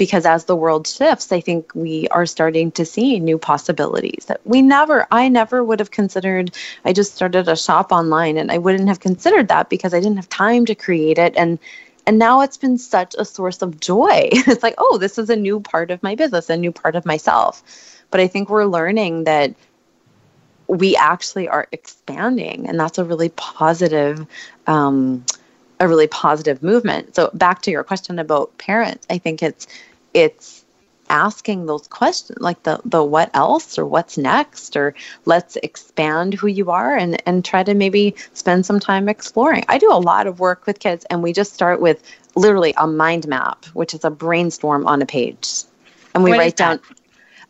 Because 0.01 0.25
as 0.25 0.45
the 0.45 0.55
world 0.55 0.87
shifts, 0.87 1.31
I 1.31 1.39
think 1.39 1.71
we 1.75 2.07
are 2.07 2.25
starting 2.25 2.71
to 2.71 2.85
see 2.85 3.19
new 3.19 3.37
possibilities 3.37 4.25
that 4.25 4.41
we 4.45 4.63
never, 4.63 5.05
I 5.11 5.29
never 5.29 5.63
would 5.63 5.79
have 5.79 5.91
considered. 5.91 6.55
I 6.85 6.91
just 6.91 7.13
started 7.13 7.47
a 7.47 7.55
shop 7.55 7.91
online 7.91 8.35
and 8.37 8.51
I 8.51 8.57
wouldn't 8.57 8.87
have 8.87 8.99
considered 8.99 9.47
that 9.49 9.69
because 9.69 9.93
I 9.93 9.99
didn't 9.99 10.15
have 10.15 10.27
time 10.27 10.65
to 10.65 10.73
create 10.73 11.19
it. 11.19 11.35
And 11.37 11.59
and 12.07 12.17
now 12.17 12.41
it's 12.41 12.57
been 12.57 12.79
such 12.79 13.13
a 13.19 13.23
source 13.23 13.61
of 13.61 13.79
joy. 13.79 14.29
it's 14.31 14.63
like, 14.63 14.73
oh, 14.79 14.97
this 14.97 15.19
is 15.19 15.29
a 15.29 15.35
new 15.35 15.59
part 15.59 15.91
of 15.91 16.01
my 16.01 16.15
business, 16.15 16.49
a 16.49 16.57
new 16.57 16.71
part 16.71 16.95
of 16.95 17.05
myself. 17.05 17.61
But 18.09 18.21
I 18.21 18.25
think 18.25 18.49
we're 18.49 18.65
learning 18.65 19.25
that 19.25 19.53
we 20.65 20.95
actually 20.95 21.47
are 21.47 21.67
expanding, 21.71 22.67
and 22.67 22.79
that's 22.79 22.97
a 22.97 23.03
really 23.03 23.29
positive 23.29 24.25
um, 24.65 25.23
a 25.79 25.87
really 25.87 26.07
positive 26.07 26.61
movement. 26.61 27.15
So 27.15 27.31
back 27.33 27.63
to 27.63 27.71
your 27.71 27.83
question 27.83 28.19
about 28.19 28.55
parents, 28.59 29.05
I 29.09 29.17
think 29.17 29.41
it's 29.41 29.67
it's 30.13 30.65
asking 31.11 31.65
those 31.65 31.87
questions 31.87 32.39
like 32.39 32.63
the 32.63 32.79
the 32.85 33.03
what 33.03 33.29
else 33.33 33.77
or 33.77 33.85
what's 33.85 34.17
next 34.17 34.77
or 34.77 34.95
let's 35.25 35.57
expand 35.57 36.33
who 36.33 36.47
you 36.47 36.71
are 36.71 36.95
and 36.95 37.21
and 37.27 37.43
try 37.43 37.61
to 37.61 37.73
maybe 37.73 38.15
spend 38.33 38.65
some 38.65 38.79
time 38.79 39.09
exploring. 39.09 39.65
I 39.67 39.77
do 39.77 39.91
a 39.91 39.99
lot 39.99 40.25
of 40.25 40.39
work 40.39 40.65
with 40.65 40.79
kids 40.79 41.05
and 41.09 41.21
we 41.21 41.33
just 41.33 41.53
start 41.53 41.81
with 41.81 42.01
literally 42.35 42.73
a 42.77 42.87
mind 42.87 43.27
map, 43.27 43.65
which 43.73 43.93
is 43.93 44.05
a 44.05 44.09
brainstorm 44.09 44.87
on 44.87 45.01
a 45.01 45.05
page. 45.05 45.63
And 46.13 46.23
we 46.23 46.31
what 46.31 46.39
write 46.39 46.55
down 46.55 46.79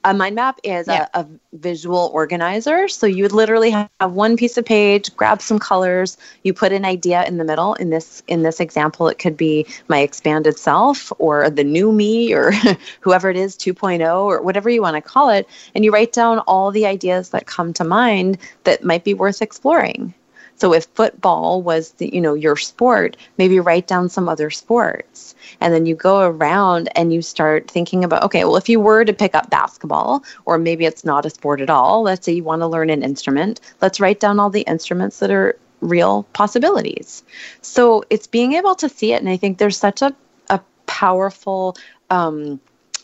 a 0.04 0.14
mind 0.14 0.36
map 0.36 0.60
is 0.64 0.88
yeah. 0.88 1.08
a, 1.14 1.22
a, 1.22 1.28
visual 1.54 2.10
organizer. 2.14 2.88
So 2.88 3.06
you 3.06 3.24
would 3.24 3.34
literally 3.34 3.72
have 3.72 4.14
one 4.14 4.38
piece 4.38 4.58
of 4.58 4.64
page, 4.64 5.14
grab 5.18 5.42
some 5.42 5.60
colors, 5.60 6.18
you 6.44 6.54
put 6.54 6.72
an 6.72 6.86
idea 6.86 7.26
in 7.26 7.38
the 7.38 7.44
middle. 7.44 7.74
In 7.74 7.90
this 7.90 8.24
in 8.28 8.44
this 8.44 8.62
example, 8.62 9.10
it 9.10 9.20
could 9.20 9.36
be 9.36 9.66
my 9.90 10.00
expanded 10.00 10.58
self 10.58 11.12
or 11.20 11.50
the 11.50 11.66
new 11.66 11.92
me 11.92 12.34
or 12.34 12.52
whoever 13.02 13.30
it 13.30 13.36
is 13.36 13.58
2.0 13.58 14.24
or 14.24 14.42
whatever 14.42 14.70
you 14.70 14.82
want 14.82 14.96
to 14.96 15.02
call 15.02 15.30
it. 15.30 15.48
And 15.76 15.84
you 15.84 15.92
write 15.92 16.14
down 16.14 16.40
all 16.40 16.72
the 16.72 16.86
ideas 16.86 17.30
that 17.30 17.48
come 17.48 17.74
to 17.74 17.84
mind 17.84 18.38
that 18.64 18.84
might 18.84 19.04
be 19.04 19.14
worth 19.14 19.42
exploring. 19.42 20.14
So 20.62 20.74
if 20.74 20.86
football 20.94 21.64
was 21.64 21.94
the, 21.94 22.14
you 22.14 22.22
know 22.22 22.36
your 22.36 22.56
sport, 22.56 23.18
maybe 23.40 23.60
write 23.60 23.88
down 23.88 24.10
some 24.10 24.30
other 24.30 24.52
sports. 24.52 25.34
And 25.60 25.74
then 25.74 25.88
you 25.88 25.96
go 25.96 26.20
around 26.20 26.88
and 26.96 27.12
you 27.12 27.24
start 27.24 27.68
thinking 27.68 28.04
about 28.04 28.22
okay, 28.26 28.44
well 28.44 28.58
if 28.58 28.70
you 28.70 28.80
were 28.80 29.04
to 29.04 29.12
pick 29.12 29.34
up 29.34 29.50
basketball 29.50 30.24
or 30.46 30.60
maybe 30.60 30.86
it's 30.86 31.04
not 31.04 31.26
a 31.26 31.32
sport 31.32 31.62
at 31.62 31.72
all, 31.72 32.04
let's 32.04 32.28
say 32.28 32.34
you 32.34 32.44
want 32.44 32.62
to 32.62 32.68
learn 32.68 32.92
an 32.92 33.02
instrument, 33.02 33.60
let's 33.82 34.00
write 34.00 34.20
down 34.20 34.40
all 34.40 34.52
the 34.52 34.62
instruments 34.62 35.18
that 35.18 35.32
are 35.32 35.58
real 35.80 36.28
possibilities. 36.34 37.24
So 37.62 38.04
it's 38.12 38.28
being 38.28 38.54
able 38.54 38.76
to 38.76 38.88
see 38.88 39.14
it 39.14 39.20
and 39.20 39.30
I 39.30 39.38
think 39.38 39.58
there's 39.58 39.80
such 39.80 40.04
a 40.04 40.16
a 40.52 40.60
powerful 40.86 41.76
um, 42.12 42.60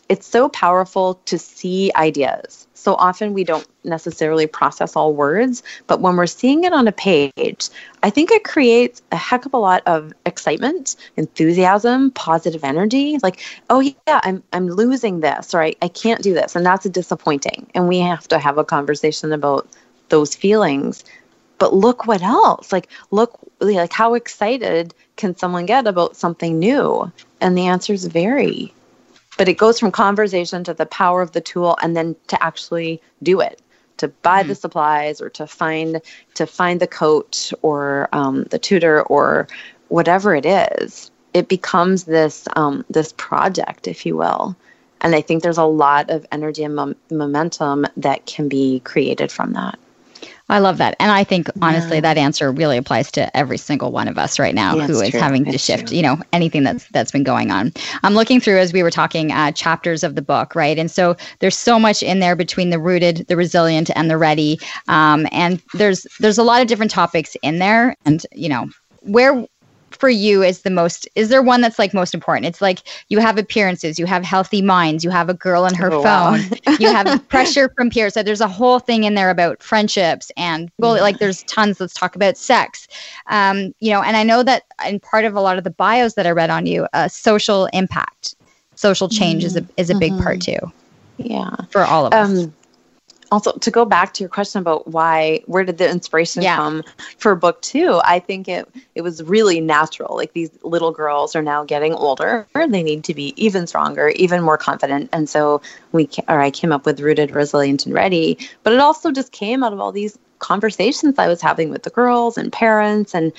it's 0.08 0.26
so 0.26 0.48
powerful 0.48 1.14
to 1.26 1.38
see 1.38 1.92
ideas. 1.96 2.66
So 2.74 2.94
often 2.94 3.34
we 3.34 3.44
don't 3.44 3.66
necessarily 3.84 4.46
process 4.46 4.96
all 4.96 5.12
words, 5.12 5.62
but 5.86 6.00
when 6.00 6.16
we're 6.16 6.26
seeing 6.26 6.64
it 6.64 6.72
on 6.72 6.88
a 6.88 6.92
page, 6.92 7.68
I 8.02 8.10
think 8.10 8.30
it 8.30 8.44
creates 8.44 9.02
a 9.12 9.16
heck 9.16 9.44
of 9.44 9.52
a 9.52 9.58
lot 9.58 9.82
of 9.86 10.12
excitement, 10.24 10.96
enthusiasm, 11.16 12.12
positive 12.12 12.64
energy. 12.64 13.18
Like, 13.22 13.42
oh 13.68 13.80
yeah, 13.80 14.20
I'm 14.22 14.42
I'm 14.52 14.68
losing 14.68 15.20
this, 15.20 15.54
or 15.54 15.62
I, 15.62 15.74
I 15.82 15.88
can't 15.88 16.22
do 16.22 16.32
this. 16.32 16.56
And 16.56 16.64
that's 16.64 16.88
disappointing. 16.88 17.66
And 17.74 17.88
we 17.88 17.98
have 17.98 18.28
to 18.28 18.38
have 18.38 18.58
a 18.58 18.64
conversation 18.64 19.32
about 19.32 19.68
those 20.08 20.34
feelings. 20.34 21.04
But 21.58 21.74
look 21.74 22.06
what 22.06 22.22
else. 22.22 22.72
Like, 22.72 22.88
look 23.10 23.38
like 23.60 23.92
how 23.92 24.14
excited 24.14 24.94
can 25.16 25.36
someone 25.36 25.66
get 25.66 25.88
about 25.88 26.16
something 26.16 26.58
new? 26.58 27.10
And 27.40 27.58
the 27.58 27.66
answers 27.66 28.04
vary 28.04 28.72
but 29.38 29.48
it 29.48 29.54
goes 29.54 29.80
from 29.80 29.90
conversation 29.90 30.62
to 30.64 30.74
the 30.74 30.84
power 30.84 31.22
of 31.22 31.32
the 31.32 31.40
tool 31.40 31.78
and 31.80 31.96
then 31.96 32.14
to 32.26 32.42
actually 32.42 33.00
do 33.22 33.40
it 33.40 33.62
to 33.96 34.08
buy 34.08 34.40
mm-hmm. 34.40 34.48
the 34.48 34.54
supplies 34.54 35.20
or 35.20 35.30
to 35.30 35.46
find 35.46 36.02
to 36.34 36.46
find 36.46 36.80
the 36.80 36.86
coach 36.86 37.54
or 37.62 38.08
um, 38.12 38.44
the 38.44 38.58
tutor 38.58 39.02
or 39.02 39.48
whatever 39.88 40.34
it 40.34 40.44
is. 40.44 41.10
It 41.32 41.48
becomes 41.48 42.04
this 42.04 42.46
um, 42.56 42.84
this 42.90 43.14
project 43.16 43.88
if 43.88 44.04
you 44.04 44.16
will. 44.16 44.54
And 45.00 45.14
i 45.14 45.20
think 45.20 45.44
there's 45.44 45.58
a 45.58 45.64
lot 45.64 46.10
of 46.10 46.26
energy 46.32 46.64
and 46.64 46.74
mom- 46.74 46.96
momentum 47.08 47.86
that 47.96 48.26
can 48.26 48.48
be 48.48 48.80
created 48.80 49.30
from 49.30 49.52
that 49.52 49.78
I 50.48 50.60
love 50.60 50.78
that. 50.78 50.96
And 50.98 51.10
I 51.10 51.24
think 51.24 51.48
honestly 51.60 51.98
yeah. 51.98 52.02
that 52.02 52.18
answer 52.18 52.50
really 52.50 52.78
applies 52.78 53.10
to 53.12 53.36
every 53.36 53.58
single 53.58 53.92
one 53.92 54.08
of 54.08 54.16
us 54.16 54.38
right 54.38 54.54
now 54.54 54.76
yeah, 54.76 54.86
who 54.86 55.00
is 55.00 55.10
true. 55.10 55.20
having 55.20 55.44
to 55.44 55.58
shift, 55.58 55.88
true. 55.88 55.96
you 55.96 56.02
know, 56.02 56.18
anything 56.32 56.62
that's 56.62 56.86
that's 56.88 57.10
been 57.10 57.24
going 57.24 57.50
on. 57.50 57.72
I'm 58.02 58.14
looking 58.14 58.40
through 58.40 58.58
as 58.58 58.72
we 58.72 58.82
were 58.82 58.90
talking 58.90 59.30
uh, 59.30 59.52
chapters 59.52 60.02
of 60.02 60.14
the 60.14 60.22
book, 60.22 60.54
right? 60.54 60.78
And 60.78 60.90
so 60.90 61.16
there's 61.40 61.56
so 61.56 61.78
much 61.78 62.02
in 62.02 62.20
there 62.20 62.34
between 62.34 62.70
the 62.70 62.78
rooted, 62.78 63.26
the 63.28 63.36
resilient 63.36 63.90
and 63.94 64.10
the 64.10 64.16
ready. 64.16 64.58
Um, 64.88 65.26
and 65.32 65.62
there's 65.74 66.06
there's 66.20 66.38
a 66.38 66.44
lot 66.44 66.62
of 66.62 66.66
different 66.66 66.90
topics 66.90 67.36
in 67.42 67.58
there 67.58 67.94
and 68.06 68.24
you 68.32 68.48
know, 68.48 68.70
where 69.02 69.46
for 69.98 70.08
you 70.08 70.42
is 70.42 70.62
the 70.62 70.70
most 70.70 71.08
is 71.14 71.28
there 71.28 71.42
one 71.42 71.60
that's 71.60 71.78
like 71.78 71.94
most 71.94 72.14
important? 72.14 72.46
It's 72.46 72.60
like 72.60 72.80
you 73.08 73.18
have 73.18 73.38
appearances 73.38 73.98
you 73.98 74.06
have 74.06 74.24
healthy 74.24 74.62
minds 74.62 75.04
you 75.04 75.10
have 75.10 75.28
a 75.28 75.34
girl 75.34 75.64
and 75.64 75.76
her 75.76 75.92
oh, 75.92 76.02
phone 76.02 76.40
wow. 76.66 76.76
you 76.80 76.88
have 76.88 77.26
pressure 77.28 77.68
from 77.76 77.90
peers. 77.90 78.14
So 78.14 78.22
there's 78.22 78.40
a 78.40 78.48
whole 78.48 78.78
thing 78.78 79.04
in 79.04 79.14
there 79.14 79.30
about 79.30 79.62
friendships 79.62 80.30
and 80.36 80.70
well 80.78 80.92
like 80.92 81.18
there's 81.18 81.42
tons. 81.44 81.80
Let's 81.80 81.94
talk 81.94 82.16
about 82.16 82.36
sex. 82.36 82.88
Um, 83.26 83.74
you 83.80 83.90
know 83.90 84.02
and 84.02 84.16
i 84.16 84.22
know 84.22 84.42
that 84.42 84.64
in 84.86 85.00
part 85.00 85.24
of 85.24 85.34
a 85.34 85.40
lot 85.40 85.58
of 85.58 85.64
the 85.64 85.70
bios 85.70 86.14
that 86.14 86.26
i 86.26 86.30
read 86.30 86.50
on 86.50 86.66
you 86.66 86.86
uh, 86.92 87.08
social 87.08 87.66
impact 87.72 88.34
social 88.78 89.08
change 89.08 89.44
mm-hmm. 89.44 89.58
is 89.58 89.64
a 89.64 89.66
is 89.76 89.90
a 89.90 89.94
big 89.96 90.12
mm-hmm. 90.12 90.22
part 90.22 90.40
too. 90.40 90.58
Yeah. 91.18 91.54
For 91.70 91.82
all 91.82 92.06
of 92.06 92.14
um, 92.14 92.38
us 92.38 92.46
also 93.30 93.52
to 93.52 93.70
go 93.70 93.84
back 93.84 94.14
to 94.14 94.22
your 94.22 94.28
question 94.28 94.60
about 94.60 94.86
why 94.88 95.40
where 95.46 95.64
did 95.64 95.78
the 95.78 95.88
inspiration 95.88 96.42
yeah. 96.42 96.56
come 96.56 96.82
for 97.18 97.34
book 97.34 97.60
two 97.62 98.00
i 98.04 98.18
think 98.18 98.48
it 98.48 98.68
it 98.94 99.02
was 99.02 99.22
really 99.22 99.60
natural 99.60 100.16
like 100.16 100.32
these 100.32 100.50
little 100.62 100.92
girls 100.92 101.36
are 101.36 101.42
now 101.42 101.64
getting 101.64 101.94
older 101.94 102.46
they 102.54 102.82
need 102.82 103.04
to 103.04 103.14
be 103.14 103.34
even 103.36 103.66
stronger 103.66 104.08
even 104.10 104.42
more 104.42 104.58
confident 104.58 105.08
and 105.12 105.28
so 105.28 105.60
we 105.92 106.08
or 106.28 106.40
i 106.40 106.50
came 106.50 106.72
up 106.72 106.86
with 106.86 107.00
rooted 107.00 107.30
resilient 107.30 107.84
and 107.86 107.94
ready 107.94 108.38
but 108.62 108.72
it 108.72 108.80
also 108.80 109.10
just 109.10 109.32
came 109.32 109.62
out 109.62 109.72
of 109.72 109.80
all 109.80 109.92
these 109.92 110.18
conversations 110.38 111.18
i 111.18 111.28
was 111.28 111.40
having 111.40 111.70
with 111.70 111.82
the 111.82 111.90
girls 111.90 112.38
and 112.38 112.52
parents 112.52 113.14
and 113.14 113.32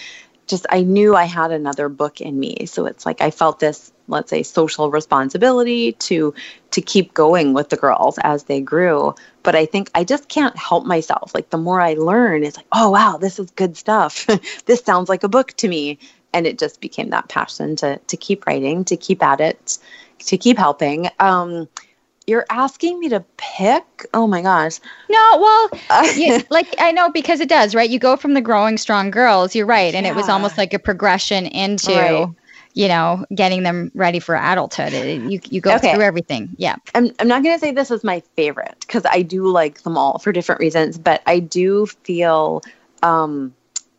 just 0.49 0.65
I 0.71 0.81
knew 0.81 1.15
I 1.15 1.25
had 1.25 1.51
another 1.51 1.87
book 1.87 2.19
in 2.19 2.39
me. 2.39 2.65
So 2.65 2.85
it's 2.85 3.05
like 3.05 3.21
I 3.21 3.29
felt 3.29 3.59
this, 3.59 3.93
let's 4.07 4.31
say, 4.31 4.43
social 4.43 4.89
responsibility 4.89 5.93
to 5.93 6.33
to 6.71 6.81
keep 6.81 7.13
going 7.13 7.53
with 7.53 7.69
the 7.69 7.77
girls 7.77 8.17
as 8.23 8.45
they 8.45 8.59
grew. 8.59 9.13
But 9.43 9.55
I 9.55 9.65
think 9.65 9.89
I 9.95 10.03
just 10.03 10.29
can't 10.29 10.55
help 10.57 10.85
myself. 10.85 11.33
Like 11.33 11.49
the 11.49 11.57
more 11.57 11.81
I 11.81 11.93
learn, 11.93 12.43
it's 12.43 12.57
like, 12.57 12.67
oh 12.71 12.89
wow, 12.89 13.17
this 13.17 13.39
is 13.39 13.51
good 13.51 13.77
stuff. 13.77 14.27
this 14.65 14.83
sounds 14.83 15.09
like 15.09 15.23
a 15.23 15.29
book 15.29 15.53
to 15.57 15.67
me. 15.67 15.99
And 16.33 16.45
it 16.45 16.59
just 16.59 16.79
became 16.79 17.09
that 17.09 17.29
passion 17.29 17.75
to 17.77 17.97
to 17.97 18.17
keep 18.17 18.45
writing, 18.45 18.85
to 18.85 18.97
keep 18.97 19.23
at 19.23 19.41
it, 19.41 19.77
to 20.19 20.37
keep 20.37 20.57
helping. 20.57 21.09
Um, 21.19 21.67
you're 22.29 22.45
asking 22.51 22.99
me 22.99 23.09
to 23.09 23.25
pick 23.37 24.05
oh 24.13 24.27
my 24.27 24.43
gosh 24.43 24.79
no 25.09 25.69
well 25.89 26.13
you, 26.15 26.39
like 26.51 26.67
i 26.77 26.91
know 26.91 27.09
because 27.09 27.39
it 27.39 27.49
does 27.49 27.73
right 27.73 27.89
you 27.89 27.97
go 27.97 28.15
from 28.15 28.35
the 28.35 28.41
growing 28.41 28.77
strong 28.77 29.09
girls 29.09 29.55
you're 29.55 29.65
right 29.65 29.95
and 29.95 30.05
yeah. 30.05 30.11
it 30.11 30.15
was 30.15 30.29
almost 30.29 30.55
like 30.55 30.71
a 30.71 30.77
progression 30.77 31.47
into 31.47 31.91
right. 31.91 32.29
You 32.73 32.87
know 32.87 33.25
getting 33.33 33.63
them 33.63 33.91
ready 33.93 34.19
for 34.19 34.35
adulthood. 34.35 34.93
It, 34.93 35.21
you, 35.21 35.39
you 35.49 35.61
go 35.61 35.75
okay. 35.75 35.93
through 35.93 36.03
everything. 36.03 36.49
Yeah. 36.57 36.75
I'm, 36.93 37.11
I'm 37.19 37.27
not 37.27 37.43
going 37.43 37.55
to 37.55 37.59
say 37.59 37.71
this 37.71 37.91
is 37.91 38.03
my 38.03 38.21
favorite 38.35 38.75
because 38.81 39.05
i 39.05 39.21
do 39.21 39.47
like 39.47 39.81
them 39.83 39.97
all 39.97 40.19
for 40.19 40.31
different 40.31 40.59
reasons 40.59 40.97
but 40.97 41.21
i 41.25 41.39
do 41.39 41.85
feel 41.85 42.61
um, 43.03 43.53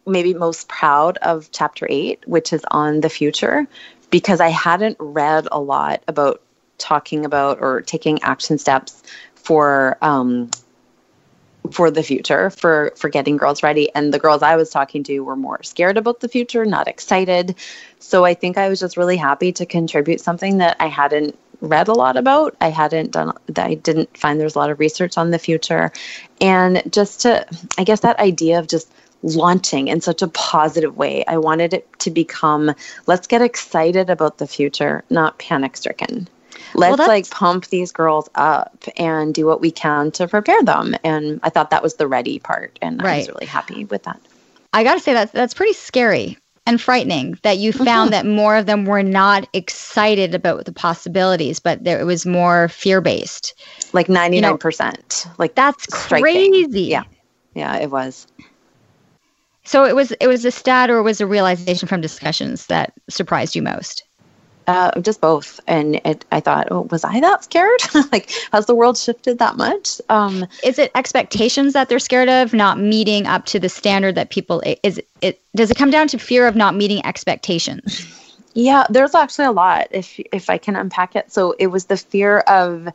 maybe 0.06 0.34
most 0.34 0.68
proud 0.68 1.18
of 1.18 1.50
chapter 1.52 1.86
eight 1.90 2.22
which 2.26 2.52
is 2.52 2.64
on 2.70 3.00
the 3.00 3.08
future 3.08 3.66
because 4.10 4.40
i 4.40 4.48
hadn't 4.48 4.96
read 4.98 5.46
a 5.52 5.60
lot 5.60 6.02
about 6.08 6.42
talking 6.78 7.24
about 7.24 7.60
or 7.60 7.82
taking 7.82 8.22
action 8.22 8.58
steps 8.58 9.02
for 9.34 9.96
um, 10.02 10.50
for 11.72 11.90
the 11.90 12.02
future 12.02 12.50
for 12.50 12.92
for 12.96 13.08
getting 13.08 13.36
girls 13.36 13.62
ready. 13.62 13.92
And 13.94 14.12
the 14.12 14.18
girls 14.18 14.42
i 14.42 14.56
was 14.56 14.70
talking 14.70 15.02
to 15.04 15.20
were 15.20 15.36
more 15.36 15.62
scared 15.62 15.96
about 15.96 16.20
the 16.20 16.28
future 16.28 16.64
not 16.64 16.88
excited. 16.88 17.54
So 17.98 18.24
i 18.24 18.34
think 18.34 18.58
i 18.58 18.68
was 18.68 18.80
just 18.80 18.96
really 18.96 19.16
happy 19.16 19.52
to 19.52 19.66
contribute 19.66 20.20
something 20.20 20.58
that 20.58 20.76
i 20.80 20.86
hadn't 20.86 21.38
read 21.60 21.88
a 21.88 21.92
lot 21.92 22.16
about. 22.16 22.56
I 22.60 22.70
hadn't 22.70 23.12
done 23.12 23.32
that 23.46 23.66
i 23.66 23.74
didn't 23.74 24.16
find 24.16 24.40
there's 24.40 24.56
a 24.56 24.58
lot 24.58 24.70
of 24.70 24.80
research 24.80 25.18
on 25.18 25.30
the 25.30 25.38
future. 25.38 25.92
And 26.40 26.82
just 26.90 27.20
to 27.22 27.46
i 27.78 27.84
guess 27.84 28.00
that 28.00 28.18
idea 28.18 28.58
of 28.58 28.66
just 28.66 28.92
launching 29.22 29.88
in 29.88 30.00
such 30.00 30.22
a 30.22 30.28
positive 30.28 30.96
way 30.96 31.22
i 31.26 31.36
wanted 31.36 31.74
it 31.74 31.86
to 31.98 32.10
become 32.10 32.74
let's 33.06 33.26
get 33.26 33.42
excited 33.42 34.08
about 34.08 34.38
the 34.38 34.46
future 34.46 35.04
not 35.10 35.38
panic 35.38 35.76
stricken 35.76 36.26
let's 36.74 36.98
well, 36.98 37.08
like 37.08 37.28
pump 37.30 37.66
these 37.66 37.92
girls 37.92 38.28
up 38.34 38.84
and 38.96 39.34
do 39.34 39.46
what 39.46 39.60
we 39.60 39.70
can 39.70 40.10
to 40.12 40.28
prepare 40.28 40.62
them. 40.62 40.94
And 41.04 41.40
I 41.42 41.50
thought 41.50 41.70
that 41.70 41.82
was 41.82 41.94
the 41.94 42.06
ready 42.06 42.38
part. 42.38 42.78
And 42.82 43.02
right. 43.02 43.12
I 43.12 43.18
was 43.18 43.28
really 43.28 43.46
happy 43.46 43.84
with 43.84 44.02
that. 44.04 44.20
I 44.72 44.84
got 44.84 44.94
to 44.94 45.00
say 45.00 45.12
that 45.14 45.32
that's 45.32 45.54
pretty 45.54 45.72
scary 45.72 46.38
and 46.66 46.80
frightening 46.80 47.38
that 47.42 47.58
you 47.58 47.72
found 47.72 48.12
mm-hmm. 48.12 48.28
that 48.28 48.32
more 48.32 48.56
of 48.56 48.66
them 48.66 48.84
were 48.84 49.02
not 49.02 49.48
excited 49.52 50.34
about 50.34 50.64
the 50.64 50.72
possibilities, 50.72 51.58
but 51.58 51.82
there, 51.82 51.98
it 51.98 52.04
was 52.04 52.26
more 52.26 52.68
fear 52.68 53.00
based. 53.00 53.54
Like 53.92 54.06
99%. 54.06 54.34
You 54.34 54.40
know, 54.40 55.34
like 55.38 55.54
that's 55.54 55.82
striking. 55.98 56.52
crazy. 56.52 56.82
Yeah. 56.82 57.04
Yeah, 57.54 57.76
it 57.76 57.90
was. 57.90 58.26
So 59.64 59.84
it 59.84 59.94
was 59.94 60.12
it 60.12 60.26
was 60.26 60.44
a 60.44 60.50
stat 60.50 60.90
or 60.90 61.02
was 61.02 61.20
a 61.20 61.26
realization 61.26 61.86
from 61.86 62.00
discussions 62.00 62.66
that 62.66 62.92
surprised 63.08 63.54
you 63.54 63.62
most? 63.62 64.04
Uh, 64.70 65.00
just 65.00 65.20
both. 65.20 65.58
And 65.66 65.96
it, 66.04 66.24
I 66.30 66.38
thought, 66.38 66.68
oh, 66.70 66.82
was 66.92 67.02
I 67.02 67.18
that 67.18 67.42
scared? 67.42 67.80
like, 68.12 68.30
has 68.52 68.66
the 68.66 68.74
world 68.76 68.96
shifted 68.96 69.40
that 69.40 69.56
much? 69.56 70.00
Um, 70.08 70.46
is 70.62 70.78
it 70.78 70.92
expectations 70.94 71.72
that 71.72 71.88
they're 71.88 71.98
scared 71.98 72.28
of, 72.28 72.54
not 72.54 72.78
meeting 72.78 73.26
up 73.26 73.46
to 73.46 73.58
the 73.58 73.68
standard 73.68 74.14
that 74.14 74.30
people? 74.30 74.62
Is 74.84 75.02
it? 75.22 75.40
Does 75.56 75.72
it 75.72 75.76
come 75.76 75.90
down 75.90 76.06
to 76.06 76.18
fear 76.20 76.46
of 76.46 76.54
not 76.54 76.76
meeting 76.76 77.04
expectations? 77.04 78.06
Yeah, 78.54 78.86
there's 78.88 79.12
actually 79.12 79.46
a 79.46 79.52
lot. 79.52 79.88
If 79.90 80.20
if 80.32 80.48
I 80.48 80.56
can 80.56 80.76
unpack 80.76 81.16
it, 81.16 81.32
so 81.32 81.56
it 81.58 81.66
was 81.66 81.86
the 81.86 81.96
fear 81.96 82.38
of 82.38 82.90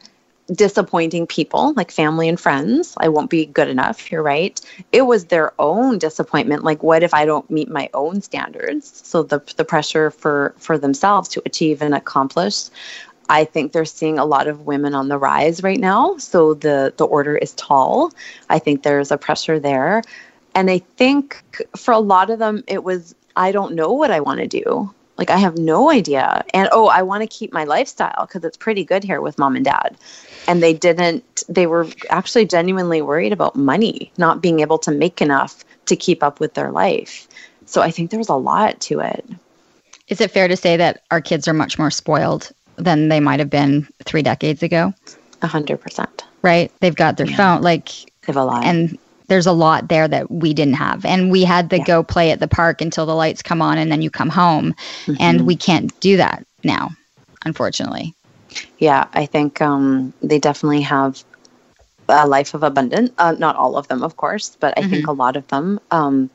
disappointing 0.47 1.25
people 1.25 1.73
like 1.73 1.91
family 1.91 2.29
and 2.29 2.39
friends. 2.39 2.95
I 2.97 3.09
won't 3.09 3.29
be 3.29 3.45
good 3.45 3.67
enough. 3.67 4.11
You're 4.11 4.23
right. 4.23 4.59
It 4.91 5.03
was 5.03 5.25
their 5.25 5.53
own 5.59 5.97
disappointment. 5.97 6.63
Like, 6.63 6.83
what 6.83 7.03
if 7.03 7.13
I 7.13 7.25
don't 7.25 7.49
meet 7.49 7.69
my 7.69 7.89
own 7.93 8.21
standards? 8.21 9.01
So 9.03 9.23
the 9.23 9.41
the 9.57 9.65
pressure 9.65 10.11
for 10.11 10.53
for 10.57 10.77
themselves 10.77 11.29
to 11.29 11.41
achieve 11.45 11.81
and 11.81 11.95
accomplish. 11.95 12.69
I 13.27 13.43
think 13.43 13.71
they're 13.71 13.85
seeing 13.85 14.19
a 14.19 14.25
lot 14.25 14.47
of 14.47 14.67
women 14.67 14.93
on 14.93 15.07
the 15.07 15.17
rise 15.17 15.63
right 15.63 15.79
now. 15.79 16.17
So 16.17 16.53
the 16.53 16.93
the 16.97 17.05
order 17.05 17.35
is 17.35 17.53
tall. 17.53 18.11
I 18.49 18.59
think 18.59 18.83
there's 18.83 19.11
a 19.11 19.17
pressure 19.17 19.59
there. 19.59 20.03
And 20.53 20.69
I 20.69 20.79
think 20.95 21.43
for 21.75 21.91
a 21.91 21.99
lot 21.99 22.29
of 22.29 22.39
them 22.39 22.63
it 22.67 22.83
was 22.83 23.15
I 23.35 23.51
don't 23.51 23.73
know 23.73 23.91
what 23.91 24.11
I 24.11 24.19
want 24.19 24.39
to 24.41 24.47
do. 24.47 24.93
Like 25.17 25.29
I 25.29 25.37
have 25.37 25.57
no 25.57 25.89
idea. 25.89 26.43
And 26.53 26.69
oh, 26.71 26.87
I 26.87 27.01
want 27.01 27.21
to 27.21 27.27
keep 27.27 27.53
my 27.53 27.63
lifestyle 27.63 28.25
because 28.27 28.43
it's 28.43 28.57
pretty 28.57 28.83
good 28.83 29.03
here 29.03 29.21
with 29.21 29.37
mom 29.37 29.55
and 29.55 29.65
dad 29.65 29.97
and 30.47 30.61
they 30.61 30.73
didn't 30.73 31.43
they 31.49 31.67
were 31.67 31.87
actually 32.09 32.45
genuinely 32.45 33.01
worried 33.01 33.33
about 33.33 33.55
money 33.55 34.11
not 34.17 34.41
being 34.41 34.59
able 34.59 34.77
to 34.79 34.91
make 34.91 35.21
enough 35.21 35.63
to 35.85 35.95
keep 35.95 36.23
up 36.23 36.39
with 36.39 36.53
their 36.53 36.71
life. 36.71 37.27
So 37.65 37.81
i 37.81 37.91
think 37.91 38.11
there's 38.11 38.29
a 38.29 38.35
lot 38.35 38.79
to 38.81 38.99
it. 38.99 39.25
Is 40.07 40.21
it 40.21 40.31
fair 40.31 40.47
to 40.47 40.55
say 40.55 40.77
that 40.77 41.01
our 41.11 41.21
kids 41.21 41.47
are 41.47 41.53
much 41.53 41.79
more 41.79 41.91
spoiled 41.91 42.51
than 42.75 43.09
they 43.09 43.19
might 43.19 43.39
have 43.39 43.49
been 43.49 43.87
three 44.03 44.21
decades 44.21 44.61
ago? 44.61 44.93
A 45.41 45.47
hundred 45.47 45.81
percent. 45.81 46.23
Right? 46.41 46.71
They've 46.79 46.95
got 46.95 47.17
their 47.17 47.27
yeah. 47.27 47.37
phone 47.37 47.61
like 47.61 47.89
they 47.89 48.27
have 48.27 48.37
a 48.37 48.45
lot. 48.45 48.65
and 48.65 48.97
there's 49.27 49.47
a 49.47 49.51
lot 49.51 49.89
there 49.89 50.07
that 50.07 50.29
we 50.29 50.53
didn't 50.53 50.75
have. 50.75 51.03
And 51.03 51.31
we 51.31 51.43
had 51.43 51.71
to 51.71 51.77
yeah. 51.79 51.85
go 51.85 52.03
play 52.03 52.29
at 52.29 52.39
the 52.39 52.47
park 52.47 52.79
until 52.79 53.07
the 53.07 53.15
lights 53.15 53.41
come 53.41 53.59
on 53.59 53.79
and 53.79 53.91
then 53.91 54.03
you 54.03 54.11
come 54.11 54.29
home. 54.29 54.75
Mm-hmm. 55.05 55.15
and 55.19 55.47
we 55.47 55.55
can't 55.55 55.99
do 55.99 56.17
that 56.17 56.45
now 56.63 56.89
unfortunately 57.45 58.14
yeah, 58.77 59.07
I 59.13 59.25
think 59.25 59.61
um, 59.61 60.13
they 60.21 60.39
definitely 60.39 60.81
have 60.81 61.23
a 62.07 62.27
life 62.27 62.53
of 62.53 62.63
abundance. 62.63 63.11
Uh, 63.17 63.35
not 63.37 63.55
all 63.55 63.77
of 63.77 63.87
them, 63.87 64.03
of 64.03 64.17
course, 64.17 64.57
but 64.59 64.77
I 64.77 64.81
mm-hmm. 64.81 64.89
think 64.91 65.07
a 65.07 65.11
lot 65.11 65.35
of 65.35 65.47
them. 65.47 65.79
Um, 65.91 66.29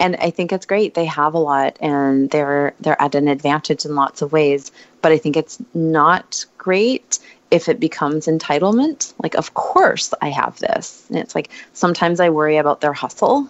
and 0.00 0.16
I 0.16 0.30
think 0.30 0.52
it's 0.52 0.66
great. 0.66 0.94
They 0.94 1.04
have 1.04 1.34
a 1.34 1.38
lot, 1.38 1.76
and 1.80 2.30
they're 2.30 2.74
they're 2.80 3.00
at 3.00 3.14
an 3.14 3.28
advantage 3.28 3.84
in 3.84 3.94
lots 3.94 4.22
of 4.22 4.32
ways. 4.32 4.72
But 5.02 5.12
I 5.12 5.18
think 5.18 5.36
it's 5.36 5.62
not 5.72 6.44
great 6.58 7.18
if 7.50 7.68
it 7.68 7.78
becomes 7.78 8.26
entitlement. 8.26 9.14
Like, 9.22 9.34
of 9.36 9.54
course, 9.54 10.12
I 10.20 10.30
have 10.30 10.58
this, 10.58 11.06
and 11.08 11.18
it's 11.18 11.34
like 11.34 11.50
sometimes 11.72 12.20
I 12.20 12.30
worry 12.30 12.56
about 12.56 12.80
their 12.80 12.92
hustle. 12.92 13.48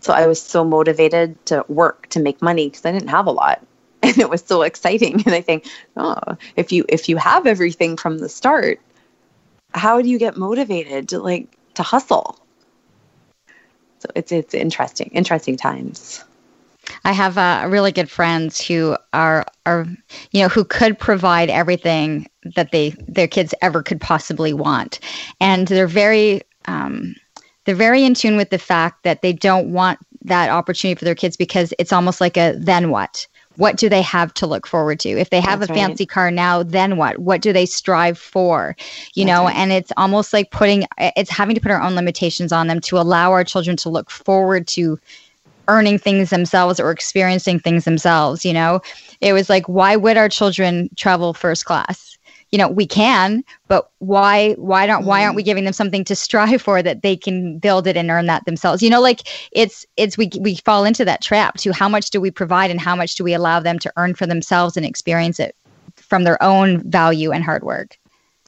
So 0.00 0.12
I 0.12 0.26
was 0.26 0.42
so 0.42 0.64
motivated 0.64 1.44
to 1.46 1.64
work 1.68 2.08
to 2.08 2.20
make 2.20 2.42
money 2.42 2.68
because 2.68 2.84
I 2.84 2.92
didn't 2.92 3.10
have 3.10 3.26
a 3.26 3.30
lot 3.30 3.64
and 4.12 4.18
it 4.18 4.28
was 4.28 4.42
so 4.42 4.62
exciting. 4.62 5.22
And 5.24 5.34
i 5.34 5.40
think 5.40 5.66
oh 5.96 6.36
if 6.56 6.72
you 6.72 6.84
if 6.88 7.08
you 7.08 7.16
have 7.16 7.46
everything 7.46 7.96
from 7.96 8.18
the 8.18 8.28
start 8.28 8.80
how 9.74 10.02
do 10.02 10.08
you 10.08 10.18
get 10.18 10.36
motivated 10.36 11.08
to 11.10 11.18
like 11.18 11.48
to 11.74 11.82
hustle? 11.82 12.38
So 14.00 14.08
it's 14.14 14.32
it's 14.32 14.54
interesting 14.54 15.10
interesting 15.12 15.56
times. 15.56 16.24
I 17.04 17.12
have 17.12 17.38
uh, 17.38 17.66
really 17.68 17.92
good 17.92 18.10
friends 18.10 18.60
who 18.60 18.96
are 19.12 19.46
are 19.66 19.86
you 20.32 20.42
know 20.42 20.48
who 20.48 20.64
could 20.64 20.98
provide 20.98 21.50
everything 21.50 22.28
that 22.56 22.72
they 22.72 22.90
their 23.06 23.28
kids 23.28 23.54
ever 23.62 23.82
could 23.82 24.00
possibly 24.00 24.52
want, 24.52 24.98
and 25.40 25.68
they're 25.68 25.86
very 25.86 26.42
um, 26.66 27.14
they're 27.64 27.74
very 27.74 28.04
in 28.04 28.14
tune 28.14 28.36
with 28.36 28.50
the 28.50 28.58
fact 28.58 29.04
that 29.04 29.22
they 29.22 29.32
don't 29.32 29.72
want 29.72 29.98
that 30.24 30.50
opportunity 30.50 30.98
for 30.98 31.04
their 31.04 31.14
kids 31.14 31.36
because 31.36 31.72
it's 31.78 31.92
almost 31.92 32.20
like 32.20 32.36
a 32.36 32.54
then 32.58 32.90
what 32.90 33.26
what 33.56 33.76
do 33.76 33.88
they 33.88 34.02
have 34.02 34.32
to 34.34 34.46
look 34.46 34.66
forward 34.66 35.00
to? 35.00 35.10
If 35.10 35.30
they 35.30 35.40
have 35.40 35.60
That's 35.60 35.70
a 35.70 35.74
fancy 35.74 36.04
right. 36.04 36.08
car 36.08 36.30
now 36.30 36.62
then 36.62 36.96
what? 36.96 37.18
What 37.18 37.42
do 37.42 37.52
they 37.52 37.66
strive 37.66 38.18
for? 38.18 38.76
You 39.14 39.24
That's 39.24 39.36
know 39.36 39.44
right. 39.44 39.56
and 39.56 39.72
it's 39.72 39.92
almost 39.96 40.32
like 40.32 40.50
putting 40.50 40.86
it's 40.98 41.30
having 41.30 41.54
to 41.54 41.60
put 41.60 41.70
our 41.70 41.80
own 41.80 41.94
limitations 41.94 42.52
on 42.52 42.66
them 42.66 42.80
to 42.82 42.98
allow 42.98 43.32
our 43.32 43.44
children 43.44 43.76
to 43.78 43.88
look 43.88 44.10
forward 44.10 44.66
to 44.68 44.98
earning 45.68 45.98
things 45.98 46.30
themselves 46.30 46.80
or 46.80 46.90
experiencing 46.90 47.58
things 47.60 47.84
themselves 47.84 48.44
you 48.44 48.52
know? 48.52 48.80
It 49.20 49.32
was 49.32 49.48
like 49.50 49.68
why 49.68 49.96
would 49.96 50.16
our 50.16 50.28
children 50.28 50.88
travel 50.96 51.34
first 51.34 51.64
class 51.64 52.18
you 52.52 52.58
know 52.58 52.68
we 52.68 52.86
can 52.86 53.42
but 53.66 53.90
why 53.98 54.52
why 54.52 54.86
don't 54.86 55.04
why 55.04 55.24
aren't 55.24 55.34
we 55.34 55.42
mm. 55.42 55.46
giving 55.46 55.64
them 55.64 55.72
something 55.72 56.04
to 56.04 56.14
strive 56.14 56.62
for 56.62 56.82
that 56.82 57.02
they 57.02 57.16
can 57.16 57.58
build 57.58 57.86
it 57.86 57.96
and 57.96 58.10
earn 58.10 58.26
that 58.26 58.44
themselves 58.44 58.82
you 58.82 58.90
know 58.90 59.00
like 59.00 59.22
it's 59.50 59.84
it's 59.96 60.16
we 60.16 60.30
we 60.38 60.54
fall 60.56 60.84
into 60.84 61.04
that 61.04 61.22
trap 61.22 61.56
to 61.56 61.72
how 61.72 61.88
much 61.88 62.10
do 62.10 62.20
we 62.20 62.30
provide 62.30 62.70
and 62.70 62.80
how 62.80 62.94
much 62.94 63.16
do 63.16 63.24
we 63.24 63.34
allow 63.34 63.58
them 63.58 63.78
to 63.78 63.92
earn 63.96 64.14
for 64.14 64.26
themselves 64.26 64.76
and 64.76 64.86
experience 64.86 65.40
it 65.40 65.56
from 65.96 66.24
their 66.24 66.40
own 66.42 66.78
value 66.88 67.32
and 67.32 67.42
hard 67.42 67.64
work 67.64 67.98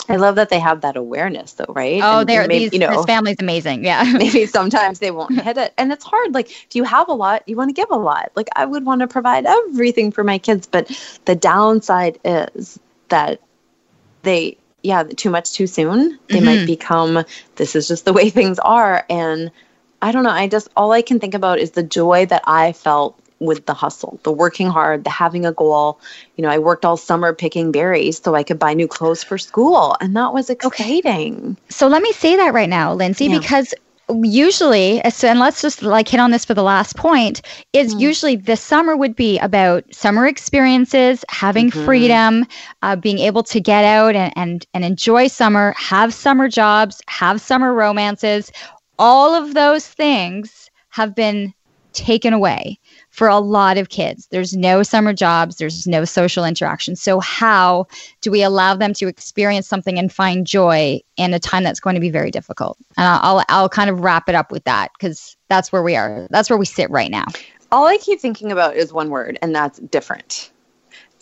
I 0.08 0.16
love 0.16 0.34
that 0.34 0.50
they 0.50 0.58
have 0.58 0.82
that 0.82 0.96
awareness, 0.96 1.54
though, 1.54 1.64
right? 1.68 2.00
Oh, 2.04 2.24
they're 2.24 2.46
maybe, 2.46 2.64
these, 2.64 2.72
you 2.74 2.78
know, 2.78 2.90
this 2.90 3.06
family's 3.06 3.38
amazing. 3.40 3.84
Yeah. 3.84 4.02
maybe 4.18 4.44
sometimes 4.58 4.98
they 4.98 5.10
won't 5.10 5.40
hit 5.40 5.56
it, 5.56 5.72
and 5.78 5.92
it's 5.92 6.04
hard. 6.04 6.34
Like, 6.34 6.48
do 6.68 6.78
you 6.78 6.84
have 6.84 7.08
a 7.08 7.14
lot? 7.14 7.42
You 7.46 7.56
want 7.56 7.70
to 7.70 7.72
give 7.72 7.90
a 7.90 7.96
lot. 7.96 8.30
Like, 8.34 8.48
I 8.54 8.66
would 8.66 8.84
want 8.84 9.00
to 9.00 9.06
provide 9.06 9.46
everything 9.46 10.10
for 10.10 10.22
my 10.22 10.36
kids, 10.36 10.66
but 10.66 10.90
the 11.24 11.34
downside 11.34 12.18
is 12.24 12.78
that 13.08 13.40
they, 14.24 14.56
yeah, 14.82 15.04
too 15.04 15.30
much 15.30 15.52
too 15.52 15.66
soon. 15.66 16.18
They 16.28 16.36
mm-hmm. 16.36 16.44
might 16.44 16.66
become. 16.66 17.24
This 17.56 17.76
is 17.76 17.88
just 17.88 18.04
the 18.04 18.12
way 18.12 18.30
things 18.40 18.58
are, 18.58 19.04
and 19.08 19.50
I 20.02 20.12
don't 20.12 20.24
know. 20.24 20.30
I 20.30 20.48
just 20.48 20.68
all 20.76 20.92
I 20.92 21.02
can 21.02 21.20
think 21.20 21.34
about 21.34 21.58
is 21.58 21.72
the 21.72 21.82
joy 21.82 22.26
that 22.26 22.42
I 22.46 22.72
felt 22.72 23.18
with 23.40 23.66
the 23.66 23.74
hustle, 23.74 24.18
the 24.22 24.32
working 24.32 24.68
hard, 24.68 25.04
the 25.04 25.10
having 25.10 25.44
a 25.46 25.52
goal. 25.52 25.98
You 26.36 26.42
know, 26.42 26.50
I 26.50 26.58
worked 26.58 26.84
all 26.84 26.96
summer 26.96 27.32
picking 27.32 27.72
berries 27.72 28.20
so 28.22 28.34
I 28.34 28.42
could 28.42 28.58
buy 28.58 28.74
new 28.74 28.88
clothes 28.88 29.22
for 29.22 29.38
school, 29.38 29.96
and 30.00 30.16
that 30.16 30.32
was 30.32 30.50
exciting. 30.50 31.52
Okay. 31.52 31.60
So 31.70 31.88
let 31.88 32.02
me 32.02 32.12
say 32.12 32.36
that 32.36 32.54
right 32.54 32.68
now, 32.68 32.94
Lindsay, 32.94 33.26
yeah. 33.26 33.38
because 33.38 33.74
usually 34.22 35.00
so 35.10 35.28
and 35.28 35.38
let's 35.38 35.62
just 35.62 35.82
like 35.82 36.08
hit 36.08 36.20
on 36.20 36.30
this 36.30 36.44
for 36.44 36.52
the 36.52 36.62
last 36.62 36.96
point 36.96 37.40
is 37.72 37.94
mm. 37.94 38.00
usually 38.00 38.36
the 38.36 38.56
summer 38.56 38.96
would 38.96 39.16
be 39.16 39.38
about 39.38 39.82
summer 39.94 40.26
experiences 40.26 41.24
having 41.30 41.70
mm-hmm. 41.70 41.84
freedom 41.84 42.46
uh, 42.82 42.96
being 42.96 43.18
able 43.18 43.42
to 43.42 43.60
get 43.60 43.84
out 43.84 44.14
and, 44.14 44.32
and 44.36 44.66
and 44.74 44.84
enjoy 44.84 45.26
summer 45.26 45.74
have 45.78 46.12
summer 46.12 46.48
jobs 46.48 47.00
have 47.08 47.40
summer 47.40 47.72
romances 47.72 48.52
all 48.98 49.34
of 49.34 49.54
those 49.54 49.86
things 49.86 50.70
have 50.90 51.14
been 51.14 51.52
taken 51.94 52.32
away 52.32 52.78
for 53.14 53.28
a 53.28 53.38
lot 53.38 53.78
of 53.78 53.90
kids. 53.90 54.26
There's 54.32 54.56
no 54.56 54.82
summer 54.82 55.12
jobs, 55.12 55.56
there's 55.56 55.86
no 55.86 56.04
social 56.04 56.44
interaction. 56.44 56.96
So, 56.96 57.20
how 57.20 57.86
do 58.22 58.30
we 58.32 58.42
allow 58.42 58.74
them 58.74 58.92
to 58.94 59.06
experience 59.06 59.68
something 59.68 60.00
and 60.00 60.12
find 60.12 60.44
joy 60.44 61.00
in 61.16 61.32
a 61.32 61.38
time 61.38 61.62
that's 61.62 61.78
going 61.78 61.94
to 61.94 62.00
be 62.00 62.10
very 62.10 62.32
difficult? 62.32 62.76
And 62.96 63.06
I'll, 63.06 63.44
I'll 63.48 63.68
kind 63.68 63.88
of 63.88 64.00
wrap 64.00 64.28
it 64.28 64.34
up 64.34 64.50
with 64.50 64.64
that 64.64 64.90
because 64.98 65.36
that's 65.48 65.70
where 65.70 65.84
we 65.84 65.94
are. 65.94 66.26
That's 66.30 66.50
where 66.50 66.58
we 66.58 66.66
sit 66.66 66.90
right 66.90 67.10
now. 67.10 67.26
All 67.70 67.86
I 67.86 67.98
keep 67.98 68.18
thinking 68.20 68.50
about 68.50 68.74
is 68.74 68.92
one 68.92 69.10
word, 69.10 69.38
and 69.40 69.54
that's 69.54 69.78
different. 69.78 70.50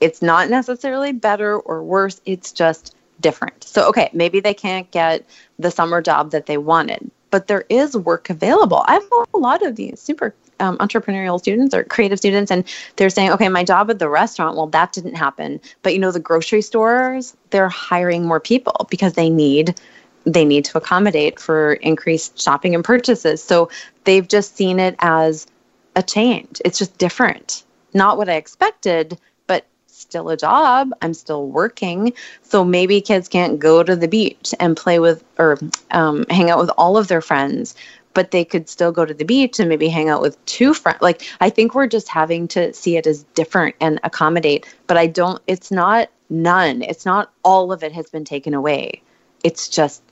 It's 0.00 0.22
not 0.22 0.48
necessarily 0.48 1.12
better 1.12 1.58
or 1.58 1.82
worse, 1.82 2.22
it's 2.24 2.52
just 2.52 2.96
different. 3.20 3.64
So, 3.64 3.86
okay, 3.90 4.08
maybe 4.14 4.40
they 4.40 4.54
can't 4.54 4.90
get 4.92 5.26
the 5.58 5.70
summer 5.70 6.00
job 6.00 6.30
that 6.30 6.46
they 6.46 6.56
wanted, 6.56 7.10
but 7.30 7.48
there 7.48 7.66
is 7.68 7.94
work 7.94 8.30
available. 8.30 8.82
I 8.86 8.94
have 8.94 9.26
a 9.34 9.38
lot 9.38 9.62
of 9.62 9.76
these 9.76 10.00
super 10.00 10.34
um, 10.62 10.78
entrepreneurial 10.78 11.38
students 11.38 11.74
or 11.74 11.84
creative 11.84 12.18
students, 12.18 12.50
and 12.50 12.64
they're 12.96 13.10
saying, 13.10 13.32
okay, 13.32 13.48
my 13.48 13.64
job 13.64 13.90
at 13.90 13.98
the 13.98 14.08
restaurant, 14.08 14.56
well, 14.56 14.68
that 14.68 14.92
didn't 14.92 15.16
happen. 15.16 15.60
But 15.82 15.92
you 15.92 15.98
know, 15.98 16.12
the 16.12 16.20
grocery 16.20 16.62
stores, 16.62 17.36
they're 17.50 17.68
hiring 17.68 18.24
more 18.24 18.40
people 18.40 18.86
because 18.88 19.14
they 19.14 19.28
need 19.28 19.78
they 20.24 20.44
need 20.44 20.64
to 20.64 20.78
accommodate 20.78 21.40
for 21.40 21.74
increased 21.74 22.40
shopping 22.40 22.76
and 22.76 22.84
purchases. 22.84 23.42
So 23.42 23.68
they've 24.04 24.26
just 24.26 24.56
seen 24.56 24.78
it 24.78 24.94
as 25.00 25.48
a 25.96 26.02
change. 26.02 26.62
It's 26.64 26.78
just 26.78 26.96
different. 26.98 27.64
Not 27.92 28.18
what 28.18 28.28
I 28.28 28.34
expected, 28.34 29.18
but 29.46 29.66
still 29.88 30.28
a 30.30 30.36
job. 30.36 30.92
I'm 31.02 31.14
still 31.14 31.48
working. 31.48 32.12
So 32.42 32.64
maybe 32.64 33.00
kids 33.00 33.28
can't 33.28 33.58
go 33.58 33.82
to 33.82 33.96
the 33.96 34.08
beach 34.08 34.54
and 34.60 34.76
play 34.76 35.00
with 35.00 35.24
or 35.38 35.58
um, 35.90 36.24
hang 36.30 36.50
out 36.50 36.58
with 36.58 36.70
all 36.78 36.96
of 36.96 37.08
their 37.08 37.20
friends, 37.20 37.74
but 38.14 38.30
they 38.30 38.44
could 38.44 38.68
still 38.68 38.92
go 38.92 39.04
to 39.04 39.14
the 39.14 39.24
beach 39.24 39.58
and 39.58 39.68
maybe 39.68 39.88
hang 39.88 40.08
out 40.08 40.20
with 40.20 40.42
two 40.46 40.74
friends. 40.74 41.00
Like, 41.00 41.22
I 41.40 41.50
think 41.50 41.74
we're 41.74 41.86
just 41.86 42.08
having 42.08 42.48
to 42.48 42.72
see 42.72 42.96
it 42.96 43.06
as 43.06 43.24
different 43.34 43.74
and 43.80 44.00
accommodate. 44.04 44.66
But 44.86 44.96
I 44.96 45.06
don't, 45.06 45.42
it's 45.46 45.70
not 45.70 46.08
none. 46.30 46.82
It's 46.82 47.06
not 47.06 47.32
all 47.44 47.72
of 47.72 47.82
it 47.82 47.92
has 47.92 48.10
been 48.10 48.24
taken 48.24 48.54
away. 48.54 49.02
It's 49.44 49.68
just 49.68 50.02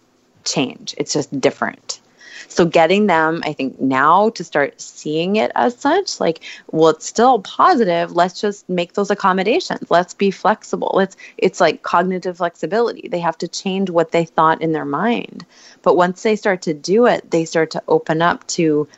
change, 0.45 0.95
it's 0.99 1.13
just 1.13 1.41
different. 1.41 2.00
So 2.49 2.65
getting 2.65 3.07
them, 3.07 3.43
I 3.45 3.53
think 3.53 3.81
now 3.81 4.31
to 4.31 4.45
start 4.45 4.81
seeing 4.81 5.37
it 5.37 5.51
as 5.55 5.77
such, 5.77 6.21
like, 6.21 6.43
well, 6.71 6.91
it's 6.91 7.07
still 7.07 7.41
positive. 7.41 8.13
Let's 8.13 8.41
just 8.41 8.69
make 8.69 8.95
those 8.95 9.11
accommodations. 9.11 9.91
Let's 9.91 10.15
be 10.15 10.31
flexible. 10.31 10.99
It's 11.01 11.17
it's 11.39 11.61
like 11.61 11.83
cognitive 11.83 12.39
flexibility. 12.39 13.09
They 13.09 13.21
have 13.21 13.39
to 13.39 13.49
change 13.49 13.91
what 13.91 14.13
they 14.13 14.25
thought 14.25 14.63
in 14.63 14.73
their 14.73 14.85
mind. 14.85 15.45
But 15.83 15.97
once 15.97 16.23
they 16.23 16.37
start 16.37 16.63
to 16.63 16.75
do 16.75 17.07
it, 17.07 17.31
they 17.31 17.45
start 17.45 17.71
to 17.73 17.83
open 17.89 18.23
up 18.23 18.47
to 18.49 18.89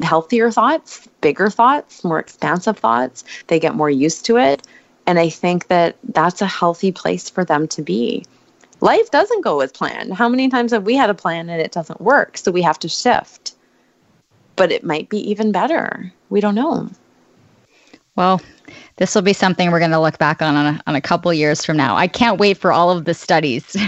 healthier 0.00 0.50
thoughts, 0.50 1.08
bigger 1.20 1.50
thoughts, 1.50 2.04
more 2.04 2.18
expansive 2.18 2.78
thoughts. 2.78 3.24
They 3.46 3.58
get 3.60 3.74
more 3.74 3.90
used 3.90 4.24
to 4.26 4.38
it. 4.38 4.66
And 5.06 5.18
I 5.18 5.28
think 5.28 5.68
that 5.68 5.96
that's 6.02 6.40
a 6.42 6.46
healthy 6.46 6.92
place 6.92 7.28
for 7.28 7.44
them 7.44 7.68
to 7.68 7.82
be 7.82 8.24
life 8.84 9.10
doesn't 9.10 9.42
go 9.42 9.60
as 9.60 9.72
planned. 9.72 10.12
How 10.14 10.28
many 10.28 10.48
times 10.48 10.72
have 10.72 10.84
we 10.84 10.94
had 10.94 11.10
a 11.10 11.14
plan 11.14 11.48
and 11.48 11.60
it 11.60 11.72
doesn't 11.72 12.02
work? 12.02 12.36
So 12.36 12.52
we 12.52 12.62
have 12.62 12.78
to 12.80 12.88
shift. 12.88 13.54
But 14.56 14.70
it 14.70 14.84
might 14.84 15.08
be 15.08 15.18
even 15.30 15.52
better. 15.52 16.12
We 16.28 16.40
don't 16.40 16.54
know. 16.54 16.90
Well, 18.16 18.40
this 18.96 19.14
will 19.14 19.22
be 19.22 19.32
something 19.32 19.70
we're 19.70 19.80
going 19.80 19.90
to 19.90 20.00
look 20.00 20.18
back 20.18 20.40
on 20.40 20.54
on 20.54 20.74
a, 20.74 20.82
on 20.86 20.94
a 20.94 21.00
couple 21.00 21.32
years 21.34 21.64
from 21.64 21.76
now. 21.76 21.96
I 21.96 22.06
can't 22.06 22.38
wait 22.38 22.56
for 22.58 22.72
all 22.72 22.90
of 22.90 23.04
the 23.04 23.14
studies. 23.14 23.76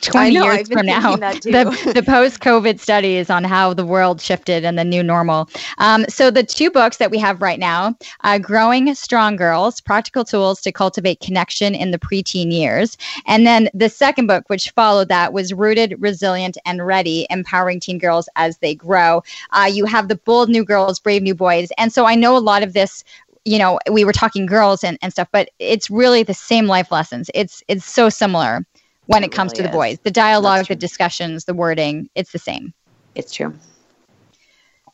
20 0.00 0.34
know, 0.34 0.44
years 0.44 0.68
from 0.68 0.86
now. 0.86 1.16
the, 1.16 1.92
the 1.94 2.02
post-covid 2.02 2.80
studies 2.80 3.28
on 3.28 3.44
how 3.44 3.74
the 3.74 3.84
world 3.84 4.20
shifted 4.20 4.64
and 4.64 4.78
the 4.78 4.84
new 4.84 5.02
normal. 5.02 5.48
Um, 5.78 6.06
so 6.08 6.30
the 6.30 6.42
two 6.42 6.70
books 6.70 6.96
that 6.96 7.10
we 7.10 7.18
have 7.18 7.42
right 7.42 7.58
now 7.58 7.94
uh, 8.22 8.38
growing 8.38 8.94
strong 8.94 9.36
girls 9.36 9.80
practical 9.80 10.24
tools 10.24 10.60
to 10.62 10.72
cultivate 10.72 11.20
connection 11.20 11.74
in 11.74 11.90
the 11.90 11.98
preteen 11.98 12.52
years. 12.52 12.96
And 13.26 13.46
then 13.46 13.68
the 13.74 13.88
second 13.88 14.26
book 14.26 14.48
which 14.48 14.70
followed 14.70 15.08
that 15.08 15.32
was 15.32 15.52
rooted 15.52 15.94
resilient 15.98 16.56
and 16.64 16.86
ready 16.86 17.26
empowering 17.30 17.80
teen 17.80 17.98
girls 17.98 18.28
as 18.36 18.58
they 18.58 18.74
grow. 18.74 19.22
Uh, 19.50 19.68
you 19.70 19.84
have 19.84 20.08
the 20.08 20.16
bold 20.16 20.48
new 20.48 20.64
girls 20.64 20.98
brave 20.98 21.22
new 21.22 21.34
boys. 21.34 21.70
And 21.76 21.92
so 21.92 22.06
i 22.06 22.14
know 22.14 22.36
a 22.36 22.38
lot 22.38 22.62
of 22.62 22.72
this 22.72 23.04
you 23.46 23.58
know 23.58 23.78
we 23.90 24.04
were 24.04 24.12
talking 24.12 24.44
girls 24.44 24.84
and, 24.84 24.98
and 25.00 25.12
stuff 25.12 25.28
but 25.32 25.48
it's 25.58 25.88
really 25.88 26.22
the 26.22 26.34
same 26.34 26.66
life 26.66 26.90
lessons. 26.90 27.30
It's 27.32 27.62
it's 27.68 27.86
so 27.86 28.10
similar 28.10 28.66
when 29.06 29.22
it, 29.22 29.26
it 29.26 29.32
comes 29.32 29.52
really 29.52 29.62
to 29.62 29.68
the 29.68 29.72
boys. 29.72 29.98
the 30.02 30.10
dialogue 30.10 30.66
the 30.66 30.74
discussions 30.74 31.44
the 31.44 31.54
wording 31.54 32.10
it's 32.14 32.32
the 32.32 32.38
same. 32.38 32.74
It's 33.14 33.32
true. 33.32 33.54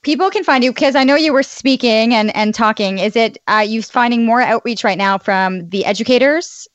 People 0.03 0.31
can 0.31 0.45
find 0.45 0.63
you 0.63 0.73
because 0.73 0.95
i 0.95 1.03
know 1.03 1.17
you 1.17 1.33
were 1.33 1.43
speaking 1.43 2.15
and 2.15 2.35
and 2.37 2.55
talking. 2.55 2.99
Is 2.99 3.17
it 3.17 3.39
uh, 3.49 3.65
you 3.67 3.83
finding 3.83 4.25
more 4.25 4.43
outreach 4.43 4.85
right 4.85 4.99
now 4.99 5.19
from 5.19 5.69
the 5.71 5.85
educators 5.85 6.69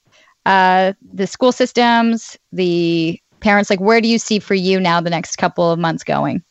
uh, 0.46 0.94
the 1.14 1.28
school 1.28 1.52
systems 1.52 2.38
the 2.52 3.20
parents? 3.40 3.70
Like 3.70 3.80
where 3.80 4.02
do 4.02 4.08
you 4.08 4.18
see 4.18 4.40
for 4.40 4.56
you 4.56 4.80
now 4.80 5.00
the 5.00 5.12
next 5.12 5.36
couple 5.36 5.72
of 5.72 5.78
months 5.78 6.04
going 6.04 6.44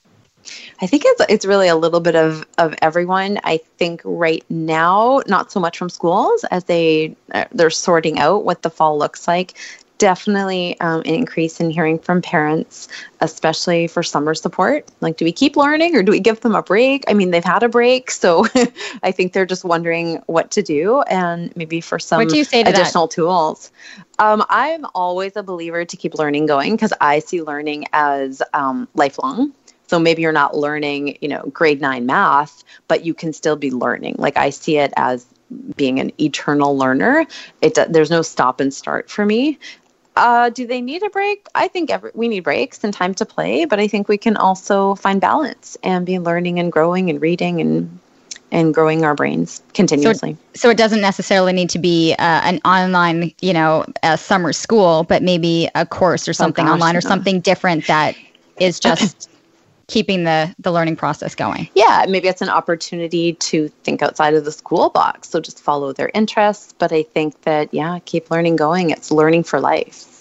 I 0.80 0.86
think 0.86 1.02
it's 1.06 1.22
it's 1.28 1.46
really 1.46 1.68
a 1.68 1.76
little 1.76 2.00
bit 2.00 2.16
of 2.16 2.46
of 2.58 2.74
everyone. 2.82 3.38
I 3.44 3.58
think 3.78 4.02
right 4.04 4.44
now, 4.50 5.22
not 5.26 5.50
so 5.50 5.60
much 5.60 5.78
from 5.78 5.88
schools 5.88 6.44
as 6.50 6.64
they 6.64 7.16
uh, 7.32 7.44
they're 7.52 7.70
sorting 7.70 8.18
out 8.18 8.44
what 8.44 8.62
the 8.62 8.70
fall 8.70 8.98
looks 8.98 9.26
like. 9.26 9.54
Definitely 9.98 10.78
um, 10.80 11.00
an 11.00 11.14
increase 11.14 11.58
in 11.58 11.70
hearing 11.70 11.98
from 11.98 12.20
parents, 12.20 12.88
especially 13.22 13.86
for 13.86 14.02
summer 14.02 14.34
support. 14.34 14.86
Like, 15.00 15.16
do 15.16 15.24
we 15.24 15.32
keep 15.32 15.56
learning 15.56 15.96
or 15.96 16.02
do 16.02 16.12
we 16.12 16.20
give 16.20 16.40
them 16.40 16.54
a 16.54 16.62
break? 16.62 17.04
I 17.08 17.14
mean, 17.14 17.30
they've 17.30 17.42
had 17.42 17.62
a 17.62 17.68
break, 17.70 18.10
so 18.10 18.46
I 19.02 19.10
think 19.10 19.32
they're 19.32 19.46
just 19.46 19.64
wondering 19.64 20.22
what 20.26 20.50
to 20.50 20.62
do, 20.62 21.00
and 21.08 21.56
maybe 21.56 21.80
for 21.80 21.98
some 21.98 22.20
additional 22.68 23.06
that? 23.06 23.14
tools. 23.14 23.72
Um, 24.18 24.44
I'm 24.50 24.84
always 24.94 25.34
a 25.34 25.42
believer 25.42 25.86
to 25.86 25.96
keep 25.96 26.14
learning 26.14 26.44
going 26.44 26.72
because 26.72 26.92
I 27.00 27.20
see 27.20 27.40
learning 27.40 27.86
as 27.94 28.42
um, 28.52 28.88
lifelong. 28.94 29.54
So 29.86 29.98
maybe 29.98 30.22
you're 30.22 30.32
not 30.32 30.56
learning, 30.56 31.18
you 31.20 31.28
know, 31.28 31.42
grade 31.52 31.80
nine 31.80 32.06
math, 32.06 32.64
but 32.88 33.04
you 33.04 33.14
can 33.14 33.32
still 33.32 33.56
be 33.56 33.70
learning. 33.70 34.16
Like 34.18 34.36
I 34.36 34.50
see 34.50 34.78
it 34.78 34.92
as 34.96 35.26
being 35.76 36.00
an 36.00 36.10
eternal 36.20 36.76
learner. 36.76 37.26
It 37.60 37.78
there's 37.88 38.10
no 38.10 38.22
stop 38.22 38.60
and 38.60 38.72
start 38.72 39.10
for 39.10 39.24
me. 39.24 39.58
Uh, 40.16 40.48
do 40.48 40.66
they 40.66 40.80
need 40.80 41.02
a 41.02 41.10
break? 41.10 41.46
I 41.54 41.68
think 41.68 41.90
every, 41.90 42.10
we 42.14 42.26
need 42.26 42.40
breaks 42.40 42.82
and 42.82 42.92
time 42.92 43.14
to 43.14 43.26
play, 43.26 43.66
but 43.66 43.78
I 43.78 43.86
think 43.86 44.08
we 44.08 44.16
can 44.16 44.36
also 44.36 44.94
find 44.94 45.20
balance 45.20 45.76
and 45.82 46.06
be 46.06 46.18
learning 46.18 46.58
and 46.58 46.72
growing 46.72 47.10
and 47.10 47.20
reading 47.20 47.60
and 47.60 47.98
and 48.52 48.72
growing 48.72 49.04
our 49.04 49.14
brains 49.14 49.60
continuously. 49.74 50.36
So, 50.54 50.60
so 50.60 50.70
it 50.70 50.78
doesn't 50.78 51.00
necessarily 51.00 51.52
need 51.52 51.68
to 51.70 51.78
be 51.78 52.14
uh, 52.14 52.40
an 52.44 52.60
online, 52.64 53.34
you 53.40 53.52
know, 53.52 53.84
a 54.02 54.16
summer 54.16 54.52
school, 54.52 55.02
but 55.02 55.22
maybe 55.22 55.68
a 55.74 55.84
course 55.84 56.28
or 56.28 56.30
oh, 56.30 56.32
something 56.32 56.64
oh 56.64 56.68
gosh, 56.68 56.74
online 56.74 56.96
or 56.96 57.02
no. 57.02 57.08
something 57.08 57.40
different 57.40 57.86
that 57.88 58.16
is 58.58 58.80
just 58.80 59.28
keeping 59.88 60.24
the 60.24 60.54
the 60.58 60.72
learning 60.72 60.96
process 60.96 61.34
going. 61.34 61.68
Yeah, 61.74 62.06
maybe 62.08 62.28
it's 62.28 62.42
an 62.42 62.48
opportunity 62.48 63.34
to 63.34 63.68
think 63.84 64.02
outside 64.02 64.34
of 64.34 64.44
the 64.44 64.52
school 64.52 64.90
box. 64.90 65.28
So 65.28 65.40
just 65.40 65.60
follow 65.60 65.92
their 65.92 66.10
interests. 66.14 66.74
But 66.78 66.92
I 66.92 67.02
think 67.02 67.42
that 67.42 67.72
yeah, 67.72 67.98
keep 68.04 68.30
learning 68.30 68.56
going. 68.56 68.90
It's 68.90 69.10
learning 69.10 69.44
for 69.44 69.60
life. 69.60 70.15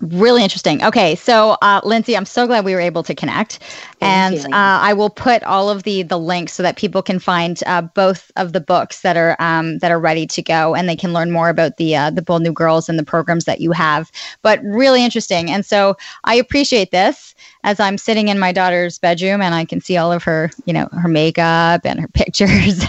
Really 0.00 0.44
interesting. 0.44 0.84
Okay, 0.84 1.16
so 1.16 1.56
uh, 1.60 1.80
Lindsay, 1.84 2.16
I'm 2.16 2.24
so 2.24 2.46
glad 2.46 2.64
we 2.64 2.72
were 2.72 2.80
able 2.80 3.02
to 3.02 3.14
connect, 3.14 3.58
Thank 3.98 4.44
and 4.44 4.54
uh, 4.54 4.78
I 4.80 4.92
will 4.92 5.10
put 5.10 5.42
all 5.42 5.70
of 5.70 5.82
the 5.82 6.02
the 6.02 6.18
links 6.18 6.52
so 6.52 6.62
that 6.62 6.76
people 6.76 7.02
can 7.02 7.18
find 7.18 7.60
uh, 7.66 7.82
both 7.82 8.30
of 8.36 8.52
the 8.52 8.60
books 8.60 9.00
that 9.00 9.16
are 9.16 9.34
um, 9.40 9.78
that 9.78 9.90
are 9.90 9.98
ready 9.98 10.24
to 10.28 10.42
go, 10.42 10.76
and 10.76 10.88
they 10.88 10.94
can 10.94 11.12
learn 11.12 11.32
more 11.32 11.48
about 11.48 11.78
the 11.78 11.96
uh, 11.96 12.10
the 12.10 12.22
Bold 12.22 12.42
New 12.42 12.52
Girls 12.52 12.88
and 12.88 12.96
the 12.96 13.04
programs 13.04 13.44
that 13.46 13.60
you 13.60 13.72
have. 13.72 14.12
But 14.42 14.60
really 14.62 15.04
interesting, 15.04 15.50
and 15.50 15.66
so 15.66 15.96
I 16.22 16.36
appreciate 16.36 16.92
this 16.92 17.34
as 17.64 17.80
I'm 17.80 17.98
sitting 17.98 18.28
in 18.28 18.38
my 18.38 18.52
daughter's 18.52 18.98
bedroom 18.98 19.42
and 19.42 19.54
I 19.54 19.64
can 19.64 19.80
see 19.80 19.96
all 19.96 20.12
of 20.12 20.22
her, 20.24 20.50
you 20.64 20.72
know, 20.72 20.88
her 20.92 21.08
makeup 21.08 21.82
and 21.84 22.00
her 22.00 22.08
pictures. 22.14 22.84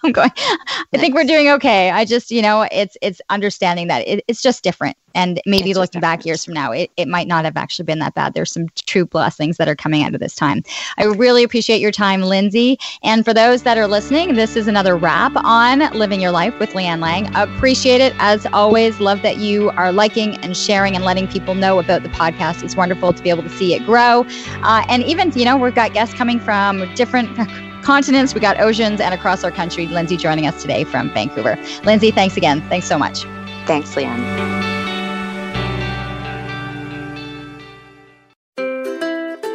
I'm 0.04 0.12
going, 0.12 0.30
I 0.36 0.96
think 0.96 1.14
we're 1.14 1.24
doing 1.24 1.48
okay. 1.50 1.90
I 1.90 2.04
just, 2.04 2.30
you 2.30 2.40
know, 2.40 2.66
it's 2.72 2.96
it's 3.02 3.20
understanding 3.28 3.88
that 3.88 4.06
it, 4.06 4.24
it's 4.28 4.40
just 4.40 4.64
different. 4.64 4.96
And 5.14 5.40
maybe 5.44 5.70
it's 5.70 5.78
looking 5.78 6.00
back 6.00 6.24
years 6.24 6.44
from 6.44 6.54
now, 6.54 6.70
it, 6.72 6.90
it 6.96 7.08
might 7.08 7.26
not 7.26 7.44
have 7.44 7.56
actually 7.56 7.84
been 7.84 7.98
that 7.98 8.14
bad. 8.14 8.32
There's 8.32 8.52
some 8.52 8.68
true 8.86 9.04
blessings 9.04 9.56
that 9.56 9.68
are 9.68 9.74
coming 9.74 10.04
out 10.04 10.14
of 10.14 10.20
this 10.20 10.36
time. 10.36 10.62
I 10.98 11.04
really 11.04 11.42
appreciate 11.42 11.80
your 11.80 11.90
time, 11.90 12.22
Lindsay. 12.22 12.78
And 13.02 13.24
for 13.24 13.34
those 13.34 13.64
that 13.64 13.76
are 13.76 13.88
listening, 13.88 14.34
this 14.34 14.56
is 14.56 14.68
another 14.68 14.96
wrap 14.96 15.32
on 15.34 15.80
Living 15.98 16.20
Your 16.20 16.30
Life 16.30 16.56
with 16.60 16.70
Leanne 16.70 17.00
Lang. 17.00 17.34
Appreciate 17.34 18.00
it 18.00 18.14
as 18.18 18.46
always. 18.52 19.00
Love 19.00 19.22
that 19.22 19.38
you 19.38 19.70
are 19.70 19.92
liking 19.92 20.36
and 20.38 20.56
sharing 20.56 20.94
and 20.94 21.04
letting 21.04 21.26
people 21.26 21.54
know 21.56 21.80
about 21.80 22.04
the 22.04 22.08
podcast. 22.10 22.62
It's 22.62 22.76
wonderful 22.76 23.12
to 23.12 23.22
be 23.22 23.30
able 23.30 23.42
to 23.42 23.50
see 23.50 23.74
it 23.74 23.84
grow. 23.84 24.24
Uh, 24.62 24.84
and 24.88 25.02
even, 25.02 25.32
you 25.32 25.44
know, 25.44 25.56
we've 25.56 25.74
got 25.74 25.92
guests 25.92 26.14
coming 26.14 26.38
from 26.38 26.92
different 26.94 27.36
continents, 27.82 28.34
we 28.34 28.40
got 28.40 28.60
oceans, 28.60 29.00
and 29.00 29.14
across 29.14 29.44
our 29.44 29.50
country. 29.50 29.86
Lindsay 29.86 30.16
joining 30.16 30.46
us 30.46 30.60
today 30.60 30.84
from 30.84 31.10
Vancouver. 31.10 31.58
Lindsay, 31.84 32.10
thanks 32.10 32.36
again. 32.36 32.60
Thanks 32.68 32.86
so 32.86 32.98
much. 32.98 33.24
Thanks, 33.66 33.94
Leanne. 33.94 34.60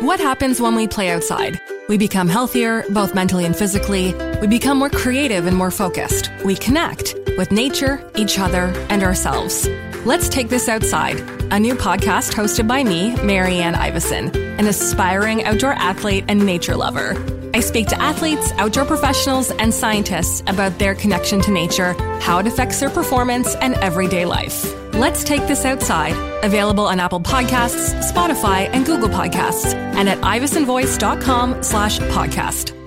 What 0.01 0.19
happens 0.19 0.61
when 0.61 0.75
we 0.75 0.87
play 0.87 1.09
outside? 1.09 1.59
We 1.89 1.97
become 1.97 2.27
healthier, 2.27 2.83
both 2.91 3.15
mentally 3.15 3.45
and 3.45 3.55
physically. 3.55 4.13
We 4.39 4.47
become 4.47 4.77
more 4.77 4.89
creative 4.89 5.47
and 5.47 5.57
more 5.57 5.71
focused. 5.71 6.31
We 6.43 6.55
connect 6.55 7.15
with 7.37 7.51
nature, 7.51 8.07
each 8.15 8.39
other, 8.39 8.73
and 8.89 9.03
ourselves. 9.03 9.67
Let's 10.05 10.29
Take 10.29 10.49
This 10.49 10.69
Outside, 10.69 11.19
a 11.51 11.59
new 11.59 11.75
podcast 11.75 12.33
hosted 12.33 12.67
by 12.67 12.83
me, 12.83 13.15
Marianne 13.23 13.73
Iveson, 13.73 14.35
an 14.59 14.67
aspiring 14.67 15.43
outdoor 15.43 15.73
athlete 15.73 16.25
and 16.27 16.45
nature 16.45 16.75
lover. 16.75 17.13
I 17.55 17.61
speak 17.61 17.87
to 17.87 18.01
athletes, 18.01 18.51
outdoor 18.57 18.83
professionals, 18.83 19.49
and 19.49 19.73
scientists 19.73 20.41
about 20.45 20.77
their 20.77 20.93
connection 20.93 21.39
to 21.39 21.51
nature, 21.51 21.93
how 22.19 22.37
it 22.39 22.47
affects 22.47 22.81
their 22.81 22.89
performance, 22.89 23.55
and 23.55 23.75
everyday 23.75 24.25
life. 24.25 24.65
Let's 24.93 25.23
Take 25.23 25.47
This 25.47 25.63
Outside, 25.63 26.17
available 26.43 26.85
on 26.85 26.99
Apple 26.99 27.21
Podcasts, 27.21 27.93
Spotify, 28.11 28.69
and 28.73 28.85
Google 28.85 29.07
Podcasts, 29.07 29.73
and 29.73 30.09
at 30.09 30.17
ivesonvoice.com 30.17 31.63
slash 31.63 31.99
podcast. 31.99 32.84